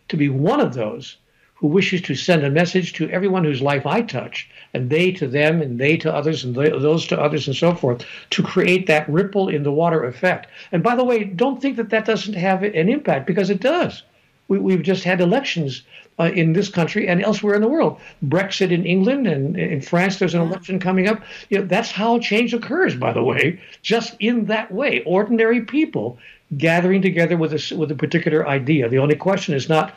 to 0.09 0.16
be 0.16 0.28
one 0.28 0.61
of 0.61 0.74
those 0.74 1.16
who 1.59 1.66
wishes 1.66 2.00
to 2.02 2.14
send 2.14 2.44
a 2.44 2.50
message 2.50 2.92
to 2.92 3.11
everyone 3.11 3.44
whose 3.44 3.61
life 3.61 3.84
I 3.84 4.02
touch, 4.02 4.48
and 4.74 4.90
they 4.90 5.11
to 5.12 5.26
them, 5.26 5.61
and 5.61 5.78
they 5.78 5.96
to 5.96 6.14
others, 6.14 6.44
and 6.44 6.54
they, 6.54 6.70
those 6.70 7.06
to 7.09 7.20
others, 7.20 7.48
and 7.48 7.56
so 7.56 7.74
forth, 7.74 8.04
to 8.30 8.42
create 8.42 8.86
that 8.86 9.09
ripple 9.09 9.48
in 9.48 9.64
the 9.64 9.72
water 9.72 10.04
effect. 10.04 10.46
And 10.70 10.82
by 10.82 10.94
the 10.94 11.04
way, 11.04 11.24
don't 11.24 11.61
think 11.61 11.76
that 11.76 11.90
that 11.90 12.04
doesn't 12.04 12.34
have 12.34 12.62
an 12.62 12.88
impact, 12.88 13.26
because 13.26 13.50
it 13.50 13.61
does. 13.61 14.02
We, 14.46 14.72
have 14.72 14.82
just 14.82 15.04
had 15.04 15.20
elections 15.20 15.82
uh, 16.18 16.30
in 16.34 16.52
this 16.52 16.68
country 16.68 17.06
and 17.06 17.22
elsewhere 17.22 17.54
in 17.54 17.61
the 17.61 17.68
world. 17.68 18.00
Brexit 18.24 18.70
in 18.70 18.86
England 18.86 19.26
and 19.26 19.59
in 19.59 19.80
France, 19.80 20.18
there's 20.18 20.34
an 20.34 20.40
election 20.40 20.78
coming 20.80 21.06
up. 21.06 21.22
You 21.50 21.59
know, 21.59 21.64
that's 21.66 21.90
how 21.90 22.18
change 22.18 22.54
occurs, 22.54 22.94
by 22.94 23.12
the 23.12 23.22
way, 23.22 23.61
just 23.82 24.16
in 24.20 24.46
that 24.46 24.72
way. 24.72 25.02
Ordinary 25.04 25.61
people 25.61 26.18
gathering 26.56 27.02
together 27.02 27.36
with 27.36 27.52
a, 27.52 27.76
with 27.76 27.90
a 27.90 27.94
particular 27.94 28.48
idea. 28.48 28.88
The 28.88 28.98
only 28.98 29.16
question 29.16 29.54
is 29.54 29.68
not 29.68 29.94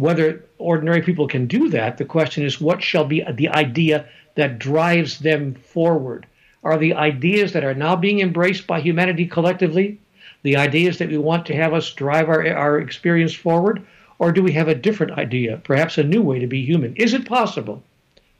whether 0.00 0.44
ordinary 0.58 1.02
people 1.02 1.28
can 1.28 1.46
do 1.46 1.68
that, 1.68 1.98
the 1.98 2.04
question 2.04 2.44
is 2.44 2.60
what 2.60 2.82
shall 2.82 3.04
be 3.04 3.22
the 3.32 3.48
idea 3.48 4.08
that 4.34 4.58
drives 4.58 5.18
them 5.18 5.54
forward? 5.54 6.26
Are 6.62 6.78
the 6.78 6.94
ideas 6.94 7.52
that 7.52 7.64
are 7.64 7.74
now 7.74 7.96
being 7.96 8.20
embraced 8.20 8.66
by 8.66 8.80
humanity 8.80 9.26
collectively 9.26 9.98
the 10.42 10.56
ideas 10.56 10.98
that 10.98 11.08
we 11.08 11.18
want 11.18 11.46
to 11.46 11.54
have 11.54 11.74
us 11.74 11.92
drive 11.92 12.28
our, 12.28 12.46
our 12.54 12.78
experience 12.78 13.34
forward? 13.34 13.86
Or 14.18 14.32
do 14.32 14.42
we 14.42 14.52
have 14.52 14.68
a 14.68 14.74
different 14.74 15.18
idea, 15.18 15.60
perhaps 15.64 15.98
a 15.98 16.02
new 16.02 16.22
way 16.22 16.38
to 16.38 16.46
be 16.46 16.64
human? 16.64 16.94
Is 16.96 17.14
it 17.14 17.26
possible, 17.26 17.82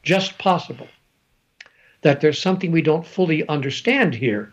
just 0.03 0.39
possible, 0.39 0.89
that 2.03 2.21
there's 2.21 2.41
something 2.41 2.71
we 2.71 2.83
don't 2.83 3.07
fully 3.07 3.47
understand 3.49 4.15
here 4.15 4.53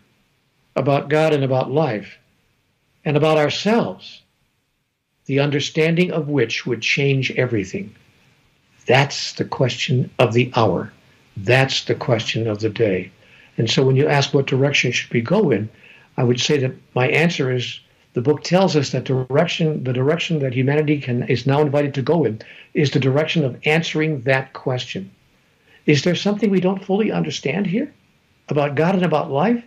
about 0.76 1.10
God 1.10 1.34
and 1.34 1.44
about 1.44 1.72
life 1.72 2.18
and 3.04 3.18
about 3.18 3.38
ourselves? 3.38 4.22
The 5.28 5.40
understanding 5.40 6.12
of 6.12 6.30
which 6.30 6.66
would 6.66 6.82
change 6.82 7.32
everything. 7.32 7.94
That's 8.86 9.34
the 9.34 9.46
question 9.46 10.10
of 10.18 10.34
the 10.34 10.52
hour. 10.56 10.92
That's 11.36 11.84
the 11.84 11.96
question 11.96 12.48
of 12.48 12.60
the 12.60 12.70
day. 12.70 13.12
And 13.58 13.70
so 13.70 13.84
when 13.84 13.98
you 13.98 14.08
ask 14.08 14.34
what 14.34 14.48
direction 14.48 14.92
should 14.92 15.14
we 15.14 15.22
go 15.22 15.52
in, 15.52 15.70
I 16.16 16.24
would 16.24 16.40
say 16.40 16.58
that 16.60 16.74
my 16.96 17.08
answer 17.10 17.52
is 17.52 17.80
the 18.14 18.22
book 18.22 18.44
tells 18.44 18.76
us 18.76 18.92
that 18.92 19.04
direction 19.04 19.84
the 19.84 19.94
direction 19.94 20.40
that 20.40 20.54
humanity 20.54 21.00
can 21.00 21.24
is 21.24 21.46
now 21.46 21.62
invited 21.62 21.94
to 21.96 22.02
go 22.02 22.24
in 22.24 22.42
is 22.74 22.92
the 22.92 23.00
direction 23.00 23.44
of 23.44 23.60
answering 23.66 24.22
that 24.22 24.54
question. 24.54 25.12
Is 25.86 26.04
there 26.04 26.16
something 26.16 26.50
we 26.50 26.62
don't 26.62 26.84
fully 26.84 27.12
understand 27.12 27.68
here 27.68 27.94
about 28.50 28.76
God 28.76 28.96
and 28.96 29.06
about 29.06 29.30
life? 29.30 29.64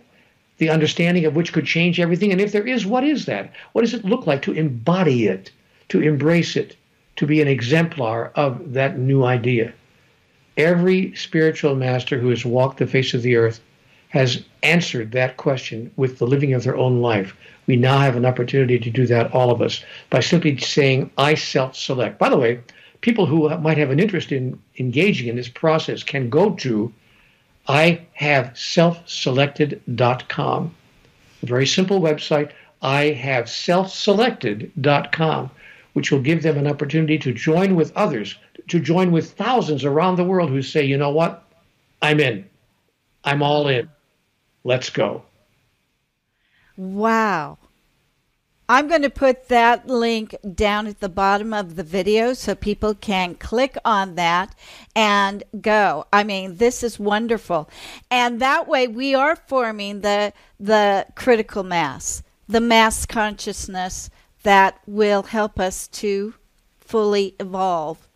The 0.57 0.69
understanding 0.69 1.25
of 1.25 1.35
which 1.35 1.53
could 1.53 1.65
change 1.65 1.99
everything? 1.99 2.31
And 2.31 2.41
if 2.41 2.51
there 2.51 2.67
is, 2.67 2.85
what 2.85 3.03
is 3.03 3.25
that? 3.25 3.51
What 3.73 3.81
does 3.81 3.93
it 3.93 4.05
look 4.05 4.27
like 4.27 4.41
to 4.43 4.53
embody 4.53 5.27
it, 5.27 5.51
to 5.89 6.01
embrace 6.01 6.55
it, 6.55 6.75
to 7.17 7.25
be 7.25 7.41
an 7.41 7.47
exemplar 7.47 8.31
of 8.35 8.73
that 8.73 8.97
new 8.97 9.23
idea? 9.23 9.73
Every 10.57 11.15
spiritual 11.15 11.75
master 11.75 12.19
who 12.19 12.29
has 12.29 12.45
walked 12.45 12.77
the 12.77 12.87
face 12.87 13.13
of 13.13 13.21
the 13.21 13.35
earth 13.35 13.61
has 14.09 14.43
answered 14.61 15.13
that 15.13 15.37
question 15.37 15.89
with 15.95 16.19
the 16.19 16.27
living 16.27 16.53
of 16.53 16.63
their 16.63 16.75
own 16.75 17.01
life. 17.01 17.35
We 17.65 17.77
now 17.77 17.99
have 17.99 18.17
an 18.17 18.25
opportunity 18.25 18.77
to 18.77 18.89
do 18.89 19.07
that, 19.07 19.31
all 19.31 19.51
of 19.51 19.61
us, 19.61 19.83
by 20.09 20.19
simply 20.19 20.57
saying, 20.57 21.09
I 21.17 21.35
self 21.35 21.75
select. 21.77 22.19
By 22.19 22.29
the 22.29 22.37
way, 22.37 22.59
people 22.99 23.25
who 23.25 23.49
might 23.59 23.77
have 23.77 23.89
an 23.89 23.99
interest 23.99 24.31
in 24.31 24.59
engaging 24.77 25.27
in 25.27 25.37
this 25.37 25.47
process 25.47 26.03
can 26.03 26.29
go 26.29 26.51
to 26.55 26.93
I 27.71 28.05
have 28.15 28.57
self-selected.com. 28.57 30.75
A 31.41 31.45
very 31.45 31.65
simple 31.65 32.01
website, 32.01 32.51
I 32.81 33.11
have 33.11 33.49
self-selected.com, 33.49 35.51
which 35.93 36.11
will 36.11 36.19
give 36.19 36.43
them 36.43 36.57
an 36.57 36.67
opportunity 36.67 37.17
to 37.19 37.31
join 37.31 37.77
with 37.77 37.95
others, 37.95 38.37
to 38.67 38.81
join 38.81 39.13
with 39.13 39.31
thousands 39.31 39.85
around 39.85 40.17
the 40.17 40.25
world 40.25 40.49
who 40.49 40.61
say, 40.61 40.83
you 40.83 40.97
know 40.97 41.11
what? 41.11 41.45
I'm 42.01 42.19
in. 42.19 42.43
I'm 43.23 43.41
all 43.41 43.69
in. 43.69 43.87
Let's 44.65 44.89
go. 44.89 45.23
Wow. 46.75 47.57
I'm 48.71 48.87
going 48.87 49.01
to 49.01 49.09
put 49.09 49.49
that 49.49 49.87
link 49.87 50.33
down 50.55 50.87
at 50.87 51.01
the 51.01 51.09
bottom 51.09 51.53
of 51.53 51.75
the 51.75 51.83
video 51.83 52.31
so 52.31 52.55
people 52.55 52.95
can 52.95 53.35
click 53.35 53.75
on 53.83 54.15
that 54.15 54.55
and 54.95 55.43
go. 55.59 56.05
I 56.13 56.23
mean, 56.23 56.55
this 56.55 56.81
is 56.81 56.97
wonderful. 56.97 57.69
And 58.09 58.39
that 58.39 58.69
way 58.69 58.87
we 58.87 59.13
are 59.13 59.35
forming 59.35 59.99
the 59.99 60.31
the 60.57 61.05
critical 61.15 61.63
mass, 61.63 62.23
the 62.47 62.61
mass 62.61 63.05
consciousness 63.05 64.09
that 64.43 64.79
will 64.87 65.23
help 65.23 65.59
us 65.59 65.89
to 65.89 66.35
fully 66.79 67.35
evolve. 67.41 68.07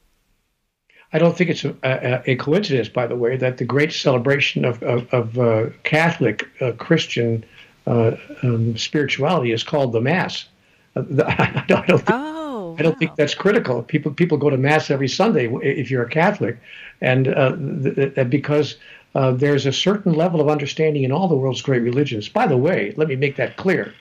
I 1.11 1.19
don't 1.19 1.37
think 1.37 1.49
it's 1.49 1.65
a, 1.65 1.75
a, 1.83 2.31
a 2.31 2.35
coincidence, 2.37 2.87
by 2.87 3.07
the 3.07 3.17
way, 3.17 3.35
that 3.35 3.57
the 3.57 3.65
great 3.65 3.91
celebration 3.91 4.63
of, 4.63 4.81
of, 4.83 5.13
of 5.13 5.37
uh, 5.37 5.65
Catholic 5.83 6.47
uh, 6.61 6.71
Christian 6.77 7.43
um, 7.87 8.77
spirituality 8.77 9.51
is 9.51 9.63
called 9.63 9.93
the 9.93 10.01
Mass. 10.01 10.45
I 10.95 11.63
don't, 11.67 11.85
think, 11.85 12.09
oh, 12.09 12.75
I 12.79 12.81
don't 12.81 12.93
wow. 12.93 12.99
think 12.99 13.15
that's 13.15 13.35
critical. 13.35 13.83
People 13.83 14.13
people 14.13 14.37
go 14.37 14.49
to 14.49 14.57
Mass 14.57 14.89
every 14.89 15.09
Sunday 15.09 15.47
if 15.61 15.91
you're 15.91 16.03
a 16.03 16.09
Catholic, 16.09 16.57
and 17.01 17.27
uh, 17.27 17.55
th- 17.55 18.15
th- 18.15 18.29
because 18.29 18.77
uh, 19.13 19.31
there's 19.31 19.65
a 19.65 19.73
certain 19.73 20.13
level 20.13 20.39
of 20.39 20.47
understanding 20.47 21.03
in 21.03 21.11
all 21.11 21.27
the 21.27 21.35
world's 21.35 21.61
great 21.61 21.81
religions. 21.81 22.29
By 22.29 22.47
the 22.47 22.57
way, 22.57 22.93
let 22.97 23.07
me 23.07 23.15
make 23.15 23.35
that 23.35 23.57
clear. 23.57 23.93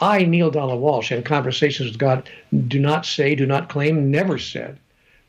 I, 0.00 0.24
Neale 0.24 0.50
Donald 0.50 0.82
Walsch, 0.82 1.16
in 1.16 1.22
conversations 1.22 1.90
with 1.90 1.98
God, 1.98 2.28
do 2.66 2.80
not 2.80 3.06
say, 3.06 3.36
do 3.36 3.46
not 3.46 3.68
claim, 3.68 4.10
never 4.10 4.38
said 4.38 4.78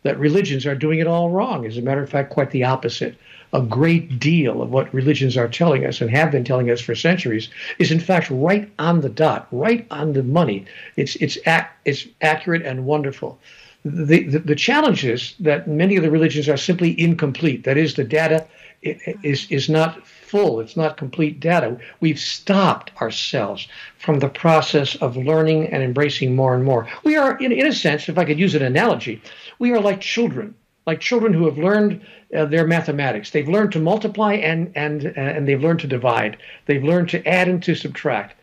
that 0.02 0.20
religions 0.20 0.66
are 0.66 0.76
doing 0.76 1.00
it 1.00 1.08
all 1.08 1.30
wrong. 1.30 1.66
As 1.66 1.78
a 1.78 1.82
matter 1.82 2.02
of 2.02 2.10
fact, 2.10 2.32
quite 2.32 2.52
the 2.52 2.64
opposite 2.64 3.16
a 3.54 3.62
great 3.62 4.20
deal 4.20 4.62
of 4.62 4.72
what 4.72 4.94
religions 4.94 5.38
are 5.38 5.48
telling 5.48 5.86
us 5.86 6.02
and 6.02 6.10
have 6.10 6.32
been 6.32 6.44
telling 6.44 6.70
us 6.70 6.82
for 6.82 6.96
centuries 6.96 7.50
is 7.80 7.92
in 7.92 8.00
fact 8.00 8.30
right 8.30 8.70
on 8.80 9.02
the 9.02 9.10
dot, 9.10 9.48
right 9.52 9.86
on 9.92 10.14
the 10.14 10.24
money. 10.24 10.66
It's 10.96 11.16
it's 11.18 11.38
ac- 11.46 11.68
it's 11.86 12.08
accurate 12.22 12.64
and 12.64 12.86
wonderful. 12.86 13.40
The, 13.84 14.24
the, 14.24 14.40
the 14.40 14.56
challenge 14.56 15.06
is 15.06 15.36
that 15.40 15.68
many 15.68 15.96
of 15.96 16.02
the 16.02 16.10
religions 16.10 16.50
are 16.50 16.58
simply 16.58 17.00
incomplete. 17.00 17.66
That 17.66 17.78
is, 17.78 17.94
the 17.94 18.04
data 18.04 18.48
is 18.82 19.48
is 19.52 19.70
not 19.70 20.06
full. 20.08 20.60
It's 20.60 20.76
not 20.76 20.98
complete 20.98 21.40
data. 21.40 21.78
We've 22.00 22.20
stopped 22.20 22.92
ourselves 23.02 23.68
from 23.98 24.20
the 24.20 24.30
process 24.30 24.96
of 24.96 25.18
learning 25.18 25.68
and 25.68 25.84
embracing 25.84 26.36
more 26.36 26.56
and 26.56 26.64
more. 26.64 26.88
We 27.04 27.16
are, 27.16 27.38
in, 27.38 27.52
in 27.52 27.68
a 27.68 27.74
sense, 27.74 28.10
if 28.10 28.18
I 28.18 28.26
could 28.26 28.40
use 28.40 28.56
an 28.56 28.64
analogy, 28.64 29.22
we 29.60 29.72
are 29.72 29.80
like 29.80 30.02
children 30.02 30.56
like 30.86 31.00
children 31.00 31.34
who 31.34 31.46
have 31.46 31.58
learned 31.58 32.06
uh, 32.36 32.46
their 32.46 32.68
mathematics. 32.68 33.32
They've 33.32 33.48
learned 33.48 33.72
to 33.74 33.80
multiply 33.80 34.34
and 34.34 34.72
and 34.76 35.08
uh, 35.08 35.12
and 35.16 35.48
they've 35.48 35.62
learned 35.62 35.80
to 35.82 35.88
divide. 35.88 36.38
They've 36.66 36.84
learned 36.84 37.10
to 37.10 37.28
add 37.28 37.48
and 37.48 37.62
to 37.64 37.76
subtract, 37.76 38.36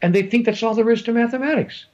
and 0.00 0.14
they 0.14 0.22
think 0.22 0.46
that's 0.46 0.62
all 0.62 0.74
there 0.74 0.90
is 0.90 1.02
to 1.04 1.12
mathematics. 1.12 1.86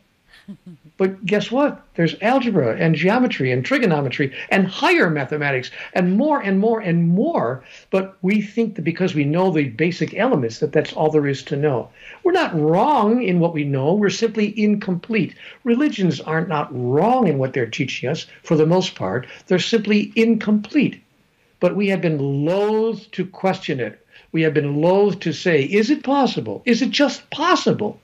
But 0.98 1.24
guess 1.24 1.52
what? 1.52 1.80
There's 1.94 2.16
algebra 2.20 2.76
and 2.76 2.96
geometry 2.96 3.52
and 3.52 3.64
trigonometry 3.64 4.32
and 4.50 4.66
higher 4.66 5.08
mathematics 5.08 5.70
and 5.92 6.16
more 6.16 6.40
and 6.40 6.58
more 6.58 6.80
and 6.80 7.06
more. 7.06 7.62
But 7.90 8.16
we 8.20 8.42
think 8.42 8.74
that 8.74 8.82
because 8.82 9.14
we 9.14 9.22
know 9.22 9.52
the 9.52 9.68
basic 9.68 10.14
elements 10.14 10.58
that 10.58 10.72
that's 10.72 10.92
all 10.92 11.08
there 11.08 11.28
is 11.28 11.44
to 11.44 11.56
know. 11.56 11.88
We're 12.24 12.32
not 12.32 12.58
wrong 12.58 13.22
in 13.22 13.38
what 13.38 13.54
we 13.54 13.62
know. 13.62 13.94
We're 13.94 14.10
simply 14.10 14.52
incomplete. 14.60 15.36
Religions 15.62 16.20
aren't 16.20 16.48
not 16.48 16.68
wrong 16.72 17.28
in 17.28 17.38
what 17.38 17.52
they're 17.52 17.66
teaching 17.66 18.08
us 18.10 18.26
for 18.42 18.56
the 18.56 18.66
most 18.66 18.96
part. 18.96 19.28
They're 19.46 19.60
simply 19.60 20.12
incomplete. 20.16 21.00
But 21.60 21.76
we 21.76 21.90
have 21.90 22.00
been 22.00 22.44
loath 22.44 23.08
to 23.12 23.24
question 23.24 23.78
it. 23.78 24.04
We 24.32 24.42
have 24.42 24.52
been 24.52 24.82
loath 24.82 25.20
to 25.20 25.32
say, 25.32 25.62
is 25.62 25.90
it 25.90 26.02
possible? 26.02 26.60
Is 26.64 26.82
it 26.82 26.90
just 26.90 27.30
possible? 27.30 28.00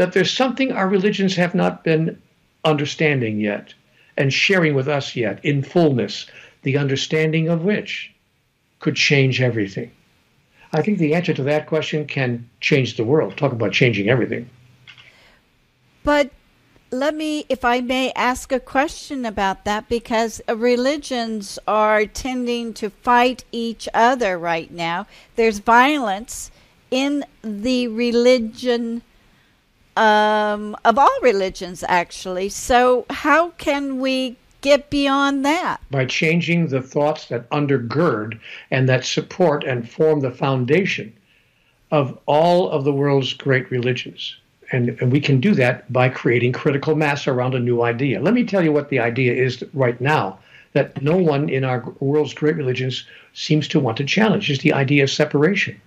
That 0.00 0.14
there's 0.14 0.32
something 0.32 0.72
our 0.72 0.88
religions 0.88 1.36
have 1.36 1.54
not 1.54 1.84
been 1.84 2.18
understanding 2.64 3.38
yet 3.38 3.74
and 4.16 4.32
sharing 4.32 4.72
with 4.74 4.88
us 4.88 5.14
yet 5.14 5.44
in 5.44 5.62
fullness, 5.62 6.24
the 6.62 6.78
understanding 6.78 7.50
of 7.50 7.64
which 7.64 8.10
could 8.78 8.96
change 8.96 9.42
everything. 9.42 9.90
I 10.72 10.80
think 10.80 10.96
the 10.96 11.12
answer 11.12 11.34
to 11.34 11.42
that 11.42 11.66
question 11.66 12.06
can 12.06 12.48
change 12.62 12.96
the 12.96 13.04
world. 13.04 13.36
Talk 13.36 13.52
about 13.52 13.72
changing 13.72 14.08
everything. 14.08 14.48
But 16.02 16.30
let 16.90 17.14
me, 17.14 17.44
if 17.50 17.62
I 17.62 17.82
may, 17.82 18.10
ask 18.12 18.52
a 18.52 18.58
question 18.58 19.26
about 19.26 19.66
that 19.66 19.86
because 19.86 20.40
religions 20.48 21.58
are 21.68 22.06
tending 22.06 22.72
to 22.72 22.88
fight 22.88 23.44
each 23.52 23.86
other 23.92 24.38
right 24.38 24.70
now. 24.70 25.06
There's 25.36 25.58
violence 25.58 26.50
in 26.90 27.26
the 27.42 27.86
religion 27.88 29.02
um, 30.00 30.74
of 30.86 30.98
all 30.98 31.20
religions, 31.20 31.84
actually. 31.86 32.48
So, 32.48 33.04
how 33.10 33.50
can 33.50 34.00
we 34.00 34.36
get 34.62 34.88
beyond 34.88 35.44
that? 35.44 35.78
By 35.90 36.06
changing 36.06 36.68
the 36.68 36.80
thoughts 36.80 37.26
that 37.26 37.48
undergird 37.50 38.40
and 38.70 38.88
that 38.88 39.04
support 39.04 39.62
and 39.62 39.88
form 39.88 40.20
the 40.20 40.30
foundation 40.30 41.12
of 41.90 42.18
all 42.26 42.70
of 42.70 42.84
the 42.84 42.92
world's 42.92 43.34
great 43.34 43.70
religions. 43.70 44.36
And, 44.72 44.90
and, 45.00 45.12
we 45.12 45.20
can 45.20 45.40
do 45.40 45.52
that 45.54 45.92
by 45.92 46.08
creating 46.08 46.52
critical 46.52 46.94
mass 46.94 47.26
around 47.26 47.54
a 47.54 47.60
new 47.60 47.82
idea. 47.82 48.20
Let 48.20 48.34
me 48.34 48.44
tell 48.44 48.62
you 48.62 48.72
what 48.72 48.88
the 48.88 49.00
idea 49.00 49.34
is 49.34 49.64
right 49.74 50.00
now 50.00 50.38
that 50.72 51.02
no 51.02 51.16
one 51.16 51.48
in 51.48 51.64
our 51.64 51.84
world's 51.98 52.32
great 52.32 52.54
religions 52.54 53.04
seems 53.34 53.66
to 53.68 53.80
want 53.80 53.96
to 53.96 54.04
challenge 54.04 54.48
is 54.48 54.60
the 54.60 54.72
idea 54.72 55.02
of 55.02 55.10
separation. 55.10 55.80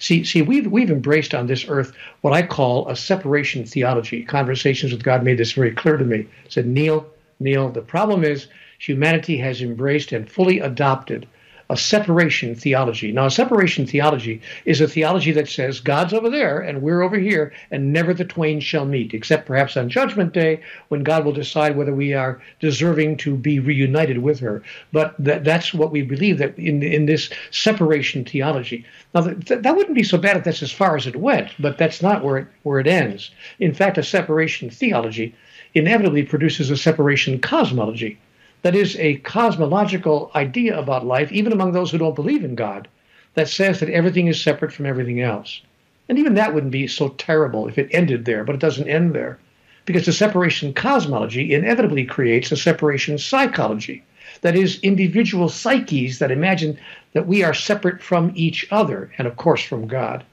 See, 0.00 0.24
see, 0.24 0.40
we've 0.40 0.66
we've 0.66 0.90
embraced 0.90 1.34
on 1.34 1.46
this 1.46 1.66
earth 1.68 1.92
what 2.22 2.32
I 2.32 2.42
call 2.42 2.88
a 2.88 2.96
separation 2.96 3.66
theology. 3.66 4.24
Conversations 4.24 4.92
with 4.92 5.04
God 5.04 5.22
made 5.22 5.36
this 5.36 5.52
very 5.52 5.72
clear 5.72 5.98
to 5.98 6.04
me. 6.04 6.26
said, 6.48 6.66
Neale, 6.66 7.06
Neale, 7.38 7.68
the 7.68 7.82
problem 7.82 8.24
is 8.24 8.48
humanity 8.78 9.36
has 9.36 9.60
embraced 9.60 10.12
and 10.12 10.28
fully 10.28 10.58
adopted 10.58 11.28
a 11.70 11.76
separation 11.76 12.56
theology. 12.56 13.12
Now, 13.12 13.26
a 13.26 13.30
separation 13.30 13.86
theology 13.86 14.42
is 14.64 14.80
a 14.80 14.88
theology 14.88 15.30
that 15.30 15.48
says 15.48 15.78
God's 15.78 16.12
over 16.12 16.28
there 16.28 16.58
and 16.58 16.82
we're 16.82 17.00
over 17.00 17.16
here, 17.16 17.52
and 17.70 17.92
never 17.92 18.12
the 18.12 18.24
twain 18.24 18.58
shall 18.58 18.84
meet, 18.84 19.14
except 19.14 19.46
perhaps 19.46 19.76
on 19.76 19.88
Judgment 19.88 20.32
Day 20.32 20.60
when 20.88 21.04
God 21.04 21.24
will 21.24 21.32
decide 21.32 21.76
whether 21.76 21.94
we 21.94 22.12
are 22.12 22.42
deserving 22.58 23.18
to 23.18 23.36
be 23.36 23.60
reunited 23.60 24.18
with 24.18 24.40
her. 24.40 24.64
But 24.92 25.14
that, 25.20 25.44
that's 25.44 25.72
what 25.72 25.92
we 25.92 26.02
believe 26.02 26.38
that 26.38 26.58
in 26.58 26.82
in 26.82 27.06
this 27.06 27.30
separation 27.52 28.24
theology. 28.24 28.84
Now, 29.14 29.20
that, 29.20 29.62
that 29.62 29.76
wouldn't 29.76 29.94
be 29.94 30.02
so 30.02 30.18
bad 30.18 30.36
if 30.36 30.44
that's 30.44 30.62
as 30.64 30.72
far 30.72 30.96
as 30.96 31.06
it 31.06 31.16
went, 31.16 31.50
but 31.60 31.78
that's 31.78 32.02
not 32.02 32.24
where 32.24 32.38
it, 32.38 32.46
where 32.64 32.80
it 32.80 32.88
ends. 32.88 33.30
In 33.60 33.74
fact, 33.74 33.96
a 33.96 34.02
separation 34.02 34.70
theology 34.70 35.36
inevitably 35.74 36.24
produces 36.24 36.68
a 36.68 36.76
separation 36.76 37.40
cosmology 37.40 38.18
that 38.62 38.74
is 38.74 38.96
a 38.96 39.16
cosmological 39.16 40.30
idea 40.34 40.78
about 40.78 41.06
life, 41.06 41.32
even 41.32 41.52
among 41.52 41.72
those 41.72 41.90
who 41.90 41.98
don't 41.98 42.14
believe 42.14 42.44
in 42.44 42.54
God, 42.54 42.88
that 43.34 43.48
says 43.48 43.80
that 43.80 43.88
everything 43.88 44.26
is 44.26 44.40
separate 44.40 44.72
from 44.72 44.86
everything 44.86 45.20
else. 45.20 45.62
And 46.08 46.18
even 46.18 46.34
that 46.34 46.52
wouldn't 46.52 46.72
be 46.72 46.86
so 46.86 47.08
terrible 47.10 47.68
if 47.68 47.78
it 47.78 47.88
ended 47.92 48.24
there, 48.24 48.44
but 48.44 48.54
it 48.54 48.60
doesn't 48.60 48.88
end 48.88 49.14
there. 49.14 49.38
Because 49.86 50.04
the 50.06 50.12
separation 50.12 50.74
cosmology 50.74 51.54
inevitably 51.54 52.04
creates 52.04 52.52
a 52.52 52.56
separation 52.56 53.16
psychology. 53.16 54.02
That 54.42 54.56
is, 54.56 54.80
individual 54.80 55.48
psyches 55.48 56.18
that 56.18 56.30
imagine 56.30 56.78
that 57.12 57.26
we 57.26 57.42
are 57.42 57.54
separate 57.54 58.02
from 58.02 58.32
each 58.34 58.66
other 58.70 59.10
and, 59.18 59.26
of 59.26 59.36
course, 59.36 59.62
from 59.62 59.88
God. 59.88 60.24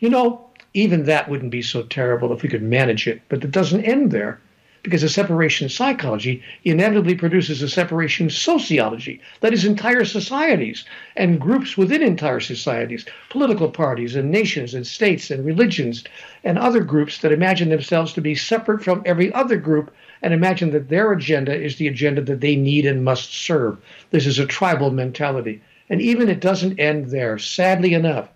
You 0.00 0.08
know, 0.08 0.48
even 0.74 1.04
that 1.04 1.28
wouldn't 1.28 1.50
be 1.50 1.62
so 1.62 1.82
terrible 1.82 2.32
if 2.32 2.42
we 2.42 2.48
could 2.48 2.62
manage 2.62 3.06
it, 3.06 3.20
but 3.28 3.44
it 3.44 3.50
doesn't 3.50 3.84
end 3.84 4.10
there 4.10 4.40
because 4.88 5.02
a 5.02 5.08
separation 5.10 5.68
psychology 5.68 6.42
inevitably 6.64 7.14
produces 7.14 7.60
a 7.60 7.68
separation 7.68 8.30
sociology. 8.30 9.20
That 9.40 9.52
is, 9.52 9.66
entire 9.66 10.06
societies 10.06 10.86
and 11.14 11.38
groups 11.38 11.76
within 11.76 12.02
entire 12.02 12.40
societies, 12.40 13.04
political 13.28 13.70
parties 13.70 14.16
and 14.16 14.30
nations 14.30 14.72
and 14.72 14.86
states 14.86 15.30
and 15.30 15.44
religions 15.44 16.04
and 16.42 16.58
other 16.58 16.80
groups 16.80 17.18
that 17.18 17.32
imagine 17.32 17.68
themselves 17.68 18.14
to 18.14 18.22
be 18.22 18.34
separate 18.34 18.82
from 18.82 19.02
every 19.04 19.30
other 19.34 19.58
group 19.58 19.94
and 20.22 20.32
imagine 20.32 20.70
that 20.70 20.88
their 20.88 21.12
agenda 21.12 21.54
is 21.54 21.76
the 21.76 21.86
agenda 21.86 22.22
that 22.22 22.40
they 22.40 22.56
need 22.56 22.86
and 22.86 23.04
must 23.04 23.30
serve. 23.34 23.76
This 24.10 24.26
is 24.26 24.38
a 24.38 24.46
tribal 24.46 24.90
mentality. 24.90 25.60
And 25.90 26.00
even 26.00 26.30
it 26.30 26.40
doesn't 26.40 26.80
end 26.80 27.10
there. 27.10 27.36
Sadly 27.36 27.92
enough, 27.92 28.30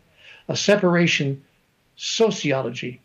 a 0.49 0.57
separation 0.57 1.43
sociology 1.97 3.01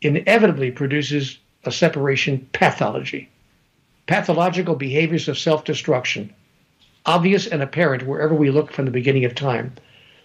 inevitably 0.00 0.70
produces 0.70 1.38
a 1.64 1.72
separation 1.72 2.48
pathology. 2.52 3.28
Pathological 4.06 4.74
behaviors 4.74 5.28
of 5.28 5.38
self 5.38 5.64
destruction, 5.64 6.32
obvious 7.06 7.46
and 7.46 7.62
apparent 7.62 8.06
wherever 8.06 8.34
we 8.34 8.50
look 8.50 8.72
from 8.72 8.84
the 8.84 8.90
beginning 8.90 9.24
of 9.24 9.34
time. 9.34 9.72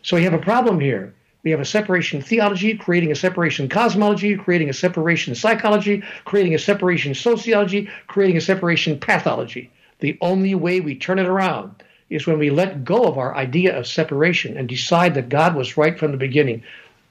So 0.01 0.15
we 0.15 0.23
have 0.23 0.33
a 0.33 0.39
problem 0.39 0.79
here. 0.79 1.13
We 1.43 1.51
have 1.51 1.59
a 1.59 1.65
separation 1.65 2.21
theology, 2.21 2.75
creating 2.75 3.11
a 3.11 3.15
separation 3.15 3.69
cosmology, 3.69 4.36
creating 4.36 4.69
a 4.69 4.73
separation 4.73 5.36
psychology, 5.36 6.03
creating 6.23 6.55
a 6.55 6.59
separation 6.59 7.13
sociology, 7.13 7.88
creating 8.07 8.38
a 8.38 8.41
separation 8.41 8.99
pathology. 8.99 9.69
The 9.99 10.17
only 10.21 10.55
way 10.55 10.79
we 10.79 10.95
turn 10.95 11.19
it 11.19 11.27
around 11.27 11.83
is 12.09 12.25
when 12.25 12.39
we 12.39 12.49
let 12.49 12.83
go 12.83 13.03
of 13.03 13.17
our 13.17 13.36
idea 13.36 13.77
of 13.77 13.86
separation 13.88 14.57
and 14.57 14.67
decide 14.67 15.13
that 15.15 15.29
God 15.29 15.55
was 15.55 15.77
right 15.77 15.97
from 15.97 16.11
the 16.11 16.17
beginning. 16.17 16.63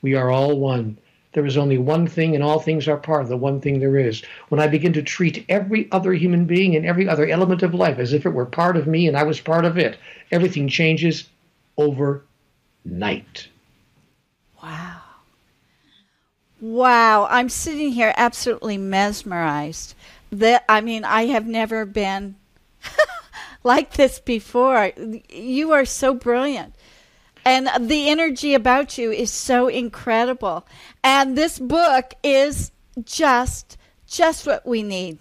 We 0.02 0.14
are 0.14 0.30
all 0.30 0.58
one. 0.58 0.98
There 1.34 1.44
is 1.44 1.56
only 1.56 1.78
one 1.78 2.06
thing, 2.06 2.36
and 2.36 2.44
all 2.44 2.60
things 2.60 2.86
are 2.86 2.96
part 2.96 3.22
of 3.22 3.28
the 3.28 3.36
one 3.36 3.60
thing 3.60 3.80
there 3.80 3.98
is. 3.98 4.22
When 4.48 4.60
I 4.60 4.68
begin 4.68 4.92
to 4.92 5.02
treat 5.02 5.44
every 5.48 5.88
other 5.90 6.12
human 6.12 6.44
being 6.44 6.76
and 6.76 6.86
every 6.86 7.08
other 7.08 7.26
element 7.26 7.64
of 7.64 7.74
life 7.74 7.98
as 7.98 8.12
if 8.12 8.24
it 8.24 8.30
were 8.30 8.46
part 8.46 8.76
of 8.76 8.86
me 8.86 9.08
and 9.08 9.16
I 9.16 9.24
was 9.24 9.40
part 9.40 9.64
of 9.64 9.76
it, 9.76 9.98
everything 10.30 10.68
changes 10.68 11.28
overnight. 11.76 13.48
Wow. 14.62 15.00
Wow. 16.60 17.26
I'm 17.28 17.48
sitting 17.48 17.90
here 17.90 18.14
absolutely 18.16 18.78
mesmerized. 18.78 19.96
That 20.30 20.64
I 20.68 20.80
mean, 20.80 21.04
I 21.04 21.26
have 21.26 21.48
never 21.48 21.84
been 21.84 22.36
like 23.64 23.94
this 23.94 24.20
before. 24.20 24.92
You 25.28 25.72
are 25.72 25.84
so 25.84 26.14
brilliant 26.14 26.74
and 27.44 27.68
the 27.78 28.08
energy 28.08 28.54
about 28.54 28.96
you 28.96 29.12
is 29.12 29.30
so 29.30 29.68
incredible. 29.68 30.66
And 31.04 31.36
this 31.36 31.58
book 31.58 32.14
is 32.22 32.72
just 33.04 33.76
just 34.06 34.46
what 34.46 34.66
we 34.66 34.82
need. 34.82 35.18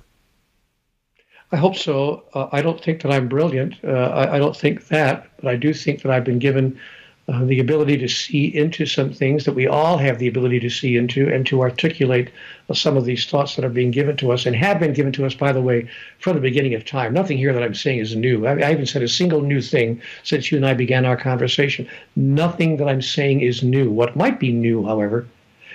I 1.52 1.58
hope 1.58 1.76
so. 1.76 2.24
Uh, 2.34 2.48
I 2.54 2.62
don't 2.62 2.82
think 2.82 3.02
that 3.02 3.12
I'm 3.12 3.28
brilliant. 3.28 3.76
Uh, 3.84 3.90
I, 3.92 4.36
I, 4.36 4.40
don't 4.40 4.56
think 4.56 4.88
that, 4.88 5.28
but 5.38 5.48
I 5.48 5.56
do 5.56 5.74
think 5.74 6.02
that 6.02 6.12
I've 6.12 6.24
been 6.24 6.40
given 6.40 6.80
uh, 7.28 7.44
the 7.46 7.60
ability 7.60 7.98
to 7.98 8.08
see 8.08 8.46
into 8.46 8.86
some 8.86 9.12
things 9.12 9.46
that 9.46 9.54
we 9.54 9.68
all 9.68 9.98
have 9.98 10.20
the 10.20 10.28
ability 10.28 10.60
to 10.62 10.70
see 10.70 10.96
into 10.96 11.28
and 11.28 11.46
to 11.48 11.62
articulate 11.62 12.32
uh, 12.70 12.74
some 12.74 12.98
of 12.98 13.06
these 13.06 13.26
thoughts 13.26 13.56
that 13.56 13.66
are 13.66 13.70
being 13.70 13.92
given 13.92 14.16
to 14.18 14.32
us 14.32 14.46
and 14.46 14.56
have 14.56 14.80
been 14.80 14.94
given 14.94 15.12
to 15.12 15.26
us, 15.26 15.34
by 15.34 15.52
the 15.52 15.62
way, 15.62 15.88
from 16.20 16.36
the 16.36 16.42
beginning 16.42 16.74
of 16.74 16.86
time. 16.86 17.14
Nothing 17.14 17.38
here 17.38 17.54
that 17.54 17.64
I'm 17.64 17.76
saying 17.76 18.00
is 18.00 18.16
new. 18.16 18.48
I, 18.48 18.54
I 18.54 18.70
haven't 18.70 18.88
said 18.88 19.04
a 19.04 19.08
single 19.08 19.42
new 19.42 19.62
thing 19.62 20.02
since 20.24 20.50
you 20.50 20.58
and 20.58 20.66
I 20.66 20.74
began 20.74 21.06
our 21.06 21.18
conversation. 21.18 21.90
Nothing 22.16 22.78
that 22.78 22.88
I'm 22.88 23.02
saying 23.02 23.42
is 23.42 23.64
new. 23.64 23.92
What 23.92 24.16
might 24.16 24.40
be 24.40 24.52
new, 24.52 24.86
however, 24.86 25.28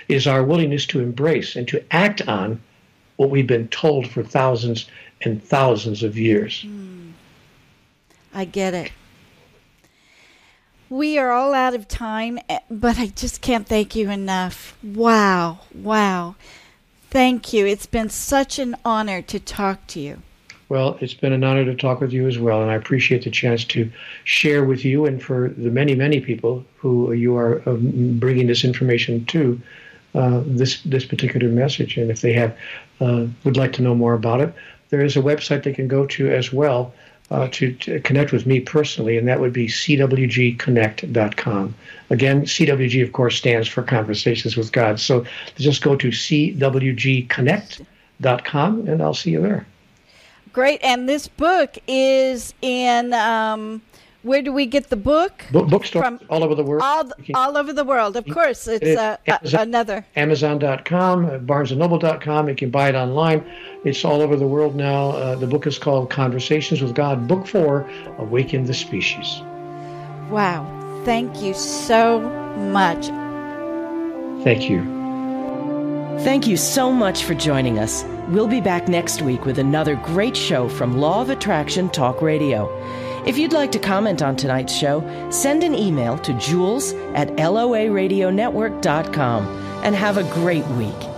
is 0.09 0.27
our 0.27 0.43
willingness 0.43 0.85
to 0.87 0.99
embrace 0.99 1.55
and 1.55 1.67
to 1.67 1.83
act 1.93 2.27
on 2.27 2.59
what 3.15 3.29
we've 3.29 3.47
been 3.47 3.67
told 3.69 4.07
for 4.09 4.23
thousands 4.23 4.87
and 5.21 5.43
thousands 5.43 6.03
of 6.03 6.17
years. 6.17 6.63
Mm. 6.65 7.11
I 8.33 8.45
get 8.45 8.73
it. 8.73 8.91
We 10.89 11.19
are 11.19 11.31
all 11.31 11.53
out 11.53 11.75
of 11.75 11.87
time, 11.87 12.39
eh, 12.49 12.59
but 12.71 12.97
I 12.97 13.07
just 13.07 13.41
can't 13.41 13.67
thank 13.67 13.95
you 13.95 14.09
enough. 14.09 14.75
Wow, 14.81 15.59
wow. 15.73 16.35
Thank 17.11 17.53
you. 17.53 17.65
It's 17.65 17.85
been 17.85 18.09
such 18.09 18.57
an 18.57 18.75
honor 18.83 19.21
to 19.23 19.39
talk 19.39 19.85
to 19.87 19.99
you. 19.99 20.21
Well, 20.69 20.97
it's 21.01 21.15
been 21.15 21.33
an 21.33 21.43
honor 21.43 21.65
to 21.65 21.75
talk 21.75 21.99
with 21.99 22.13
you 22.13 22.27
as 22.27 22.37
well, 22.37 22.61
and 22.61 22.71
I 22.71 22.75
appreciate 22.75 23.23
the 23.23 23.31
chance 23.31 23.65
to 23.65 23.91
share 24.23 24.63
with 24.63 24.85
you 24.85 25.05
and 25.05 25.21
for 25.21 25.49
the 25.49 25.71
many, 25.71 25.95
many 25.95 26.21
people 26.21 26.63
who 26.77 27.11
you 27.11 27.35
are 27.35 27.61
um, 27.67 28.17
bringing 28.19 28.47
this 28.47 28.63
information 28.63 29.25
to. 29.25 29.59
Uh, 30.15 30.41
this 30.45 30.81
this 30.81 31.05
particular 31.05 31.49
message, 31.49 31.95
and 31.95 32.09
if 32.09 32.21
they 32.21 32.33
have 32.33 32.57
uh, 32.99 33.27
would 33.43 33.57
like 33.57 33.73
to 33.73 33.83
know 33.83 33.93
more 33.93 34.15
about 34.15 34.41
it, 34.41 34.51
there 34.89 35.01
is 35.01 35.15
a 35.15 35.21
website 35.21 35.61
they 35.61 35.73
can 35.73 35.87
go 35.87 36.07
to 36.07 36.31
as 36.31 36.51
well 36.51 36.91
uh, 37.31 37.47
to, 37.51 37.73
to, 37.73 37.99
connect 38.01 38.31
with 38.31 38.47
me 38.47 38.59
personally, 38.59 39.17
and 39.17 39.27
that 39.27 39.39
would 39.39 39.53
be 39.53 39.67
cwgconnect.com. 39.67 41.75
Again, 42.09 42.41
CWG, 42.41 43.03
of 43.03 43.13
course, 43.13 43.37
stands 43.37 43.67
for 43.67 43.83
Conversations 43.83 44.57
with 44.57 44.71
God. 44.71 44.99
So 44.99 45.23
just 45.55 45.83
go 45.83 45.95
to 45.95 46.07
cwgconnect.com, 46.07 48.87
and 48.87 49.03
I'll 49.03 49.13
see 49.13 49.29
you 49.31 49.41
there. 49.41 49.67
Great. 50.51 50.83
And 50.83 51.07
this 51.07 51.27
book 51.27 51.77
is 51.87 52.55
in. 52.61 53.13
Um, 53.13 53.83
where 54.23 54.41
do 54.41 54.51
we 54.51 54.65
get 54.65 54.89
the 54.89 54.97
book? 54.97 55.45
Book, 55.51 55.69
bookstores 55.69 56.03
From 56.03 56.19
all 56.29 56.43
over 56.43 56.55
the 56.55 56.63
world. 56.63 56.81
All, 56.83 57.05
can, 57.05 57.35
all 57.35 57.57
over 57.57 57.71
the 57.71 57.85
world, 57.85 58.17
of 58.17 58.25
course. 58.27 58.67
It's 58.67 58.85
it, 58.85 58.97
uh, 58.97 59.17
Amazon, 59.27 59.61
another. 59.61 60.05
Amazon.com, 60.15 61.25
uh, 61.25 61.29
BarnesandNoble.com. 61.39 62.49
You 62.49 62.55
can 62.55 62.69
buy 62.69 62.89
it 62.89 62.95
online. 62.95 63.43
It's 63.85 64.03
all 64.03 64.21
over 64.21 64.35
the 64.35 64.47
world 64.47 64.75
now. 64.75 65.11
Uh, 65.11 65.35
the 65.35 65.47
book 65.47 65.65
is 65.65 65.77
called 65.77 66.09
Conversations 66.09 66.81
with 66.81 66.93
God, 66.95 67.27
Book 67.27 67.47
Four 67.47 67.89
Awaken 68.17 68.65
the 68.65 68.73
Species. 68.73 69.41
Wow. 70.29 70.75
Thank 71.05 71.41
you 71.41 71.53
so 71.53 72.19
much. 72.19 73.07
Thank 74.43 74.69
you. 74.69 74.83
Thank 76.23 76.47
you 76.47 76.57
so 76.57 76.91
much 76.91 77.23
for 77.23 77.33
joining 77.33 77.79
us. 77.79 78.03
We'll 78.27 78.47
be 78.47 78.59
back 78.59 78.89
next 78.89 79.21
week 79.21 79.45
with 79.45 79.57
another 79.57 79.95
great 79.95 80.35
show 80.35 80.67
from 80.67 80.97
Law 80.97 81.21
of 81.21 81.29
Attraction 81.29 81.89
Talk 81.89 82.21
Radio. 82.21 82.67
If 83.25 83.37
you'd 83.37 83.53
like 83.53 83.71
to 83.73 83.79
comment 83.79 84.21
on 84.21 84.35
tonight's 84.35 84.73
show, 84.73 85.01
send 85.31 85.63
an 85.63 85.75
email 85.75 86.17
to 86.19 86.33
jewels 86.33 86.93
at 87.13 87.29
loaradionetwork.com 87.29 89.47
and 89.83 89.95
have 89.95 90.17
a 90.17 90.23
great 90.33 90.67
week. 90.69 91.08